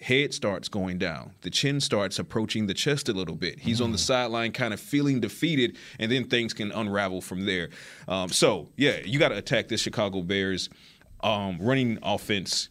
head 0.00 0.32
starts 0.32 0.68
going 0.68 0.98
down. 0.98 1.32
The 1.40 1.50
chin 1.50 1.80
starts 1.80 2.18
approaching 2.18 2.66
the 2.66 2.74
chest 2.74 3.08
a 3.08 3.12
little 3.12 3.34
bit. 3.34 3.58
He's 3.58 3.80
on 3.80 3.92
the 3.92 3.98
sideline, 3.98 4.52
kind 4.52 4.72
of 4.72 4.80
feeling 4.80 5.20
defeated, 5.20 5.76
and 5.98 6.10
then 6.10 6.24
things 6.28 6.54
can 6.54 6.70
unravel 6.72 7.20
from 7.20 7.46
there. 7.46 7.70
Um, 8.06 8.28
so, 8.28 8.68
yeah, 8.76 8.98
you 9.04 9.18
got 9.18 9.30
to 9.30 9.36
attack 9.36 9.68
this 9.68 9.80
Chicago 9.80 10.22
Bears 10.22 10.68
um, 11.20 11.58
running 11.60 11.98
offense 12.02 12.68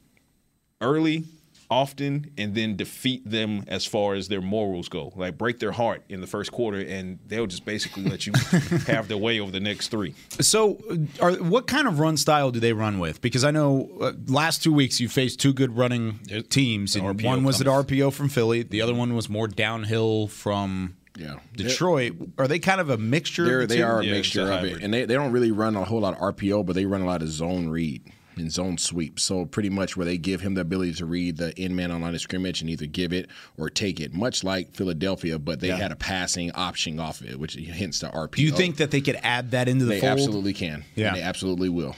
early, 0.81 1.25
often, 1.69 2.31
and 2.37 2.55
then 2.55 2.75
defeat 2.75 3.29
them 3.29 3.63
as 3.67 3.85
far 3.85 4.15
as 4.15 4.27
their 4.29 4.41
morals 4.41 4.87
go. 4.89 5.11
Like 5.15 5.37
break 5.37 5.59
their 5.59 5.71
heart 5.73 6.03
in 6.09 6.21
the 6.21 6.27
first 6.27 6.51
quarter, 6.51 6.79
and 6.79 7.19
they'll 7.27 7.47
just 7.47 7.65
basically 7.65 8.03
let 8.03 8.25
you 8.25 8.33
have 8.87 9.07
their 9.07 9.17
way 9.17 9.39
over 9.39 9.51
the 9.51 9.59
next 9.59 9.89
three. 9.89 10.13
So, 10.39 10.77
uh, 10.89 10.95
are, 11.25 11.31
what 11.33 11.67
kind 11.67 11.87
of 11.87 11.99
run 11.99 12.15
style 12.17 12.51
do 12.51 12.59
they 12.59 12.73
run 12.73 12.99
with? 12.99 13.21
Because 13.21 13.43
I 13.43 13.51
know 13.51 13.89
uh, 13.99 14.13
last 14.27 14.63
two 14.63 14.71
weeks 14.73 14.99
you 14.99 15.09
faced 15.09 15.39
two 15.39 15.53
good 15.53 15.75
running 15.77 16.19
teams, 16.49 16.95
and 16.95 17.05
RPO 17.05 17.25
one 17.25 17.43
was 17.43 17.59
at. 17.61 17.67
RPO 17.67 18.13
from 18.13 18.29
Philly, 18.29 18.63
the 18.63 18.81
other 18.81 18.93
one 18.95 19.13
was 19.15 19.27
more 19.29 19.47
downhill 19.47 20.27
from 20.27 20.95
Yeah. 21.17 21.39
Detroit. 21.55 22.13
Are 22.37 22.47
they 22.47 22.59
kind 22.59 22.79
of 22.79 22.89
a 22.89 22.97
mixture? 22.97 23.43
They're, 23.45 23.61
of 23.61 23.69
the 23.69 23.75
they 23.75 23.81
two? 23.81 23.87
are 23.87 23.99
a 23.99 24.05
Yeah, 24.05 24.11
mixture 24.13 24.49
a 24.49 24.57
of 24.57 24.63
it, 24.63 24.81
and 24.83 24.93
they, 24.93 25.05
they 25.05 25.15
don't 25.15 25.31
really 25.31 25.51
run 25.51 25.75
a 25.75 25.83
whole 25.83 25.99
lot 25.99 26.13
of 26.13 26.19
RPO, 26.35 26.65
but 26.65 26.75
they 26.75 26.85
run 26.85 27.01
a 27.01 27.05
lot 27.05 27.21
of 27.21 27.27
zone 27.29 27.67
read 27.69 28.01
and 28.37 28.51
zone 28.51 28.77
sweep. 28.77 29.19
So 29.19 29.45
pretty 29.45 29.69
much 29.69 29.97
where 29.97 30.05
they 30.05 30.17
give 30.17 30.41
him 30.41 30.53
the 30.53 30.61
ability 30.61 30.93
to 30.95 31.05
read 31.05 31.37
the 31.37 31.59
in 31.61 31.75
man 31.75 31.91
on 31.91 32.01
line 32.01 32.15
of 32.15 32.21
scrimmage 32.21 32.61
and 32.61 32.69
either 32.69 32.85
give 32.85 33.13
it 33.13 33.29
or 33.57 33.69
take 33.69 33.99
it, 33.99 34.13
much 34.13 34.43
like 34.43 34.73
Philadelphia, 34.73 35.39
but 35.39 35.59
they 35.59 35.69
had 35.69 35.91
a 35.91 35.95
passing 35.95 36.51
option 36.51 36.99
off 36.99 37.21
of 37.21 37.29
it, 37.29 37.39
which 37.39 37.55
hints 37.55 37.99
the 37.99 38.07
RPO. 38.07 38.31
Do 38.31 38.43
you 38.43 38.51
think 38.51 38.77
that 38.77 38.91
they 38.91 39.01
could 39.01 39.19
add 39.23 39.51
that 39.51 39.67
into 39.67 39.85
the 39.85 39.95
they 39.95 39.99
fold? 39.99 40.13
absolutely 40.13 40.53
can? 40.53 40.85
Yeah. 40.95 41.07
and 41.07 41.17
they 41.17 41.21
absolutely 41.21 41.69
will. 41.69 41.95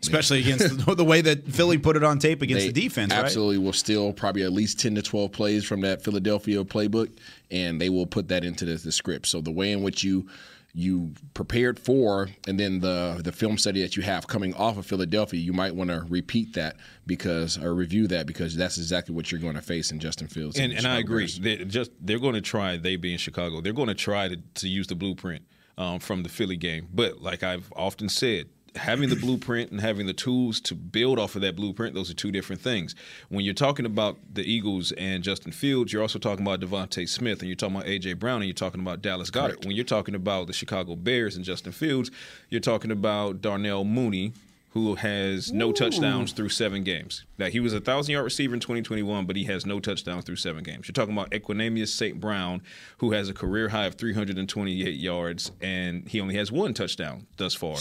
Especially 0.00 0.40
against 0.40 0.78
the, 0.86 0.94
the 0.94 1.04
way 1.04 1.20
that 1.20 1.44
Philly 1.46 1.78
put 1.78 1.96
it 1.96 2.04
on 2.04 2.18
tape 2.18 2.42
against 2.42 2.66
They 2.66 2.72
the 2.72 2.82
defense, 2.82 3.12
right? 3.12 3.24
absolutely 3.24 3.58
will 3.58 3.72
steal 3.72 4.12
probably 4.12 4.42
at 4.42 4.52
least 4.52 4.78
10 4.78 4.94
to 4.94 5.02
12 5.02 5.32
plays 5.32 5.64
from 5.64 5.80
that 5.80 6.02
Philadelphia 6.02 6.62
playbook, 6.64 7.10
and 7.50 7.80
they 7.80 7.88
will 7.88 8.06
put 8.06 8.28
that 8.28 8.44
into 8.44 8.64
the, 8.64 8.74
the 8.74 8.92
script. 8.92 9.26
So 9.26 9.40
the 9.40 9.50
way 9.50 9.72
in 9.72 9.82
which 9.82 10.04
you 10.04 10.28
you 10.74 11.14
prepared 11.34 11.78
for, 11.78 12.28
and 12.46 12.58
then 12.60 12.80
the 12.80 13.20
the 13.22 13.32
film 13.32 13.58
study 13.58 13.80
that 13.82 13.96
you 13.96 14.02
have 14.02 14.26
coming 14.26 14.54
off 14.54 14.76
of 14.76 14.86
Philadelphia, 14.86 15.40
you 15.40 15.52
might 15.52 15.74
want 15.74 15.90
to 15.90 16.04
repeat 16.08 16.54
that 16.54 16.76
because 17.06 17.58
or 17.58 17.74
review 17.74 18.06
that 18.08 18.26
because 18.26 18.54
that's 18.54 18.78
exactly 18.78 19.14
what 19.14 19.32
you're 19.32 19.40
going 19.40 19.54
to 19.54 19.62
face 19.62 19.90
in 19.90 19.98
Justin 19.98 20.28
Fields. 20.28 20.58
and, 20.58 20.72
the 20.72 20.76
and 20.76 20.86
I 20.86 20.98
agree. 20.98 21.24
Bears. 21.24 21.40
They 21.40 21.56
just 21.64 21.90
they're 22.00 22.18
going 22.18 22.34
to 22.34 22.40
try. 22.40 22.76
They 22.76 22.96
being 22.96 23.14
in 23.14 23.18
Chicago, 23.18 23.60
they're 23.60 23.72
going 23.72 23.88
to 23.88 23.94
try 23.94 24.28
to, 24.28 24.36
to 24.36 24.68
use 24.68 24.86
the 24.86 24.94
blueprint 24.94 25.42
um, 25.78 26.00
from 26.00 26.22
the 26.22 26.28
Philly 26.28 26.56
game. 26.56 26.88
But 26.92 27.22
like 27.22 27.42
I've 27.42 27.72
often 27.74 28.08
said, 28.08 28.48
having 28.76 29.08
the 29.08 29.16
blueprint 29.16 29.70
and 29.70 29.80
having 29.80 30.06
the 30.06 30.12
tools 30.12 30.60
to 30.60 30.74
build 30.74 31.18
off 31.18 31.34
of 31.34 31.42
that 31.42 31.56
blueprint, 31.56 31.94
those 31.94 32.10
are 32.10 32.14
two 32.14 32.30
different 32.30 32.60
things. 32.60 32.94
When 33.28 33.44
you're 33.44 33.54
talking 33.54 33.86
about 33.86 34.18
the 34.32 34.42
Eagles 34.42 34.92
and 34.92 35.22
Justin 35.22 35.52
Fields, 35.52 35.92
you're 35.92 36.02
also 36.02 36.18
talking 36.18 36.46
about 36.46 36.60
DeVonta 36.60 37.08
Smith, 37.08 37.40
and 37.40 37.48
you're 37.48 37.56
talking 37.56 37.76
about 37.76 37.86
AJ 37.86 38.18
Brown, 38.18 38.36
and 38.36 38.44
you're 38.44 38.54
talking 38.54 38.80
about 38.80 39.02
Dallas 39.02 39.30
Goedert. 39.30 39.64
When 39.64 39.74
you're 39.74 39.84
talking 39.84 40.14
about 40.14 40.46
the 40.46 40.52
Chicago 40.52 40.96
Bears 40.96 41.36
and 41.36 41.44
Justin 41.44 41.72
Fields, 41.72 42.10
you're 42.50 42.60
talking 42.60 42.90
about 42.90 43.40
Darnell 43.40 43.84
Mooney. 43.84 44.32
Who 44.72 44.96
has 44.96 45.50
no 45.50 45.72
touchdowns 45.72 46.32
through 46.32 46.50
seven 46.50 46.84
games? 46.84 47.24
Now 47.38 47.46
he 47.46 47.58
was 47.58 47.72
a 47.72 47.80
thousand 47.80 48.12
yard 48.12 48.24
receiver 48.24 48.52
in 48.54 48.60
2021, 48.60 49.24
but 49.24 49.34
he 49.34 49.44
has 49.44 49.64
no 49.64 49.80
touchdowns 49.80 50.24
through 50.24 50.36
seven 50.36 50.62
games. 50.62 50.86
You're 50.86 50.92
talking 50.92 51.14
about 51.14 51.30
Equanimeous 51.30 51.88
St. 51.88 52.20
Brown, 52.20 52.62
who 52.98 53.12
has 53.12 53.30
a 53.30 53.34
career 53.34 53.70
high 53.70 53.86
of 53.86 53.94
328 53.94 54.94
yards, 54.94 55.52
and 55.62 56.06
he 56.06 56.20
only 56.20 56.34
has 56.36 56.52
one 56.52 56.74
touchdown 56.74 57.26
thus 57.38 57.54
far 57.54 57.76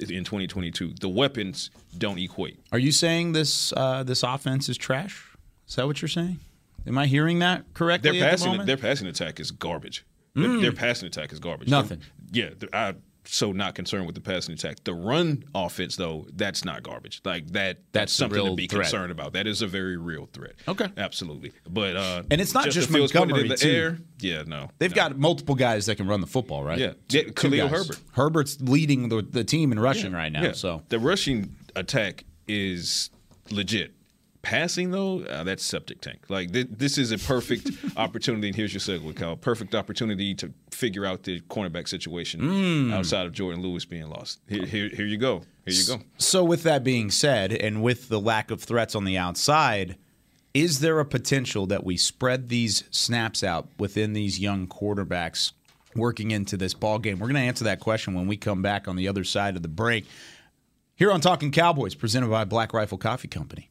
in 0.00 0.24
2022. 0.24 0.94
The 1.00 1.08
weapons 1.08 1.70
don't 1.96 2.18
equate. 2.18 2.58
Are 2.72 2.78
you 2.78 2.90
saying 2.90 3.32
this 3.32 3.72
uh, 3.76 4.02
this 4.02 4.22
offense 4.24 4.68
is 4.68 4.76
trash? 4.76 5.24
Is 5.68 5.76
that 5.76 5.86
what 5.86 6.02
you're 6.02 6.08
saying? 6.08 6.40
Am 6.86 6.98
I 6.98 7.06
hearing 7.06 7.38
that 7.38 7.72
correctly? 7.72 8.10
Their 8.10 8.20
at 8.20 8.24
the 8.24 8.30
passing, 8.30 8.50
moment? 8.50 8.66
their 8.66 8.76
passing 8.76 9.06
attack 9.06 9.38
is 9.38 9.52
garbage. 9.52 10.04
Their, 10.34 10.60
their 10.60 10.72
passing 10.72 11.06
attack 11.06 11.32
is 11.32 11.38
garbage. 11.38 11.68
Nothing. 11.68 12.00
Yeah, 12.32 12.50
th- 12.50 12.72
I 12.72 12.94
so 13.24 13.52
not 13.52 13.74
concerned 13.74 14.06
with 14.06 14.14
the 14.14 14.20
passing 14.20 14.54
attack. 14.54 14.82
The 14.84 14.94
run 14.94 15.44
offense, 15.54 15.96
though, 15.96 16.26
that's 16.34 16.64
not 16.64 16.82
garbage. 16.82 17.20
Like 17.24 17.46
that, 17.52 17.76
that's, 17.76 17.82
That's 17.92 18.12
something 18.12 18.44
to 18.44 18.54
be 18.54 18.66
threat. 18.66 18.82
concerned 18.84 19.12
about. 19.12 19.32
That 19.34 19.46
is 19.46 19.62
a 19.62 19.66
very 19.66 19.96
real 19.96 20.28
threat. 20.32 20.54
Okay. 20.66 20.88
absolutely. 20.96 21.52
But 21.68 21.96
uh, 21.96 22.22
And 22.30 22.40
it's 22.40 22.52
not 22.54 22.64
just 22.64 22.74
Justin 22.76 22.94
Fields 22.94 23.14
Montgomery, 23.14 23.42
in 23.42 23.48
the 23.48 23.56
too. 23.56 23.70
air. 23.70 23.98
Yeah, 24.20 24.42
no, 24.46 24.70
They've 24.78 24.90
no. 24.90 24.94
got 24.96 25.18
multiple 25.18 25.54
guys 25.54 25.86
that 25.86 25.96
can 25.96 26.06
run 26.08 26.20
the 26.20 26.26
football, 26.26 26.62
right? 26.64 26.78
Yeah. 26.78 26.92
Yeah, 27.08 27.22
Khalil 27.34 27.68
guys. 27.68 27.78
Herbert. 27.78 27.98
Herbert's 28.12 28.60
leading 28.60 29.08
the, 29.08 29.22
the 29.22 29.44
team 29.44 29.72
in 29.72 29.78
rushing 29.80 30.12
right 30.12 30.30
now. 30.32 30.42
Yeah. 30.42 30.52
So 30.52 30.82
the 30.88 30.98
rushing 30.98 31.54
attack 31.76 32.24
is 32.48 33.10
legit. 33.50 33.92
Passing 34.42 34.90
though, 34.90 35.20
uh, 35.22 35.44
that's 35.44 35.64
septic 35.64 36.00
tank. 36.00 36.24
Like 36.28 36.52
th- 36.52 36.66
this 36.70 36.98
is 36.98 37.12
a 37.12 37.18
perfect 37.18 37.70
opportunity. 37.96 38.48
And 38.48 38.56
here's 38.56 38.72
your 38.74 38.80
segue, 38.80 39.14
Kyle. 39.14 39.36
Perfect 39.36 39.74
opportunity 39.74 40.34
to 40.34 40.52
figure 40.72 41.06
out 41.06 41.22
the 41.22 41.40
cornerback 41.42 41.86
situation 41.86 42.40
Mm. 42.40 42.92
outside 42.92 43.24
of 43.26 43.32
Jourdan 43.32 43.62
Lewis 43.62 43.84
being 43.84 44.08
lost. 44.08 44.40
Here, 44.48 44.66
here, 44.66 44.88
here 44.88 45.06
you 45.06 45.16
go. 45.16 45.42
Here 45.64 45.74
you 45.74 45.86
go. 45.86 46.00
So, 46.18 46.42
with 46.42 46.64
that 46.64 46.82
being 46.82 47.10
said, 47.12 47.52
and 47.52 47.82
with 47.84 48.08
the 48.08 48.18
lack 48.20 48.50
of 48.50 48.60
threats 48.60 48.96
on 48.96 49.04
the 49.04 49.16
outside, 49.16 49.96
is 50.54 50.80
there 50.80 50.98
a 50.98 51.04
potential 51.04 51.66
that 51.66 51.84
we 51.84 51.96
spread 51.96 52.48
these 52.48 52.82
snaps 52.90 53.44
out 53.44 53.68
within 53.78 54.12
these 54.12 54.40
young 54.40 54.66
quarterbacks 54.66 55.52
working 55.94 56.32
into 56.32 56.56
this 56.56 56.74
ball 56.74 56.98
game? 56.98 57.20
We're 57.20 57.28
going 57.28 57.36
to 57.36 57.46
answer 57.46 57.62
that 57.64 57.78
question 57.78 58.12
when 58.14 58.26
we 58.26 58.36
come 58.36 58.60
back 58.60 58.88
on 58.88 58.96
the 58.96 59.06
other 59.06 59.22
side 59.22 59.54
of 59.54 59.62
the 59.62 59.68
break. 59.68 60.04
Here 60.96 61.12
on 61.12 61.20
Talking 61.20 61.52
Cowboys, 61.52 61.94
presented 61.94 62.28
by 62.28 62.44
Black 62.44 62.72
Rifle 62.74 62.98
Coffee 62.98 63.28
Company. 63.28 63.70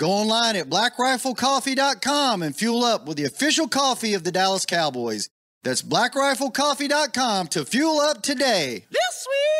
Go 0.00 0.12
online 0.12 0.56
at 0.56 0.70
blackriflecoffee.com 0.70 2.40
and 2.40 2.56
fuel 2.56 2.84
up 2.84 3.06
with 3.06 3.18
the 3.18 3.26
official 3.26 3.68
coffee 3.68 4.14
of 4.14 4.24
the 4.24 4.32
Dallas 4.32 4.64
Cowboys. 4.64 5.28
That's 5.62 5.82
blackriflecoffee.com 5.82 7.48
to 7.48 7.66
fuel 7.66 8.00
up 8.00 8.22
today. 8.22 8.86
This 8.90 9.10
Sweet! 9.12 9.59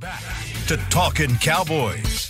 Back 0.00 0.22
to 0.68 0.78
Talking 0.88 1.36
Cowboys. 1.36 2.26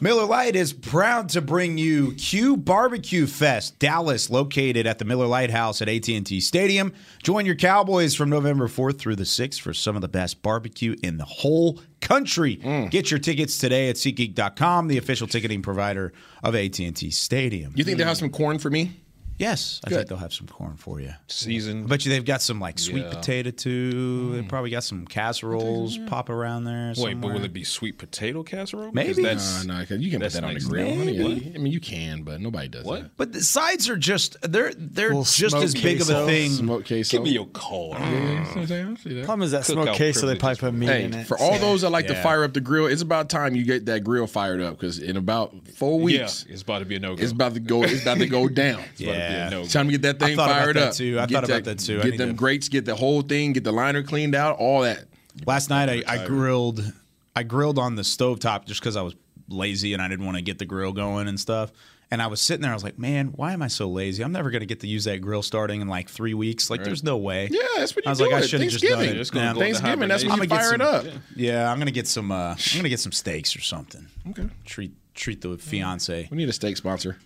Miller 0.00 0.24
Lite 0.24 0.56
is 0.56 0.72
proud 0.72 1.28
to 1.28 1.40
bring 1.40 1.78
you 1.78 2.12
Q 2.14 2.56
Barbecue 2.56 3.28
Fest, 3.28 3.78
Dallas, 3.78 4.30
located 4.30 4.86
at 4.86 4.98
the 4.98 5.04
Miller 5.04 5.26
Lighthouse 5.26 5.80
at 5.80 5.88
AT&T 5.88 6.40
Stadium. 6.40 6.92
Join 7.22 7.46
your 7.46 7.54
Cowboys 7.54 8.16
from 8.16 8.30
November 8.30 8.66
4th 8.66 8.98
through 8.98 9.16
the 9.16 9.22
6th 9.22 9.60
for 9.60 9.72
some 9.72 9.94
of 9.94 10.02
the 10.02 10.08
best 10.08 10.42
barbecue 10.42 10.96
in 11.04 11.18
the 11.18 11.24
whole 11.24 11.80
country. 12.00 12.56
Mm. 12.56 12.90
Get 12.90 13.10
your 13.10 13.20
tickets 13.20 13.58
today 13.58 13.88
at 13.88 13.96
SeatGeek.com, 13.96 14.88
the 14.88 14.98
official 14.98 15.26
ticketing 15.26 15.62
provider 15.62 16.12
of 16.42 16.54
AT&T 16.54 17.10
Stadium. 17.10 17.72
You 17.76 17.84
think 17.84 17.98
they'll 17.98 18.06
have 18.06 18.16
mm. 18.16 18.20
some 18.20 18.30
corn 18.30 18.58
for 18.58 18.70
me? 18.70 18.92
Yes, 19.38 19.80
I 19.84 19.90
think 19.90 20.08
they'll 20.08 20.18
have 20.18 20.32
some 20.34 20.48
corn 20.48 20.76
for 20.76 21.00
you. 21.00 21.12
Season. 21.28 21.84
I 21.84 21.86
bet 21.86 22.04
you 22.04 22.10
they've 22.10 22.24
got 22.24 22.42
some 22.42 22.58
like 22.60 22.78
sweet 22.78 23.04
Yeah. 23.04 23.10
potato 23.14 23.50
too. 23.50 24.32
They 24.32 24.42
mm. 24.42 24.48
probably 24.48 24.70
got 24.70 24.82
some 24.84 25.06
casseroles 25.06 25.96
pop 26.06 26.28
around 26.28 26.64
there. 26.64 26.88
Wait, 26.96 26.96
but 26.96 27.10
somewhere. 27.12 27.34
will 27.34 27.44
it 27.44 27.52
be 27.52 27.62
sweet 27.64 27.98
potato 27.98 28.42
casserole? 28.42 28.90
Maybe. 28.92 29.14
Because 29.22 29.64
No, 29.64 29.78
no, 29.78 29.84
'cause 29.86 29.98
you 30.00 30.10
can 30.10 30.20
put 30.20 30.32
that 30.32 30.42
on 30.44 30.54
the 30.54 30.60
grill. 30.60 30.86
level. 30.88 31.04
honey. 31.04 31.52
I 31.54 31.58
mean, 31.58 31.72
you 31.72 31.78
can, 31.80 32.22
but 32.22 32.40
nobody 32.40 32.68
does 32.68 32.84
What? 32.84 33.02
that. 33.02 33.16
But 33.16 33.32
the 33.32 33.40
sides 33.42 33.88
are 33.88 33.96
just 33.96 34.36
they're 34.42 34.72
they're 34.76 35.08
Little 35.08 35.22
just 35.24 35.54
as 35.54 35.74
big 35.74 36.00
of 36.00 36.10
a 36.10 36.26
thing. 36.26 36.50
Smoke 36.50 36.86
queso. 36.86 37.16
Give 37.18 37.22
me 37.24 37.30
your 37.30 37.46
call. 37.46 37.94
Problem 37.94 39.42
is 39.42 39.52
that 39.52 39.62
Cookout 39.62 39.64
smoked 39.64 39.96
queso, 39.96 40.26
they 40.26 40.34
probably 40.36 40.56
privileges. 40.56 40.58
put 40.60 40.74
meat 40.74 40.86
Hey, 40.88 41.04
in 41.04 41.14
it. 41.14 41.26
for 41.26 41.38
all 41.38 41.58
those 41.58 41.82
that 41.82 41.90
like 41.90 42.06
to 42.08 42.20
fire 42.22 42.44
up 42.44 42.54
the 42.54 42.60
grill, 42.60 42.86
it's 42.86 43.02
about 43.02 43.28
time 43.28 43.54
you 43.54 43.64
get 43.64 43.86
that 43.86 44.04
grill 44.04 44.26
fired 44.26 44.60
up 44.60 44.78
because 44.78 44.98
in 44.98 45.16
about 45.16 45.54
four 45.76 46.00
weeks, 46.00 46.44
Yeah, 46.48 46.52
it's 46.54 46.62
about 46.62 46.80
to 46.80 46.84
be 46.84 46.96
a 46.96 46.98
no 47.00 47.14
go. 47.14 47.22
it's 47.22 47.32
about 47.32 47.54
to 47.54 47.60
go. 47.60 47.82
It's 47.84 48.02
about 48.02 48.18
to 48.18 48.26
go 48.26 48.48
down. 48.58 48.82
Yeah. 48.96 49.27
No 49.50 49.60
It's 49.62 49.72
time 49.72 49.86
to 49.86 49.92
get 49.92 50.02
that 50.02 50.22
I 50.22 50.26
thing 50.28 50.36
thought 50.36 50.50
about 50.50 50.62
fired 50.62 50.76
that 50.76 50.88
up. 50.88 50.94
too. 50.94 51.18
I 51.20 51.26
Get 51.26 51.34
thought 51.34 51.44
about 51.44 51.64
that 51.64 51.78
too. 51.78 52.00
Get 52.02 52.18
them 52.18 52.28
to- 52.30 52.34
grates, 52.34 52.68
get 52.68 52.84
the 52.84 52.94
whole 52.94 53.22
thing, 53.22 53.52
get 53.52 53.64
the 53.64 53.72
liner 53.72 54.02
cleaned 54.02 54.34
out, 54.34 54.58
all 54.58 54.82
that. 54.82 55.04
Last 55.46 55.70
night 55.70 55.88
I, 55.88 56.02
I 56.22 56.26
grilled 56.26 56.92
I 57.36 57.42
grilled 57.44 57.78
on 57.78 57.94
the 57.94 58.02
stovetop 58.02 58.64
just 58.66 58.80
because 58.80 58.96
I 58.96 59.02
was 59.02 59.14
lazy 59.48 59.92
and 59.92 60.02
I 60.02 60.08
didn't 60.08 60.24
want 60.26 60.36
to 60.36 60.42
get 60.42 60.58
the 60.58 60.66
grill 60.66 60.92
going 60.92 61.28
and 61.28 61.38
stuff. 61.38 61.70
And 62.10 62.22
I 62.22 62.26
was 62.28 62.40
sitting 62.40 62.62
there, 62.62 62.70
I 62.70 62.74
was 62.74 62.82
like, 62.82 62.98
man, 62.98 63.28
why 63.36 63.52
am 63.52 63.60
I 63.60 63.68
so 63.68 63.86
lazy? 63.86 64.24
I'm 64.24 64.32
never 64.32 64.50
gonna 64.50 64.64
get 64.64 64.80
to 64.80 64.86
use 64.86 65.04
that 65.04 65.20
grill 65.20 65.42
starting 65.42 65.82
in 65.82 65.88
like 65.88 66.08
three 66.08 66.32
weeks. 66.32 66.70
Like, 66.70 66.82
there's 66.82 67.04
no 67.04 67.18
way. 67.18 67.48
Yeah, 67.52 67.60
that's 67.76 67.94
what 67.94 68.06
you 68.06 68.08
I 68.08 68.12
was 68.12 68.18
do 68.18 68.24
like, 68.24 68.34
I 68.34 68.40
should 68.46 68.62
have 68.62 68.70
just 68.70 68.82
done 68.82 68.92
Thanksgiving. 68.92 69.14
it. 69.16 69.18
Just 69.18 69.32
gonna 69.32 69.44
Nah, 69.46 69.52
go 69.52 69.60
into 69.60 69.74
Thanksgiving, 69.78 70.08
that's 70.08 70.22
when 70.24 70.32
I'm 70.32 70.42
you 70.42 70.46
gonna 70.48 70.58
get 70.60 70.64
fire 70.66 70.74
it 70.74 70.80
up. 70.80 71.04
Yeah, 71.36 71.70
I'm 71.70 71.78
gonna 71.78 71.90
get 71.90 72.06
some. 72.06 72.32
Uh, 72.32 72.54
I'm 72.54 72.76
gonna 72.78 72.88
get 72.88 73.00
some 73.00 73.12
steaks 73.12 73.54
or 73.54 73.60
something. 73.60 74.06
Okay. 74.30 74.46
Treat 74.64 74.92
treat 75.18 75.40
the 75.40 75.58
fiance. 75.58 76.28
We 76.30 76.36
need 76.36 76.48
a 76.48 76.52
steak 76.52 76.76
sponsor. 76.76 77.18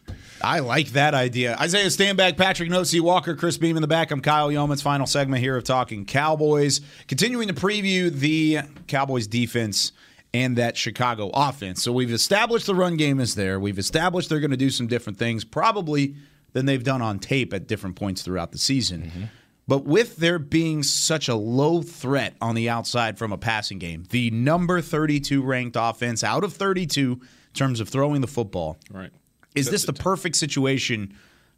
I 0.43 0.59
like 0.59 0.89
that 0.89 1.15
idea. 1.15 1.57
Isaiah 1.61 1.87
Stanback, 1.87 2.37
Patrick 2.37 2.69
Nosey 2.69 3.01
Walker, 3.01 3.37
Chris 3.37 3.59
Beam 3.59 3.77
in 3.77 3.83
the 3.83 3.89
back. 3.89 4.11
I'm 4.11 4.21
Kyle 4.21 4.49
Yeomans. 4.49 4.83
Final 4.83 5.07
segment 5.07 5.41
here 5.41 5.57
of 5.57 5.65
Talking 5.65 6.05
Cowboys. 6.05 6.81
Continuing 7.07 7.49
to 7.49 7.55
preview 7.55 8.11
the 8.11 8.61
Cowboys 8.89 9.27
defense 9.27 9.93
and 10.35 10.57
that 10.57 10.77
Chicago 10.77 11.31
offense. 11.35 11.83
So 11.83 11.93
we've 11.93 12.13
established 12.13 12.67
the 12.67 12.75
run 12.75 12.97
game 12.97 13.21
is 13.21 13.35
there. 13.35 13.61
We've 13.61 13.79
established 13.79 14.29
they're 14.31 14.41
going 14.41 14.51
to 14.51 14.57
do 14.57 14.71
some 14.71 14.87
different 14.87 15.19
things, 15.19 15.45
probably 15.45 16.15
than 16.53 16.67
they've 16.67 16.83
done 16.83 17.03
on 17.03 17.19
tape 17.19 17.53
at 17.53 17.67
different 17.67 17.97
points 17.97 18.23
throughout 18.23 18.53
the 18.53 18.59
season. 18.59 19.03
Mm-hmm. 19.03 19.25
But 19.69 19.85
with 19.85 20.17
there 20.17 20.39
being 20.39 20.83
such 20.83 21.29
a 21.29 21.35
low 21.35 21.83
threat 21.83 22.35
on 22.41 22.55
the 22.55 22.69
outside 22.69 23.17
from 23.17 23.33
a 23.33 23.39
passing 23.39 23.79
game, 23.79 24.05
the 24.11 24.31
number 24.31 24.81
32 24.81 25.43
ranked 25.43 25.77
offense 25.79 26.25
out 26.25 26.45
of 26.45 26.53
32 26.53 27.21
in 27.53 27.59
terms 27.59 27.81
of 27.81 27.89
throwing 27.89 28.21
the 28.21 28.27
football. 28.27 28.79
Right. 28.91 29.11
Is 29.55 29.71
this 29.71 29.85
the 29.85 29.93
perfect 29.93 30.37
situation 30.37 31.15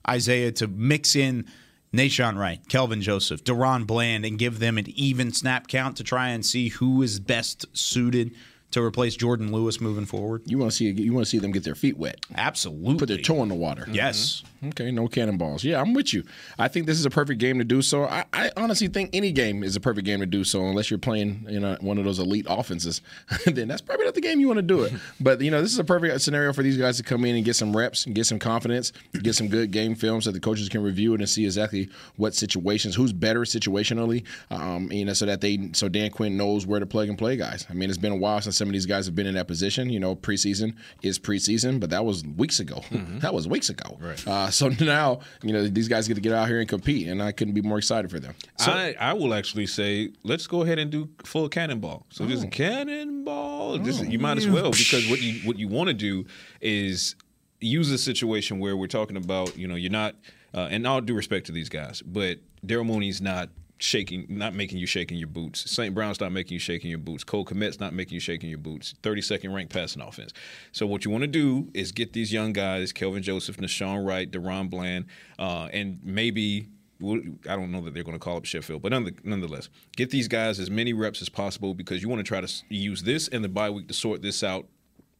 Isaiah 0.08 0.50
to 0.52 0.66
mix 0.66 1.14
in 1.14 1.46
Nahshon 1.92 2.36
Wright, 2.36 2.60
Kelvin 2.68 3.00
Joseph, 3.00 3.44
DaRon 3.44 3.86
Bland, 3.86 4.24
and 4.24 4.36
give 4.36 4.58
them 4.58 4.78
an 4.78 4.86
even 4.96 5.32
snap 5.32 5.68
count 5.68 5.96
to 5.98 6.04
try 6.04 6.30
and 6.30 6.44
see 6.44 6.70
who 6.70 7.02
is 7.02 7.20
best 7.20 7.66
suited 7.72 8.34
to 8.72 8.82
replace 8.82 9.16
Jourdan 9.16 9.52
Lewis 9.52 9.80
moving 9.80 10.04
forward? 10.04 10.42
You 10.46 10.58
want 10.58 10.72
to 10.72 10.76
see 10.76 10.90
you 10.90 11.12
want 11.12 11.24
to 11.24 11.30
see 11.30 11.38
them 11.38 11.52
get 11.52 11.62
their 11.62 11.76
feet 11.76 11.96
wet. 11.96 12.18
Absolutely. 12.34 12.98
Put 12.98 13.08
their 13.08 13.18
toe 13.18 13.42
in 13.44 13.48
the 13.48 13.54
water. 13.54 13.86
Yes. 13.88 14.42
Okay, 14.68 14.90
no 14.90 15.08
cannonballs. 15.08 15.64
Yeah, 15.64 15.80
I'm 15.80 15.94
with 15.94 16.12
you. 16.12 16.24
I 16.58 16.68
think 16.68 16.86
this 16.86 16.98
is 16.98 17.06
a 17.06 17.10
perfect 17.10 17.40
game 17.40 17.58
to 17.58 17.64
do 17.64 17.82
so. 17.82 18.04
I, 18.04 18.24
I 18.32 18.50
honestly 18.56 18.88
think 18.88 19.10
any 19.12 19.32
game 19.32 19.62
is 19.62 19.76
a 19.76 19.80
perfect 19.80 20.04
game 20.04 20.20
to 20.20 20.26
do 20.26 20.44
so, 20.44 20.64
unless 20.66 20.90
you're 20.90 20.98
playing 20.98 21.46
you 21.48 21.60
know 21.60 21.76
one 21.80 21.98
of 21.98 22.04
those 22.04 22.18
elite 22.18 22.46
offenses. 22.48 23.00
then 23.46 23.68
that's 23.68 23.80
probably 23.80 24.04
not 24.04 24.14
the 24.14 24.20
game 24.20 24.40
you 24.40 24.46
want 24.46 24.58
to 24.58 24.62
do 24.62 24.82
it. 24.82 24.92
but 25.20 25.40
you 25.40 25.50
know, 25.50 25.60
this 25.60 25.72
is 25.72 25.78
a 25.78 25.84
perfect 25.84 26.20
scenario 26.20 26.52
for 26.52 26.62
these 26.62 26.76
guys 26.76 26.96
to 26.96 27.02
come 27.02 27.24
in 27.24 27.36
and 27.36 27.44
get 27.44 27.56
some 27.56 27.76
reps 27.76 28.06
and 28.06 28.14
get 28.14 28.26
some 28.26 28.38
confidence, 28.38 28.92
get 29.22 29.34
some 29.34 29.48
good 29.48 29.70
game 29.70 29.94
films 29.94 30.24
so 30.24 30.30
the 30.30 30.40
coaches 30.40 30.68
can 30.68 30.82
review 30.82 31.14
it 31.14 31.20
and 31.20 31.28
see 31.28 31.44
exactly 31.44 31.88
what 32.16 32.34
situations, 32.34 32.94
who's 32.94 33.12
better 33.12 33.40
situationally. 33.40 34.24
Um, 34.50 34.90
you 34.92 35.04
know, 35.04 35.12
so 35.12 35.26
that 35.26 35.40
they 35.40 35.70
so 35.72 35.88
Dan 35.88 36.10
Quinn 36.10 36.36
knows 36.36 36.66
where 36.66 36.80
to 36.80 36.86
plug 36.86 37.08
and 37.08 37.18
play 37.18 37.36
guys. 37.36 37.66
I 37.70 37.74
mean, 37.74 37.88
it's 37.88 37.98
been 37.98 38.12
a 38.12 38.16
while 38.16 38.40
since 38.40 38.56
some 38.56 38.68
of 38.68 38.72
these 38.72 38.86
guys 38.86 39.06
have 39.06 39.14
been 39.14 39.26
in 39.26 39.34
that 39.34 39.48
position. 39.48 39.90
You 39.90 40.00
know, 40.00 40.16
preseason 40.16 40.74
is 41.02 41.18
preseason, 41.18 41.80
but 41.80 41.90
that 41.90 42.04
was 42.04 42.24
weeks 42.24 42.60
ago. 42.60 42.82
That 43.20 43.34
was 43.34 43.48
weeks 43.48 43.68
ago. 43.70 43.98
Right. 44.00 44.26
Uh, 44.26 44.50
so 44.58 44.68
now, 44.68 45.20
you 45.42 45.52
know, 45.52 45.66
these 45.66 45.88
guys 45.88 46.06
get 46.06 46.14
to 46.14 46.20
get 46.20 46.32
out 46.32 46.46
here 46.46 46.60
and 46.60 46.68
compete, 46.68 47.08
and 47.08 47.22
I 47.22 47.32
couldn't 47.32 47.54
be 47.54 47.62
more 47.62 47.78
excited 47.78 48.10
for 48.10 48.20
them. 48.20 48.34
I, 48.70 48.94
I 49.00 49.12
will 49.12 49.34
actually 49.34 49.66
say, 49.66 50.10
let's 50.22 50.46
go 50.46 50.62
ahead 50.62 50.78
and 50.78 50.90
do 50.90 51.08
full 51.24 51.48
cannonball. 51.48 52.06
So 52.10 52.24
just 52.26 52.50
cannonball. 52.52 53.78
Just, 53.78 54.06
you 54.06 54.18
might 54.18 54.38
as 54.38 54.46
well 54.48 54.70
because 54.70 55.08
what 55.10 55.20
you 55.20 55.40
what 55.46 55.58
you 55.58 55.66
want 55.68 55.88
to 55.88 55.94
do 55.94 56.24
is 56.60 57.16
use 57.60 57.90
a 57.90 57.98
situation 57.98 58.58
where 58.60 58.76
we're 58.76 58.86
talking 58.86 59.16
about, 59.16 59.56
you 59.56 59.66
know, 59.66 59.74
you're 59.74 59.90
not, 59.90 60.14
uh, 60.54 60.68
and 60.70 60.86
all 60.86 61.00
due 61.00 61.14
respect 61.14 61.46
to 61.46 61.52
these 61.52 61.68
guys, 61.68 62.02
but 62.02 62.38
Daryl 62.64 62.86
Mooney's 62.86 63.20
not 63.20 63.48
shaking, 63.78 64.26
not 64.28 64.54
making 64.54 64.78
you 64.78 64.86
shaking 64.86 65.18
your 65.18 65.28
boots. 65.28 65.70
St. 65.70 65.94
Brown's 65.94 66.20
not 66.20 66.32
making 66.32 66.54
you 66.54 66.58
shaking 66.58 66.90
your 66.90 66.98
boots. 66.98 67.24
Cole 67.24 67.44
Kmet's 67.44 67.80
not 67.80 67.92
making 67.92 68.14
you 68.14 68.20
shaking 68.20 68.48
your 68.48 68.58
boots. 68.58 68.94
32nd 69.02 69.54
ranked 69.54 69.72
passing 69.72 70.02
offense. 70.02 70.32
So 70.72 70.86
what 70.86 71.04
you 71.04 71.10
want 71.10 71.22
to 71.22 71.28
do 71.28 71.68
is 71.74 71.92
get 71.92 72.12
these 72.12 72.32
young 72.32 72.52
guys, 72.52 72.92
Kelvin 72.92 73.22
Joseph, 73.22 73.56
Nahshon 73.56 74.06
Wright, 74.06 74.30
DaRon 74.30 74.70
Bland, 74.70 75.06
uh, 75.38 75.68
and 75.72 75.98
maybe 76.02 76.68
I 77.02 77.56
don't 77.56 77.72
know 77.72 77.80
that 77.82 77.92
they're 77.92 78.04
going 78.04 78.16
to 78.16 78.22
call 78.22 78.36
up 78.36 78.44
Sheffield, 78.44 78.80
but 78.80 78.92
nonetheless, 79.24 79.68
get 79.96 80.10
these 80.10 80.28
guys 80.28 80.60
as 80.60 80.70
many 80.70 80.92
reps 80.92 81.20
as 81.20 81.28
possible 81.28 81.74
because 81.74 82.02
you 82.02 82.08
want 82.08 82.20
to 82.20 82.24
try 82.24 82.40
to 82.40 82.48
use 82.68 83.02
this 83.02 83.28
and 83.28 83.44
the 83.44 83.48
bye 83.48 83.70
week 83.70 83.88
to 83.88 83.94
sort 83.94 84.22
this 84.22 84.42
out 84.42 84.66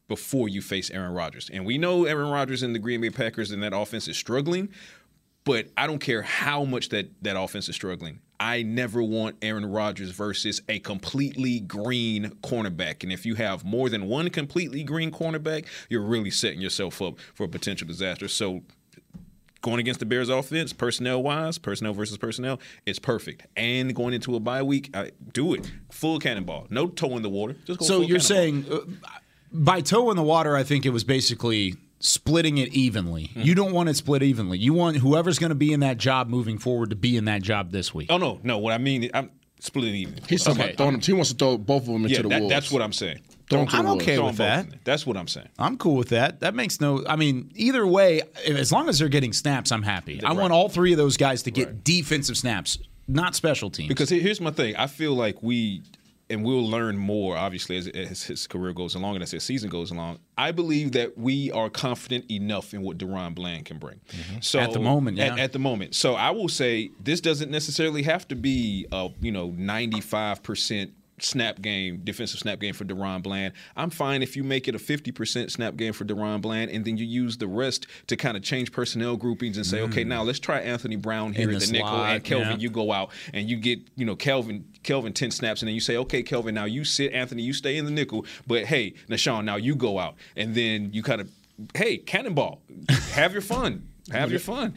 before 0.09 0.49
you 0.49 0.63
face 0.63 0.91
Aaron 0.91 1.13
Rodgers. 1.13 1.51
And 1.53 1.67
we 1.67 1.79
know 1.79 2.05
Aaron 2.05 2.31
Rodgers 2.31 2.63
and 2.63 2.75
the 2.75 2.79
Green 2.79 3.01
Bay 3.01 3.11
Packers 3.11 3.51
and 3.51 3.63
that 3.63 3.75
offense 3.75 4.07
is 4.07 4.17
struggling, 4.17 4.69
but 5.45 5.67
I 5.77 5.87
don't 5.87 5.99
care 5.99 6.23
how 6.23 6.65
much 6.65 6.91
that 6.91 7.11
that 7.23 7.39
offense 7.39 7.69
is 7.69 7.75
struggling. 7.75 8.21
I 8.41 8.63
never 8.63 9.03
want 9.03 9.37
Aaron 9.43 9.67
Rodgers 9.67 10.11
versus 10.11 10.61
a 10.69 10.79
completely 10.81 11.61
green 11.61 12.31
cornerback. 12.43 13.03
And 13.03 13.13
if 13.13 13.25
you 13.25 13.35
have 13.37 13.65
more 13.65 13.89
than 13.89 14.07
one 14.07 14.29
completely 14.31 14.83
green 14.83 15.11
cornerback, 15.11 15.67
you're 15.89 16.03
really 16.03 16.31
setting 16.31 16.61
yourself 16.61 17.01
up 17.01 17.19
for 17.35 17.45
a 17.45 17.49
potential 17.49 17.87
disaster. 17.87 18.29
So 18.29 18.63
going 19.63 19.81
against 19.81 20.01
the 20.01 20.07
Bears 20.07 20.29
offense, 20.29 20.73
personnel 20.73 21.23
wise, 21.23 21.59
personnel 21.59 21.95
versus 21.95 22.19
personnel, 22.19 22.61
it's 22.87 22.99
perfect. 22.99 23.47
And 23.57 23.95
going 23.95 24.13
into 24.15 24.35
a 24.37 24.41
bye 24.41 24.63
week, 24.63 24.91
I, 24.95 25.13
do 25.33 25.55
it. 25.55 25.71
Full 25.91 26.19
cannonball. 26.19 26.67
No 26.71 26.89
toe 26.89 27.17
in 27.17 27.23
the 27.23 27.31
water. 27.31 27.57
Just 27.65 27.81
go 27.81 27.87
So 27.87 28.01
you're 28.03 28.19
cannonball. 28.19 28.21
saying 28.21 28.67
uh, 28.71 29.09
by 29.53 29.81
toe 29.81 30.11
in 30.11 30.17
the 30.17 30.23
water, 30.23 30.57
I 30.57 30.65
think 30.65 30.85
it 30.85 30.91
was 30.91 31.05
basically 31.05 31.77
splitting 32.05 32.59
it 32.59 32.73
evenly. 32.75 33.25
Mm-hmm. 33.29 33.41
You 33.41 33.55
don't 33.55 33.73
want 33.73 33.89
it 33.89 33.97
split 33.97 34.23
evenly. 34.23 34.59
You 34.59 34.75
want 34.75 34.99
whoever's 34.99 35.39
going 35.39 35.49
to 35.51 35.55
be 35.57 35.73
in 35.73 35.81
that 35.81 35.97
job 35.97 36.29
moving 36.29 36.59
forward 36.59 36.91
to 36.91 36.97
be 36.97 37.17
in 37.17 37.25
that 37.25 37.43
job 37.43 37.73
this 37.73 37.95
week. 37.95 38.09
Oh 38.11 38.19
no, 38.19 38.39
no. 38.43 38.59
What 38.59 38.73
I 38.75 38.79
mean, 38.79 39.11
I'm 39.15 39.31
splitting 39.59 39.95
even. 39.95 40.21
He's 40.29 40.45
talking 40.45 40.63
about 40.63 40.77
throwing 40.77 40.93
them. 40.93 41.01
He 41.01 41.13
wants 41.15 41.31
to 41.31 41.37
throw 41.37 41.57
both 41.57 41.83
of 41.83 41.87
them 41.89 42.05
into 42.05 42.11
yeah, 42.11 42.23
the 42.23 42.29
that, 42.29 42.41
wolves. 42.41 42.55
that's 42.55 42.71
what 42.71 42.83
I'm 42.83 42.93
saying. 42.93 43.21
Throw 43.49 43.61
'em 43.61 43.67
to 43.69 43.77
I'm 43.77 43.85
the 43.85 43.89
wolves. 43.91 44.03
okay 44.03 44.17
Throw 44.17 44.27
with 44.27 44.41
'em 44.41 44.65
both 44.65 44.71
that. 44.71 44.85
That's 44.85 45.07
what 45.07 45.17
I'm 45.17 45.29
saying. 45.29 45.49
I'm 45.59 45.77
cool 45.79 45.97
with 45.97 46.11
that. 46.11 46.41
That 46.41 46.55
makes 46.55 46.81
no. 46.81 47.05
I 47.07 47.17
mean, 47.17 47.51
either 47.55 47.87
way, 47.87 48.23
as 48.47 48.71
long 48.71 48.89
as 48.89 48.99
they're 48.99 49.09
getting 49.09 49.33
snaps, 49.33 49.73
I'm 49.73 49.83
happy. 49.83 50.23
I 50.23 50.33
want 50.33 50.53
all 50.53 50.69
three 50.69 50.93
of 50.93 50.99
those 50.99 51.17
guys 51.17 51.43
to 51.45 51.51
get 51.51 51.85
defensive 51.85 52.37
snaps, 52.37 52.79
not 53.09 53.35
special 53.35 53.71
teams. 53.71 53.89
Because 53.89 54.11
here's 54.11 54.41
my 54.41 54.51
thing. 54.51 54.77
I 54.77 54.87
feel 54.87 55.15
like 55.15 55.43
we, 55.43 55.83
and 56.31 56.45
we'll 56.45 56.67
learn 56.67 56.97
more, 56.97 57.37
obviously, 57.37 57.77
as, 57.77 57.87
as 57.89 58.23
his 58.25 58.47
career 58.47 58.73
goes 58.73 58.95
along 58.95 59.15
and 59.17 59.23
as 59.23 59.31
his 59.31 59.45
season 59.45 59.69
goes 59.69 59.91
along. 59.91 60.19
I 60.39 60.53
believe 60.53 60.93
that 60.93 61.19
we 61.19 61.51
are 61.51 61.69
confident 61.69 62.31
enough 62.31 62.73
in 62.73 62.83
what 62.83 62.99
DaRon 62.99 63.35
Bland 63.35 63.67
can 63.67 63.79
bring. 63.79 64.01
Mm-hmm. 64.09 64.41
So 64.41 64.59
At 64.59 64.73
the 64.73 64.81
moment, 64.81 65.19
at, 65.19 65.37
yeah. 65.37 65.43
at 65.43 65.53
the 65.53 65.59
moment. 65.59 65.95
So 65.95 66.15
I 66.15 66.31
will 66.31 66.49
say 66.49 66.91
this 66.99 67.21
doesn't 67.21 67.51
necessarily 67.51 68.03
have 68.03 68.27
to 68.29 68.37
be 68.37 68.87
a 68.91 69.11
you 69.21 69.33
know 69.33 69.53
95 69.57 70.43
percent 70.43 70.93
snap 71.25 71.61
game, 71.61 72.01
defensive 72.05 72.41
snap 72.41 72.59
game 72.61 72.75
for 72.75 72.85
DaRon 72.85 73.23
Bland. 73.23 73.55
I'm 73.77 73.91
fine 73.91 74.23
if 74.23 74.37
you 74.37 74.45
make 74.45 74.69
it 74.69 74.75
a 74.75 74.79
50% 74.79 75.51
snap 75.51 75.77
game 75.77 75.93
for 75.93 76.05
DaRon 76.05 76.41
Bland, 76.41 76.71
and 76.71 76.85
then 76.85 76.97
you 76.97 77.05
use 77.05 77.37
the 77.39 77.47
rest 77.47 77.87
to 78.07 78.17
kind 78.17 78.37
of 78.37 78.43
change 78.43 78.73
personnel 78.73 79.17
groupings 79.17 79.57
and 79.57 79.67
say, 79.67 79.81
okay, 79.83 80.05
mm. 80.05 80.09
now 80.09 80.23
let's 80.23 80.39
try 80.39 80.61
Anthony 80.61 80.97
Brown 80.97 81.33
here 81.33 81.49
In 81.49 81.57
at 81.57 81.61
the 81.61 81.67
the 81.67 81.73
nickel, 81.73 82.05
and 82.05 82.23
Kelvin, 82.25 82.51
yeah. 82.53 82.57
you 82.59 82.71
go 82.71 82.93
out 82.93 83.11
and 83.33 83.49
you 83.49 83.57
get, 83.57 83.81
you 83.97 84.05
know, 84.05 84.17
Kelvin, 84.17 84.65
Kelvin 84.83 85.13
10 85.13 85.31
snaps, 85.31 85.63
and 85.63 85.69
then 85.69 85.75
you 85.75 85.81
say, 85.81 85.97
okay, 85.97 86.23
Kelvin, 86.23 86.55
now 86.55 86.65
you 86.65 86.85
sit, 86.85 87.13
Anthony, 87.13 87.43
you 87.43 87.53
stay 87.53 87.77
in 87.77 87.85
the 87.85 87.91
nickel, 87.91 88.27
but 88.47 88.65
hey, 88.65 88.95
Nahshon, 89.09 89.45
now 89.45 89.57
you 89.57 89.75
go 89.75 89.99
out, 89.99 90.15
and 90.37 90.55
then 90.55 90.93
you 90.93 91.03
kind 91.03 91.21
of, 91.21 91.31
hey, 91.75 91.99
cannonball, 91.99 92.61
have 93.13 93.33
your 93.33 93.43
fun, 93.43 93.89
have 94.11 94.31
your 94.31 94.41
fun. 94.41 94.75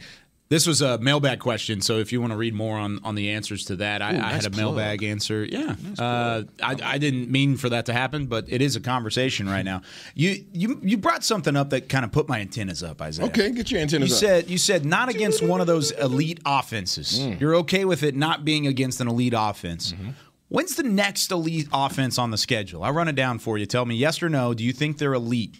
This 0.50 0.66
was 0.66 0.80
a 0.80 0.96
mailbag 0.96 1.40
question, 1.40 1.82
so 1.82 1.98
if 1.98 2.10
you 2.10 2.22
want 2.22 2.32
to 2.32 2.36
read 2.38 2.54
more 2.54 2.78
on, 2.78 3.00
on 3.04 3.14
the 3.14 3.30
answers 3.32 3.66
to 3.66 3.76
that, 3.76 4.00
I, 4.00 4.12
Ooh, 4.14 4.16
I 4.16 4.20
nice 4.32 4.44
had 4.44 4.54
a 4.54 4.56
mailbag 4.56 5.00
plug. 5.00 5.10
answer. 5.10 5.44
Yeah, 5.44 5.76
uh, 5.98 6.44
I, 6.62 6.76
I 6.82 6.96
didn't 6.96 7.30
mean 7.30 7.58
for 7.58 7.68
that 7.68 7.84
to 7.86 7.92
happen, 7.92 8.24
but 8.26 8.46
it 8.48 8.62
is 8.62 8.74
a 8.74 8.80
conversation 8.80 9.46
right 9.46 9.64
now. 9.64 9.82
You 10.14 10.42
you 10.54 10.80
you 10.82 10.96
brought 10.96 11.22
something 11.22 11.54
up 11.54 11.68
that 11.70 11.90
kind 11.90 12.02
of 12.04 12.12
put 12.12 12.28
my 12.30 12.40
antennas 12.40 12.82
up, 12.82 13.02
Isaiah. 13.02 13.26
Okay, 13.26 13.50
get 13.52 13.70
your 13.70 13.80
antennas 13.82 14.08
You 14.08 14.14
up. 14.16 14.20
said 14.20 14.48
you 14.50 14.56
said 14.56 14.86
not 14.86 15.10
against 15.10 15.42
one 15.42 15.60
of 15.60 15.66
those 15.66 15.90
elite 15.90 16.40
offenses. 16.46 17.18
Mm. 17.20 17.38
You're 17.40 17.56
okay 17.56 17.84
with 17.84 18.02
it 18.02 18.16
not 18.16 18.46
being 18.46 18.66
against 18.66 19.02
an 19.02 19.08
elite 19.08 19.34
offense. 19.36 19.92
Mm-hmm. 19.92 20.10
When's 20.48 20.76
the 20.76 20.82
next 20.82 21.30
elite 21.30 21.68
offense 21.74 22.16
on 22.18 22.30
the 22.30 22.38
schedule? 22.38 22.82
I'll 22.84 22.94
run 22.94 23.08
it 23.08 23.16
down 23.16 23.38
for 23.38 23.58
you. 23.58 23.66
Tell 23.66 23.84
me 23.84 23.96
yes 23.96 24.22
or 24.22 24.30
no. 24.30 24.54
Do 24.54 24.64
you 24.64 24.72
think 24.72 24.96
they're 24.96 25.12
elite? 25.12 25.58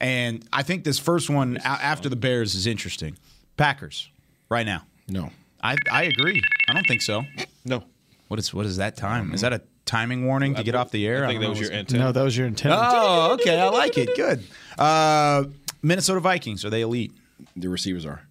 And 0.00 0.48
I 0.50 0.62
think 0.62 0.84
this 0.84 0.98
first 0.98 1.28
one 1.28 1.58
a- 1.58 1.66
after 1.66 2.08
the 2.08 2.16
Bears 2.16 2.54
is 2.54 2.66
interesting. 2.66 3.18
Packers, 3.58 4.08
right 4.50 4.66
now. 4.66 4.82
No. 5.08 5.30
I, 5.62 5.76
I 5.90 6.04
agree. 6.04 6.42
I 6.68 6.72
don't 6.74 6.86
think 6.86 7.02
so. 7.02 7.24
No. 7.64 7.84
What 8.28 8.38
is 8.38 8.52
what 8.54 8.66
is 8.66 8.76
that 8.78 8.96
time? 8.96 9.32
Is 9.34 9.40
that 9.40 9.52
a 9.52 9.62
timing 9.86 10.26
warning 10.26 10.54
to 10.54 10.62
get 10.62 10.74
off 10.74 10.90
the 10.90 11.06
air? 11.06 11.24
I 11.24 11.28
think 11.28 11.40
that 11.40 11.48
was 11.50 11.58
your 11.60 11.68
what's- 11.70 11.78
antenna. 11.78 12.04
No, 12.04 12.12
that 12.12 12.22
was 12.22 12.36
your 12.36 12.46
antenna. 12.46 12.78
Oh, 12.80 13.32
okay. 13.34 13.58
I 13.60 13.68
like 13.68 13.98
it. 13.98 14.14
Good. 14.16 14.44
Uh, 14.78 15.44
Minnesota 15.82 16.20
Vikings 16.20 16.64
are 16.64 16.70
they 16.70 16.82
elite? 16.82 17.12
The 17.56 17.68
receivers 17.68 18.06
are. 18.06 18.22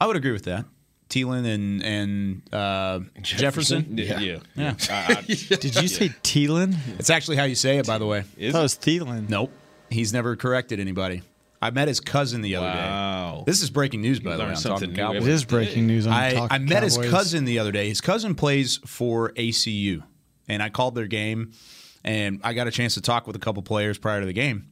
I 0.00 0.06
would 0.06 0.16
agree 0.16 0.32
with 0.32 0.44
that. 0.44 0.64
Thielen 1.08 1.46
and 1.46 1.82
and 1.82 2.42
uh, 2.54 3.00
Jefferson. 3.22 3.96
Yeah, 3.96 4.20
yeah. 4.20 4.38
Yeah. 4.54 4.72
Did 5.26 5.80
you 5.80 5.88
say 5.88 6.10
Thielen? 6.22 6.76
It's 6.98 7.08
actually 7.08 7.38
how 7.38 7.44
you 7.44 7.54
say 7.54 7.78
it, 7.78 7.86
by 7.86 7.96
the 7.98 8.04
way. 8.06 8.18
I 8.18 8.50
thought 8.50 8.58
it 8.58 8.62
was 8.62 8.76
Thielen. 8.76 9.28
Nope. 9.30 9.50
He's 9.90 10.12
never 10.12 10.36
corrected 10.36 10.78
anybody. 10.80 11.22
I 11.60 11.70
met 11.70 11.88
his 11.88 11.98
cousin 12.00 12.40
the 12.40 12.56
other 12.56 12.66
Wow. 12.66 13.42
day. 13.46 13.50
This 13.50 13.62
is 13.62 13.70
breaking 13.70 14.00
news, 14.00 14.20
by 14.20 14.36
the 14.36 14.44
way. 14.44 14.50
I'm 14.50 14.56
something 14.56 14.90
talking 14.90 14.94
new 14.94 14.96
Cowboys. 15.20 15.26
It 15.28 15.32
is 15.32 15.44
breaking 15.44 15.86
news 15.86 16.06
on 16.06 16.12
I, 16.12 16.46
I 16.50 16.58
met 16.58 16.82
his 16.82 16.96
cousin 16.96 17.44
the 17.44 17.58
other 17.58 17.72
day. 17.72 17.88
His 17.88 18.00
cousin 18.00 18.34
plays 18.34 18.78
for 18.86 19.32
ACU, 19.32 20.02
and 20.46 20.62
I 20.62 20.68
called 20.68 20.94
their 20.94 21.06
game, 21.08 21.52
and 22.04 22.40
I 22.44 22.52
got 22.52 22.66
a 22.68 22.70
chance 22.70 22.94
to 22.94 23.00
talk 23.00 23.26
with 23.26 23.34
a 23.34 23.40
couple 23.40 23.62
players 23.62 23.98
prior 23.98 24.20
to 24.20 24.26
the 24.26 24.32
game, 24.32 24.68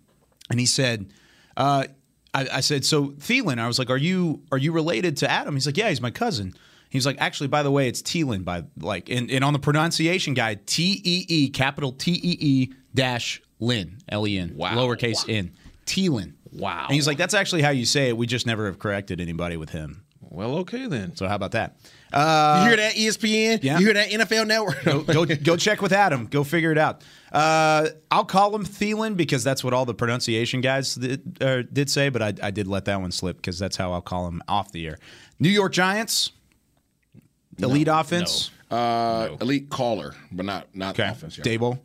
and 0.50 0.60
he 0.60 0.66
said, 0.66 1.12
uh, 1.56 1.86
I, 2.32 2.48
I 2.52 2.60
said, 2.60 2.84
so 2.84 3.08
Thielen, 3.08 3.58
I 3.58 3.66
was 3.66 3.78
like, 3.78 3.90
are 3.90 3.96
you 3.96 4.42
are 4.52 4.58
you 4.58 4.70
related 4.72 5.16
to 5.18 5.30
Adam? 5.30 5.54
He's 5.54 5.66
like, 5.66 5.76
yeah, 5.76 5.88
he's 5.88 6.00
my 6.00 6.10
cousin. 6.12 6.54
He's 6.88 7.04
like, 7.04 7.16
actually, 7.20 7.48
by 7.48 7.62
the 7.64 7.70
way, 7.70 7.88
it's 7.88 8.00
Thielen. 8.00 8.44
By 8.44 8.62
like, 8.78 9.08
and, 9.10 9.28
and 9.30 9.42
on 9.42 9.52
the 9.52 9.58
pronunciation 9.58 10.34
guide, 10.34 10.66
T 10.68 11.00
E 11.04 11.24
E 11.28 11.48
capital 11.50 11.90
T 11.92 12.12
E 12.12 12.36
E 12.40 12.72
dash 12.94 13.42
Lin 13.58 13.98
L 14.08 14.26
E 14.26 14.38
N 14.38 14.52
Wow. 14.54 14.74
lowercase 14.76 15.24
N 15.28 15.50
Thielen. 15.86 16.34
Wow. 16.52 16.84
And 16.86 16.94
he's 16.94 17.06
like, 17.06 17.18
that's 17.18 17.34
actually 17.34 17.62
how 17.62 17.70
you 17.70 17.84
say 17.84 18.08
it. 18.08 18.16
We 18.16 18.26
just 18.26 18.46
never 18.46 18.66
have 18.66 18.78
corrected 18.78 19.20
anybody 19.20 19.56
with 19.56 19.70
him. 19.70 20.02
Well, 20.20 20.56
okay 20.58 20.86
then. 20.86 21.14
So 21.16 21.28
how 21.28 21.36
about 21.36 21.52
that? 21.52 21.76
Uh, 22.12 22.60
you 22.62 22.68
hear 22.68 22.76
that, 22.76 22.96
E 22.96 23.06
ESPN? 23.08 23.60
yeah. 23.62 23.78
You 23.78 23.84
hear 23.86 23.94
that, 23.94 24.08
NFL 24.10 24.46
Network? 24.46 24.82
go, 24.84 25.02
go 25.02 25.24
go 25.24 25.56
check 25.56 25.80
with 25.82 25.92
Adam. 25.92 26.26
Go 26.26 26.44
figure 26.44 26.72
it 26.72 26.78
out. 26.78 27.02
Uh, 27.32 27.88
I'll 28.10 28.24
call 28.24 28.54
him 28.54 28.64
Thielen 28.64 29.16
because 29.16 29.44
that's 29.44 29.62
what 29.62 29.72
all 29.74 29.84
the 29.84 29.94
pronunciation 29.94 30.60
guys 30.60 30.94
did, 30.94 31.38
uh, 31.40 31.62
did 31.72 31.90
say, 31.90 32.08
but 32.08 32.22
I, 32.22 32.32
I 32.42 32.50
did 32.50 32.66
let 32.66 32.84
that 32.86 33.00
one 33.00 33.12
slip 33.12 33.36
because 33.36 33.58
that's 33.58 33.76
how 33.76 33.92
I'll 33.92 34.00
call 34.02 34.26
him 34.26 34.42
off 34.48 34.72
the 34.72 34.86
air. 34.86 34.98
New 35.38 35.48
York 35.50 35.72
Giants, 35.72 36.30
elite 37.58 37.88
offense. 37.90 38.50
Uh, 38.70 39.36
Elite 39.40 39.70
caller, 39.70 40.14
but 40.32 40.44
not 40.44 40.66
not 40.74 40.98
Okay, 40.98 41.08
offense. 41.08 41.38
yeah. 41.38 41.44
Daboll. 41.44 41.78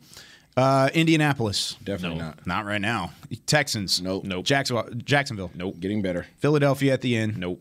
Uh, 0.56 0.90
Indianapolis, 0.92 1.76
Definitely 1.82 2.18
not. 2.18 2.46
not 2.46 2.66
right 2.66 2.80
now. 2.80 3.12
Texans, 3.46 4.02
Nope. 4.02 4.24
Nope. 4.24 4.44
Jacksonville, 4.44 4.90
Jacksonville, 4.96 5.50
Nope. 5.54 5.80
Getting 5.80 6.02
better. 6.02 6.26
Philadelphia 6.38 6.92
at 6.92 7.00
the 7.00 7.16
end. 7.16 7.38
Nope. 7.38 7.60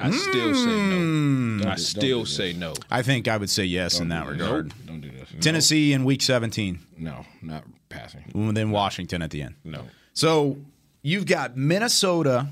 I 0.00 0.10
still 0.10 0.54
say 0.54 0.66
no. 0.66 0.96
Mm. 0.96 1.66
I 1.66 1.76
still 1.76 2.24
say 2.26 2.52
no. 2.54 2.74
I 2.90 3.02
think 3.02 3.28
I 3.28 3.36
would 3.36 3.50
say 3.50 3.64
yes 3.64 4.00
in 4.00 4.08
that 4.08 4.24
do 4.24 4.30
regard. 4.32 4.68
Nope. 4.68 4.74
Don't 4.86 5.00
do 5.02 5.10
this. 5.10 5.28
Tennessee 5.40 5.92
in 5.92 6.04
week 6.04 6.22
17. 6.22 6.80
No, 6.98 7.24
not 7.42 7.64
passing. 7.88 8.24
And 8.34 8.56
then 8.56 8.70
Washington 8.70 9.22
at 9.22 9.30
the 9.30 9.42
end. 9.42 9.54
No. 9.62 9.84
So 10.14 10.56
you've 11.02 11.26
got 11.26 11.56
Minnesota, 11.56 12.48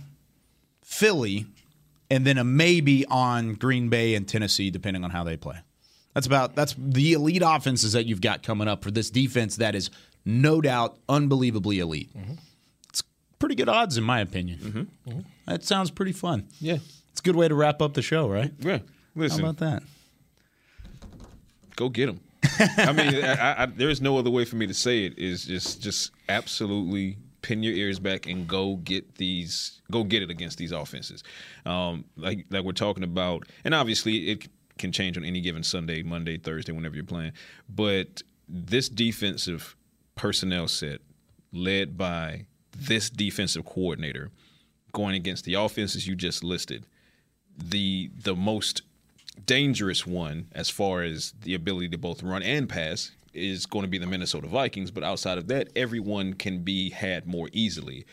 Philly, 0.85 1.47
and 2.11 2.27
then 2.27 2.39
a 2.39 2.45
maybe 2.45 3.07
on 3.07 3.55
Green 3.55 3.89
Bay 3.89 4.15
and 4.15 4.29
Tennessee, 4.29 4.71
depending 4.71 5.03
on 5.05 5.11
how 5.11 5.25
they 5.25 5.37
play. 5.37 5.57
That's 6.15 6.27
about 6.27 6.55
that's 6.57 6.75
the 6.77 7.13
elite 7.13 7.43
offenses 7.45 7.93
that 7.93 8.07
you've 8.07 8.21
got 8.21 8.43
coming 8.43 8.69
up 8.69 8.83
for 8.83 8.91
this 8.91 9.11
defense 9.11 9.57
that 9.57 9.75
is 9.75 9.91
no 10.25 10.61
doubt 10.61 10.99
unbelievably 11.09 11.79
elite. 11.79 12.11
Mm-hmm. 12.17 12.35
It's 12.89 13.03
pretty 13.39 13.55
good 13.55 13.69
odds 13.69 13.97
in 13.97 14.05
my 14.05 14.21
opinion. 14.21 14.59
Mm-hmm. 14.59 15.11
Mm-hmm. 15.11 15.21
That 15.47 15.65
sounds 15.65 15.91
pretty 15.91 16.13
fun. 16.13 16.49
Yeah. 16.61 16.79
It's 17.11 17.21
a 17.21 17.23
good 17.23 17.37
way 17.37 17.49
to 17.49 17.55
wrap 17.55 17.81
up 17.81 17.95
the 17.95 18.03
show, 18.03 18.29
right? 18.29 18.53
Yeah. 18.59 18.81
Listen. 19.15 19.41
How 19.45 19.51
about 19.51 19.59
that? 19.59 19.83
go 21.81 21.89
get 21.89 22.07
them. 22.07 22.21
I 22.77 22.93
mean, 22.93 23.25
I, 23.25 23.63
I, 23.63 23.67
there 23.67 23.89
is 23.89 24.01
no 24.01 24.19
other 24.19 24.31
way 24.31 24.45
for 24.45 24.57
me 24.57 24.67
to 24.67 24.75
say 24.75 25.07
it. 25.07 25.19
Is 25.19 25.45
just 25.45 25.83
just 25.83 26.13
absolutely 26.29 27.17
pin 27.43 27.63
your 27.63 27.73
ears 27.73 27.99
back 27.99 28.27
and 28.27 28.47
go 28.47 28.77
get 28.77 29.15
these, 29.15 29.81
go 29.91 30.05
get 30.05 30.23
it 30.23 30.31
against 30.31 30.59
these 30.59 30.73
offenses. 30.73 31.25
Um, 31.65 32.05
like 32.17 32.47
like 32.51 32.65
we're 32.65 32.73
talking 32.73 33.03
about, 33.03 33.45
and 33.65 33.75
obviously 33.75 34.31
it 34.31 34.49
can 34.81 34.93
change 34.93 35.17
on 35.17 35.25
any 35.25 35.41
given 35.41 35.63
Sunday, 35.63 36.03
Monday, 36.03 36.37
Thursday, 36.37 36.73
whenever 36.73 36.95
you're 36.95 37.05
playing. 37.05 37.33
But 37.69 38.23
this 38.49 38.89
defensive 38.89 39.77
personnel 40.17 40.67
set, 40.69 41.01
led 41.53 41.97
by 41.97 42.47
this 42.77 43.11
defensive 43.11 43.65
coordinator, 43.65 44.31
going 44.93 45.15
against 45.15 45.45
the 45.45 45.55
offenses 45.55 46.07
you 46.07 46.17
just 46.17 46.43
listed, 46.43 46.85
the 47.57 48.11
the 48.17 48.35
most 48.35 48.83
dangerous 49.47 50.07
one 50.07 50.49
as 50.53 50.71
far 50.71 51.03
as 51.03 51.33
the 51.43 51.55
ability 51.55 51.89
to 51.89 51.99
both 51.99 52.23
run 52.23 52.43
and 52.43 52.69
pass 52.69 53.13
is 53.33 53.65
going 53.67 53.85
to 53.85 53.89
be 53.89 53.99
the 53.99 54.07
Minnesota 54.07 54.49
Vikings. 54.49 54.91
But 54.91 55.05
outside 55.05 55.39
of 55.39 55.47
that, 55.49 55.69
everyone 55.77 56.35
can 56.35 56.59
be 56.59 56.91
had 56.91 57.27
more 57.27 57.49
easily. 57.53 58.05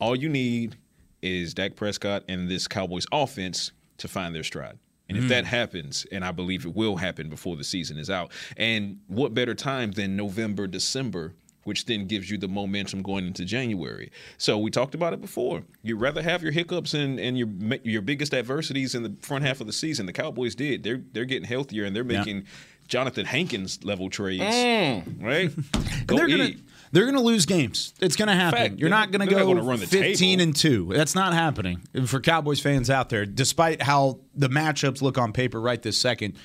All 0.00 0.16
you 0.16 0.28
need 0.28 0.76
is 1.22 1.54
Dak 1.54 1.76
Prescott 1.76 2.24
and 2.28 2.48
this 2.48 2.66
Cowboys 2.66 3.06
offense 3.12 3.72
to 3.98 4.08
find 4.08 4.34
their 4.34 4.42
stride. 4.42 4.78
And 5.08 5.16
if 5.16 5.24
Mm. 5.24 5.28
that 5.28 5.44
happens, 5.46 6.04
and 6.10 6.24
I 6.24 6.32
believe 6.32 6.66
it 6.66 6.74
will 6.74 6.96
happen 6.96 7.28
before 7.28 7.56
the 7.56 7.64
season 7.64 7.96
is 7.98 8.10
out, 8.10 8.32
and 8.56 8.98
what 9.06 9.34
better 9.34 9.54
time 9.54 9.92
than 9.92 10.16
November, 10.16 10.66
December, 10.66 11.34
which 11.64 11.84
then 11.86 12.06
gives 12.06 12.30
you 12.30 12.38
the 12.38 12.46
momentum 12.48 13.02
going 13.02 13.26
into 13.26 13.44
January. 13.44 14.10
So 14.38 14.56
we 14.56 14.70
talked 14.70 14.94
about 14.94 15.12
it 15.12 15.20
before. 15.20 15.62
You'd 15.82 16.00
rather 16.00 16.22
have 16.22 16.42
your 16.42 16.52
hiccups 16.52 16.94
and, 16.94 17.18
and 17.18 17.36
your 17.36 17.48
your 17.84 18.02
biggest 18.02 18.32
adversities 18.34 18.94
in 18.94 19.02
the 19.02 19.14
front 19.20 19.44
half 19.44 19.60
of 19.60 19.66
the 19.66 19.72
season. 19.72 20.06
The 20.06 20.12
Cowboys 20.12 20.54
did. 20.54 20.82
They're 20.84 21.02
they're 21.12 21.24
getting 21.24 21.48
healthier 21.48 21.84
and 21.84 21.94
they're 21.94 22.04
Yeah. 22.08 22.18
making 22.18 22.44
Jonathan 22.88 23.26
Hankins 23.26 23.82
level 23.84 24.08
trades, 24.10 24.42
Mm. 24.44 25.20
right? 25.22 25.50
And 25.52 26.06
Go 26.06 26.16
they're 26.18 26.28
gonna 26.28 26.54
they're 26.96 27.04
gonna 27.04 27.20
lose 27.20 27.44
games. 27.44 27.92
It's 28.00 28.16
gonna 28.16 28.34
happen. 28.34 28.58
Fact. 28.58 28.78
You're 28.78 28.88
not 28.88 29.10
gonna 29.10 29.26
go 29.26 29.46
gonna 29.46 29.62
run 29.62 29.80
the 29.80 29.86
15 29.86 30.16
table. 30.16 30.42
and 30.42 30.56
two. 30.56 30.90
That's 30.94 31.14
not 31.14 31.34
happening 31.34 31.82
for 32.06 32.20
Cowboys 32.20 32.58
fans 32.58 32.88
out 32.88 33.10
there. 33.10 33.26
Despite 33.26 33.82
how 33.82 34.20
the 34.34 34.48
matchups 34.48 35.02
look 35.02 35.18
on 35.18 35.34
paper 35.34 35.60
right 35.60 35.80
this 35.82 35.98
second, 35.98 36.38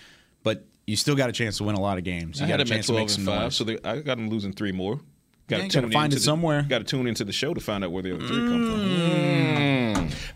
but 0.43 0.65
you 0.85 0.97
still 0.97 1.15
got 1.15 1.29
a 1.29 1.31
chance 1.31 1.57
to 1.59 1.63
win 1.63 1.75
a 1.75 1.79
lot 1.79 1.97
of 1.97 2.03
games. 2.03 2.41
You 2.41 2.47
I 2.47 2.49
got 2.49 2.59
a 2.59 2.65
chance 2.65 2.87
to 2.87 2.93
make 2.93 3.09
some 3.09 3.23
five, 3.23 3.43
noise. 3.43 3.55
so 3.55 3.63
they, 3.63 3.77
I 3.85 4.01
got 4.01 4.17
them 4.17 4.29
losing 4.29 4.51
three 4.51 4.73
more. 4.73 4.99
Yeah, 5.47 5.67
to 5.67 5.89
find 5.89 6.13
it 6.13 6.21
somewhere. 6.21 6.63
Got 6.67 6.79
to 6.79 6.83
tune 6.85 7.07
into 7.07 7.23
the 7.23 7.33
show 7.33 7.53
to 7.53 7.59
find 7.59 7.83
out 7.83 7.91
where 7.91 8.03
the 8.03 8.15
other 8.15 8.25
three 8.25 8.37
come 8.37 8.65
from. 8.65 8.79
Mm. 8.79 9.80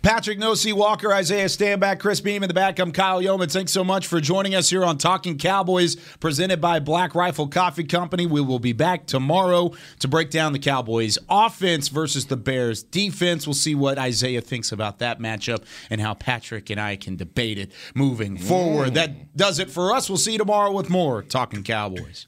Patrick 0.01 0.37
No 0.37 0.53
C 0.53 0.73
Walker, 0.73 1.11
Isaiah 1.13 1.45
Stanback, 1.45 1.99
Chris 1.99 2.21
Beam 2.21 2.43
in 2.43 2.47
the 2.47 2.53
back. 2.53 2.79
I'm 2.79 2.91
Kyle 2.91 3.21
Yeomans. 3.21 3.53
Thanks 3.53 3.71
so 3.71 3.83
much 3.83 4.07
for 4.07 4.21
joining 4.21 4.53
us 4.55 4.69
here 4.69 4.83
on 4.83 4.97
Talking 4.97 5.37
Cowboys, 5.37 5.95
presented 6.19 6.61
by 6.61 6.79
Black 6.79 7.15
Rifle 7.15 7.47
Coffee 7.47 7.83
Company. 7.83 8.25
We 8.25 8.41
will 8.41 8.59
be 8.59 8.73
back 8.73 9.05
tomorrow 9.05 9.71
to 9.99 10.07
break 10.07 10.29
down 10.29 10.53
the 10.53 10.59
Cowboys 10.59 11.17
offense 11.29 11.87
versus 11.87 12.25
the 12.27 12.37
Bears 12.37 12.83
defense. 12.83 13.47
We'll 13.47 13.53
see 13.53 13.75
what 13.75 13.97
Isaiah 13.97 14.41
thinks 14.41 14.71
about 14.71 14.99
that 14.99 15.19
matchup 15.19 15.63
and 15.89 16.01
how 16.01 16.13
Patrick 16.13 16.69
and 16.69 16.79
I 16.79 16.95
can 16.95 17.15
debate 17.15 17.57
it 17.57 17.71
moving 17.93 18.37
forward. 18.37 18.91
Mm. 18.91 18.93
That 18.95 19.37
does 19.37 19.59
it 19.59 19.69
for 19.69 19.93
us. 19.93 20.09
We'll 20.09 20.17
see 20.17 20.33
you 20.33 20.37
tomorrow 20.37 20.71
with 20.71 20.89
more 20.89 21.23
Talking 21.23 21.63
Cowboys. 21.63 22.27